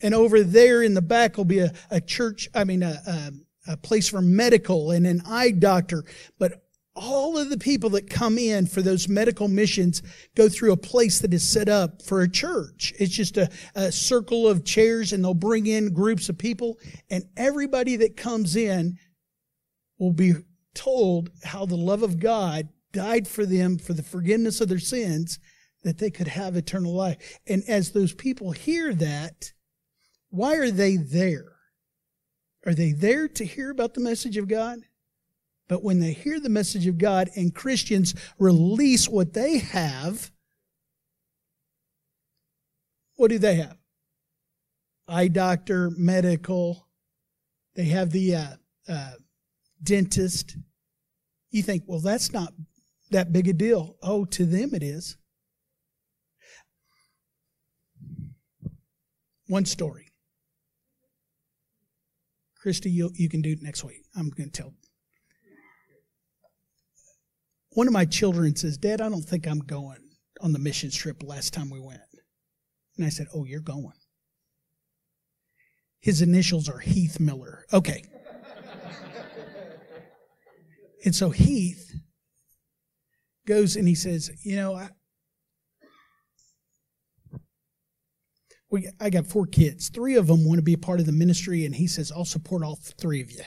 and 0.00 0.14
over 0.14 0.42
there 0.42 0.82
in 0.82 0.94
the 0.94 1.02
back 1.02 1.36
will 1.36 1.44
be 1.44 1.60
a, 1.60 1.72
a 1.90 2.00
church. 2.00 2.48
I 2.54 2.64
mean, 2.64 2.82
a, 2.82 3.00
a, 3.06 3.72
a 3.72 3.76
place 3.76 4.08
for 4.08 4.22
medical 4.22 4.90
and 4.90 5.06
an 5.06 5.22
eye 5.26 5.50
doctor. 5.50 6.04
But 6.38 6.65
all 6.96 7.36
of 7.36 7.50
the 7.50 7.58
people 7.58 7.90
that 7.90 8.08
come 8.08 8.38
in 8.38 8.66
for 8.66 8.80
those 8.80 9.08
medical 9.08 9.48
missions 9.48 10.02
go 10.34 10.48
through 10.48 10.72
a 10.72 10.76
place 10.76 11.20
that 11.20 11.34
is 11.34 11.46
set 11.46 11.68
up 11.68 12.02
for 12.02 12.22
a 12.22 12.28
church. 12.28 12.94
It's 12.98 13.14
just 13.14 13.36
a, 13.36 13.50
a, 13.74 13.92
circle 13.92 14.48
of 14.48 14.64
chairs 14.64 15.12
and 15.12 15.22
they'll 15.22 15.34
bring 15.34 15.66
in 15.66 15.92
groups 15.92 16.28
of 16.28 16.38
people 16.38 16.78
and 17.10 17.24
everybody 17.36 17.96
that 17.96 18.16
comes 18.16 18.56
in 18.56 18.98
will 19.98 20.12
be 20.12 20.34
told 20.74 21.30
how 21.44 21.66
the 21.66 21.76
love 21.76 22.02
of 22.02 22.18
God 22.18 22.68
died 22.92 23.28
for 23.28 23.44
them 23.44 23.78
for 23.78 23.92
the 23.92 24.02
forgiveness 24.02 24.60
of 24.60 24.68
their 24.68 24.78
sins 24.78 25.38
that 25.84 25.98
they 25.98 26.10
could 26.10 26.28
have 26.28 26.56
eternal 26.56 26.94
life. 26.94 27.38
And 27.46 27.62
as 27.68 27.90
those 27.90 28.14
people 28.14 28.52
hear 28.52 28.94
that, 28.94 29.52
why 30.30 30.56
are 30.56 30.70
they 30.70 30.96
there? 30.96 31.52
Are 32.66 32.74
they 32.74 32.92
there 32.92 33.28
to 33.28 33.44
hear 33.44 33.70
about 33.70 33.94
the 33.94 34.00
message 34.00 34.36
of 34.36 34.48
God? 34.48 34.80
But 35.68 35.82
when 35.82 35.98
they 35.98 36.12
hear 36.12 36.38
the 36.38 36.48
message 36.48 36.86
of 36.86 36.98
God 36.98 37.28
and 37.34 37.54
Christians 37.54 38.14
release 38.38 39.08
what 39.08 39.32
they 39.32 39.58
have, 39.58 40.30
what 43.16 43.30
do 43.30 43.38
they 43.38 43.56
have? 43.56 43.76
Eye 45.08 45.28
doctor, 45.28 45.90
medical. 45.96 46.86
They 47.74 47.86
have 47.86 48.10
the 48.10 48.36
uh, 48.36 48.46
uh, 48.88 49.12
dentist. 49.82 50.56
You 51.50 51.62
think, 51.62 51.84
well, 51.86 52.00
that's 52.00 52.32
not 52.32 52.52
that 53.10 53.32
big 53.32 53.48
a 53.48 53.52
deal. 53.52 53.96
Oh, 54.02 54.24
to 54.26 54.44
them 54.44 54.70
it 54.74 54.82
is. 54.82 55.16
One 59.48 59.64
story. 59.64 60.12
Christy, 62.60 62.90
you, 62.90 63.10
you 63.14 63.28
can 63.28 63.42
do 63.42 63.52
it 63.52 63.62
next 63.62 63.84
week. 63.84 64.02
I'm 64.16 64.30
going 64.30 64.50
to 64.50 64.62
tell 64.62 64.74
one 67.76 67.88
of 67.88 67.92
my 67.92 68.06
children 68.06 68.56
says, 68.56 68.78
Dad, 68.78 69.02
I 69.02 69.10
don't 69.10 69.20
think 69.20 69.46
I'm 69.46 69.58
going 69.58 69.98
on 70.40 70.54
the 70.54 70.58
mission 70.58 70.90
trip 70.90 71.22
last 71.22 71.52
time 71.52 71.68
we 71.68 71.78
went. 71.78 72.00
And 72.96 73.04
I 73.04 73.10
said, 73.10 73.26
Oh, 73.34 73.44
you're 73.44 73.60
going. 73.60 73.92
His 76.00 76.22
initials 76.22 76.70
are 76.70 76.78
Heath 76.78 77.20
Miller. 77.20 77.66
Okay. 77.74 78.02
and 81.04 81.14
so 81.14 81.28
Heath 81.28 81.92
goes 83.46 83.76
and 83.76 83.86
he 83.86 83.94
says, 83.94 84.30
You 84.42 84.56
know, 84.56 84.74
I, 84.74 84.88
we, 88.70 88.88
I 88.98 89.10
got 89.10 89.26
four 89.26 89.44
kids. 89.44 89.90
Three 89.90 90.16
of 90.16 90.28
them 90.28 90.46
want 90.46 90.56
to 90.56 90.62
be 90.62 90.72
a 90.72 90.78
part 90.78 91.00
of 91.00 91.04
the 91.04 91.12
ministry, 91.12 91.66
and 91.66 91.74
he 91.74 91.88
says, 91.88 92.10
I'll 92.10 92.24
support 92.24 92.62
all 92.64 92.78
three 92.96 93.20
of 93.20 93.30
you. 93.30 93.42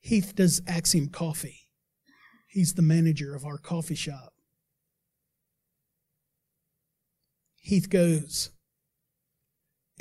Heath 0.00 0.34
does 0.34 0.62
Axiom 0.66 1.08
Coffee. 1.08 1.68
He's 2.48 2.74
the 2.74 2.82
manager 2.82 3.34
of 3.34 3.44
our 3.44 3.58
coffee 3.58 3.94
shop. 3.94 4.32
Heath 7.60 7.88
goes 7.88 8.50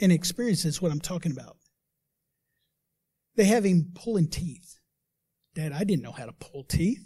and 0.02 0.12
experiences 0.12 0.82
what 0.82 0.92
I'm 0.92 1.02
talking 1.02 1.32
about. 1.32 1.58
They 3.36 3.46
have 3.46 3.66
him 3.66 3.92
pulling 3.94 4.30
teeth. 4.30 4.80
Dad, 5.54 5.74
I 5.74 5.84
didn't 5.84 6.04
know 6.04 6.12
how 6.12 6.26
to 6.26 6.34
pull 6.34 6.64
teeth. 6.64 7.06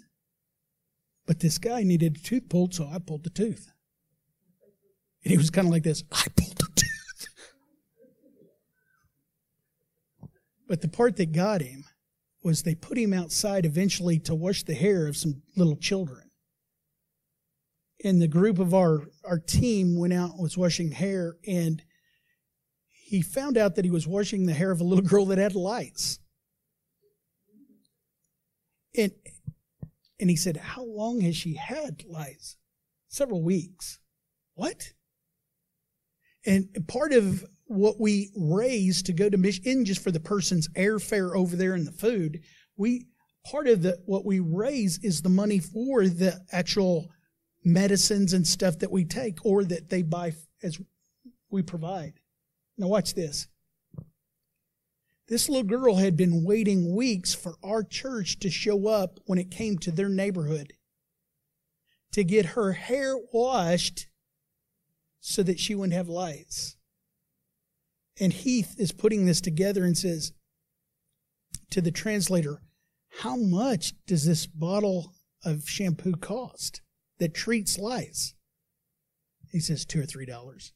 But 1.25 1.39
this 1.39 1.57
guy 1.57 1.83
needed 1.83 2.17
a 2.17 2.19
tooth 2.19 2.49
pulled, 2.49 2.73
so 2.73 2.87
I 2.87 2.99
pulled 2.99 3.23
the 3.23 3.29
tooth. 3.29 3.71
And 5.23 5.31
he 5.31 5.37
was 5.37 5.49
kind 5.49 5.67
of 5.67 5.71
like 5.71 5.83
this 5.83 6.03
I 6.11 6.27
pulled 6.35 6.57
the 6.57 6.67
tooth. 6.75 7.27
but 10.67 10.81
the 10.81 10.89
part 10.89 11.15
that 11.17 11.31
got 11.31 11.61
him 11.61 11.85
was 12.43 12.63
they 12.63 12.75
put 12.75 12.97
him 12.97 13.13
outside 13.13 13.65
eventually 13.65 14.19
to 14.19 14.35
wash 14.35 14.63
the 14.63 14.73
hair 14.73 15.07
of 15.07 15.17
some 15.17 15.41
little 15.55 15.75
children. 15.75 16.29
And 18.03 18.21
the 18.21 18.27
group 18.27 18.59
of 18.59 18.73
our, 18.73 19.03
our 19.23 19.39
team 19.39 19.97
went 19.97 20.13
out 20.13 20.31
and 20.31 20.41
was 20.41 20.57
washing 20.57 20.91
hair, 20.91 21.37
and 21.47 21.81
he 23.05 23.21
found 23.21 23.57
out 23.57 23.75
that 23.75 23.85
he 23.85 23.91
was 23.91 24.07
washing 24.07 24.45
the 24.45 24.53
hair 24.53 24.71
of 24.71 24.81
a 24.81 24.83
little 24.83 25.05
girl 25.09 25.25
that 25.27 25.37
had 25.37 25.55
lights. 25.55 26.19
And, 28.95 29.11
and 30.19 30.29
he 30.29 30.35
said, 30.35 30.57
How 30.57 30.83
long 30.83 31.21
has 31.21 31.35
she 31.35 31.55
had 31.55 32.03
lights? 32.05 32.57
Several 33.07 33.41
weeks. 33.41 33.99
What? 34.55 34.93
And 36.45 36.67
part 36.87 37.13
of 37.13 37.45
what 37.65 37.99
we 37.99 38.31
raise 38.35 39.01
to 39.03 39.13
go 39.13 39.29
to 39.29 39.37
mission, 39.37 39.85
just 39.85 40.03
for 40.03 40.11
the 40.11 40.19
person's 40.19 40.67
airfare 40.69 41.35
over 41.35 41.55
there 41.55 41.73
and 41.73 41.87
the 41.87 41.91
food, 41.91 42.41
we 42.77 43.07
part 43.45 43.67
of 43.67 43.81
the 43.81 43.97
what 44.05 44.25
we 44.25 44.39
raise 44.39 44.99
is 45.03 45.21
the 45.21 45.29
money 45.29 45.59
for 45.59 46.07
the 46.07 46.39
actual 46.51 47.09
medicines 47.63 48.33
and 48.33 48.45
stuff 48.45 48.79
that 48.79 48.91
we 48.91 49.05
take 49.05 49.45
or 49.45 49.63
that 49.63 49.89
they 49.89 50.01
buy 50.01 50.33
as 50.61 50.79
we 51.49 51.61
provide. 51.61 52.13
Now 52.77 52.87
watch 52.87 53.13
this. 53.13 53.47
This 55.27 55.47
little 55.47 55.63
girl 55.63 55.95
had 55.95 56.17
been 56.17 56.43
waiting 56.43 56.95
weeks 56.95 57.33
for 57.33 57.55
our 57.63 57.83
church 57.83 58.39
to 58.39 58.49
show 58.49 58.87
up 58.87 59.19
when 59.25 59.39
it 59.39 59.51
came 59.51 59.77
to 59.79 59.91
their 59.91 60.09
neighborhood 60.09 60.73
to 62.11 62.23
get 62.23 62.47
her 62.47 62.73
hair 62.73 63.15
washed 63.31 64.07
so 65.19 65.41
that 65.43 65.59
she 65.59 65.75
wouldn't 65.75 65.93
have 65.93 66.09
lights. 66.09 66.75
And 68.19 68.31
Heath 68.31 68.75
is 68.77 68.91
putting 68.91 69.25
this 69.25 69.41
together 69.41 69.83
and 69.83 69.97
says 69.97 70.33
to 71.71 71.81
the 71.81 71.91
translator, 71.91 72.61
How 73.21 73.35
much 73.35 73.93
does 74.05 74.25
this 74.25 74.45
bottle 74.45 75.13
of 75.43 75.67
shampoo 75.67 76.13
cost 76.13 76.81
that 77.19 77.33
treats 77.33 77.79
lice? 77.79 78.35
He 79.49 79.59
says, 79.59 79.85
Two 79.85 80.01
or 80.01 80.05
three 80.05 80.25
dollars. 80.25 80.73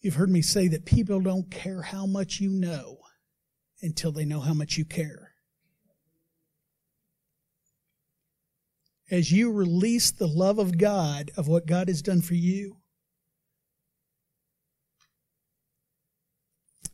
You've 0.00 0.16
heard 0.16 0.30
me 0.30 0.42
say 0.42 0.66
that 0.66 0.84
people 0.84 1.20
don't 1.20 1.48
care 1.48 1.82
how 1.82 2.06
much 2.06 2.40
you 2.40 2.50
know 2.50 2.98
until 3.80 4.10
they 4.10 4.24
know 4.24 4.40
how 4.40 4.52
much 4.52 4.76
you 4.76 4.84
care. 4.84 5.31
As 9.12 9.30
you 9.30 9.52
release 9.52 10.10
the 10.10 10.26
love 10.26 10.58
of 10.58 10.78
God, 10.78 11.30
of 11.36 11.46
what 11.46 11.66
God 11.66 11.88
has 11.88 12.00
done 12.00 12.22
for 12.22 12.34
you, 12.34 12.78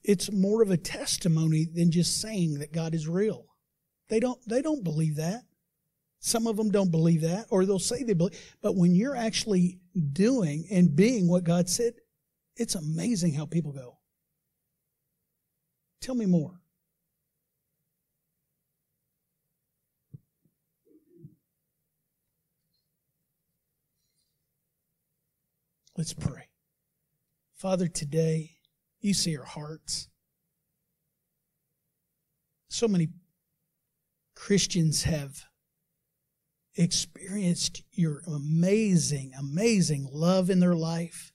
it's 0.02 0.32
more 0.32 0.60
of 0.60 0.72
a 0.72 0.76
testimony 0.76 1.64
than 1.72 1.92
just 1.92 2.20
saying 2.20 2.58
that 2.58 2.72
God 2.72 2.92
is 2.92 3.06
real. 3.06 3.44
They 4.08 4.18
don't, 4.18 4.40
they 4.48 4.62
don't 4.62 4.82
believe 4.82 5.14
that. 5.16 5.42
Some 6.18 6.48
of 6.48 6.56
them 6.56 6.72
don't 6.72 6.90
believe 6.90 7.20
that, 7.20 7.46
or 7.50 7.64
they'll 7.64 7.78
say 7.78 8.02
they 8.02 8.14
believe. 8.14 8.56
But 8.60 8.74
when 8.74 8.96
you're 8.96 9.14
actually 9.14 9.78
doing 10.12 10.66
and 10.72 10.96
being 10.96 11.28
what 11.28 11.44
God 11.44 11.68
said, 11.68 11.92
it's 12.56 12.74
amazing 12.74 13.34
how 13.34 13.46
people 13.46 13.70
go. 13.70 13.98
Tell 16.00 16.16
me 16.16 16.26
more. 16.26 16.60
Let's 25.98 26.14
pray. 26.14 26.44
Father, 27.56 27.88
today, 27.88 28.52
you 29.00 29.12
see 29.12 29.36
our 29.36 29.44
hearts. 29.44 30.08
So 32.70 32.86
many 32.86 33.08
Christians 34.36 35.02
have 35.02 35.42
experienced 36.76 37.82
your 37.90 38.22
amazing, 38.28 39.32
amazing 39.36 40.08
love 40.12 40.50
in 40.50 40.60
their 40.60 40.76
life. 40.76 41.32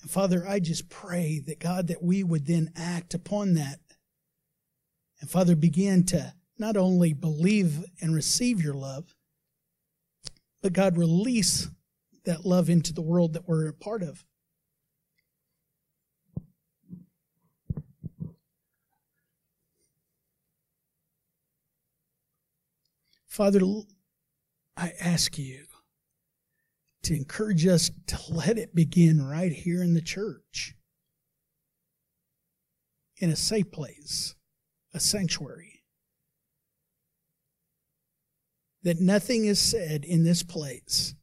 And 0.00 0.10
Father, 0.10 0.48
I 0.48 0.58
just 0.58 0.88
pray 0.88 1.38
that 1.46 1.60
God, 1.60 1.88
that 1.88 2.02
we 2.02 2.24
would 2.24 2.46
then 2.46 2.72
act 2.74 3.12
upon 3.12 3.52
that. 3.54 3.78
And 5.20 5.28
Father, 5.28 5.54
begin 5.54 6.04
to 6.06 6.32
not 6.58 6.78
only 6.78 7.12
believe 7.12 7.84
and 8.00 8.14
receive 8.14 8.62
your 8.62 8.74
love, 8.74 9.14
but 10.62 10.72
God, 10.72 10.96
release 10.96 11.68
that 12.24 12.46
love 12.46 12.70
into 12.70 12.92
the 12.92 13.02
world 13.02 13.32
that 13.32 13.48
we're 13.48 13.68
a 13.68 13.72
part 13.72 14.02
of. 14.02 14.24
Father, 23.26 23.60
I 24.76 24.92
ask 25.00 25.38
you 25.38 25.64
to 27.02 27.16
encourage 27.16 27.66
us 27.66 27.90
to 28.06 28.18
let 28.28 28.58
it 28.58 28.74
begin 28.74 29.26
right 29.26 29.52
here 29.52 29.82
in 29.82 29.94
the 29.94 30.02
church, 30.02 30.74
in 33.16 33.30
a 33.30 33.36
safe 33.36 33.70
place, 33.72 34.34
a 34.92 35.00
sanctuary. 35.00 35.82
That 38.82 39.00
nothing 39.00 39.46
is 39.46 39.58
said 39.58 40.04
in 40.04 40.24
this 40.24 40.42
place 40.42 41.14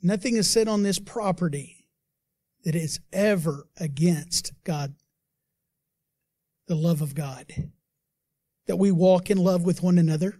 Nothing 0.00 0.36
is 0.36 0.48
said 0.48 0.68
on 0.68 0.82
this 0.82 0.98
property 0.98 1.86
that 2.64 2.74
is 2.74 3.00
ever 3.12 3.68
against 3.78 4.52
God, 4.64 4.94
the 6.66 6.74
love 6.74 7.02
of 7.02 7.14
God. 7.14 7.52
That 8.66 8.76
we 8.76 8.92
walk 8.92 9.30
in 9.30 9.38
love 9.38 9.62
with 9.62 9.82
one 9.82 9.98
another. 9.98 10.36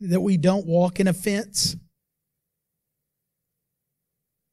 That 0.00 0.20
we 0.20 0.36
don't 0.36 0.66
walk 0.66 0.98
in 0.98 1.06
offense. 1.06 1.76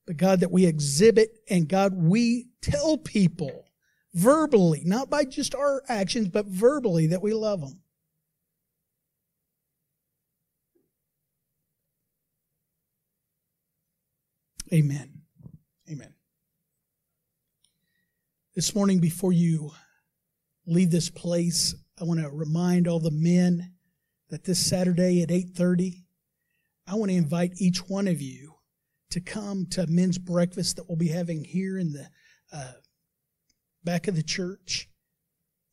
But 0.06 0.18
God, 0.18 0.42
that 0.42 0.52
we 0.52 0.66
exhibit 0.66 1.30
and 1.50 1.68
God, 1.68 1.94
we 1.96 2.50
tell 2.62 2.98
people 2.98 3.66
verbally, 4.14 4.82
not 4.86 5.10
by 5.10 5.26
just 5.26 5.56
our 5.56 5.84
actions, 5.88 6.30
but 6.30 6.46
verbally 6.46 7.08
that 7.08 7.22
we 7.22 7.34
love 7.34 7.62
them. 7.62 7.82
Amen. 14.74 15.22
Amen. 15.90 16.14
This 18.54 18.76
morning, 18.76 19.00
before 19.00 19.32
you 19.32 19.72
leave 20.66 20.92
this 20.92 21.10
place, 21.10 21.74
I 22.02 22.04
want 22.04 22.20
to 22.20 22.30
remind 22.30 22.86
all 22.86 23.00
the 23.00 23.10
men 23.10 23.72
that 24.30 24.44
this 24.44 24.60
Saturday 24.60 25.22
at 25.22 25.32
8:30, 25.32 26.04
I 26.86 26.96
want 26.96 27.12
to 27.12 27.18
invite 27.18 27.62
each 27.62 27.88
one 27.88 28.10
of 28.10 28.22
you 28.22 28.56
to 29.12 29.22
come 29.22 29.68
to 29.68 29.88
men's 29.88 30.18
breakfast 30.18 30.76
that 30.76 30.90
we'll 30.90 30.98
be 30.98 31.08
having 31.08 31.46
here 31.46 31.78
in 31.78 31.94
the 31.94 32.10
uh, 32.52 32.74
back 33.86 34.10
of 34.10 34.18
the 34.18 34.24
church. 34.24 34.90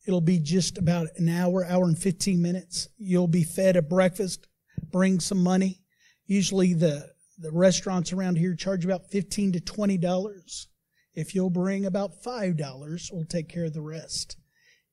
It'll 0.07 0.21
be 0.21 0.39
just 0.39 0.77
about 0.77 1.09
an 1.17 1.27
hour, 1.27 1.65
hour 1.65 1.83
and 1.83 1.99
15 1.99 2.41
minutes. 2.41 2.87
You'll 2.97 3.27
be 3.27 3.43
fed 3.43 3.75
a 3.75 3.81
breakfast, 3.81 4.47
bring 4.89 5.19
some 5.19 5.43
money. 5.43 5.81
Usually 6.27 6.73
the 6.73 7.14
the 7.37 7.51
restaurants 7.51 8.13
around 8.13 8.37
here 8.37 8.55
charge 8.55 8.85
about 8.85 9.09
15 9.11 9.53
to 9.53 9.59
20 9.59 9.97
dollars 9.97 10.67
if 11.13 11.33
you'll 11.35 11.49
bring 11.49 11.85
about 11.85 12.23
five 12.23 12.57
dollars 12.57 13.09
we'll 13.13 13.25
take 13.25 13.49
care 13.49 13.65
of 13.65 13.73
the 13.73 13.81
rest 13.81 14.37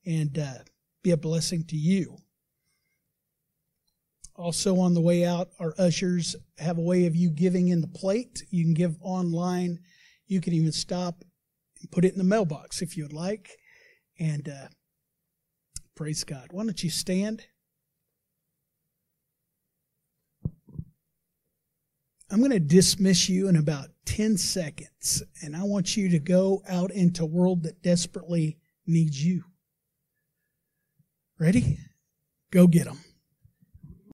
and 0.07 0.39
uh, 0.39 0.59
be 1.03 1.11
a 1.11 1.17
blessing 1.17 1.65
to 1.69 1.77
you 1.77 2.17
Also, 4.35 4.79
on 4.79 4.95
the 4.95 5.01
way 5.01 5.25
out, 5.25 5.51
our 5.61 5.75
ushers 5.79 6.35
have 6.59 6.79
a 6.79 6.83
way 6.83 7.07
of 7.07 7.15
you 7.15 7.31
giving 7.31 7.69
in 7.69 7.81
the 7.81 7.87
plate. 7.89 8.43
You 8.51 8.65
can 8.65 8.75
give 8.75 8.97
online. 9.03 9.79
You 10.27 10.41
can 10.41 10.55
even 10.55 10.73
stop 10.73 11.23
and 11.81 11.91
put 11.91 12.05
it 12.05 12.13
in 12.13 12.19
the 12.19 12.25
mailbox 12.25 12.81
if 12.83 12.97
you 12.97 13.05
would 13.05 13.13
like. 13.13 13.51
And 14.19 14.49
uh, 14.49 14.69
praise 15.95 16.25
God. 16.25 16.49
Why 16.51 16.65
don't 16.65 16.83
you 16.83 16.91
stand? 16.91 17.47
I'm 22.33 22.39
going 22.39 22.51
to 22.53 22.61
dismiss 22.61 23.29
you 23.29 23.49
in 23.49 23.57
about 23.57 23.91
10 24.07 24.39
seconds, 24.39 25.23
and 25.43 25.55
I 25.55 25.65
want 25.65 25.99
you 25.99 26.09
to 26.09 26.19
go 26.19 26.63
out 26.67 26.91
into 26.91 27.25
a 27.25 27.27
world 27.27 27.65
that 27.65 27.83
desperately 27.83 28.57
needs 28.87 29.23
you. 29.23 29.45
Ready? 31.39 31.77
Go 32.51 32.67
get 32.67 32.87
them. 32.87 32.99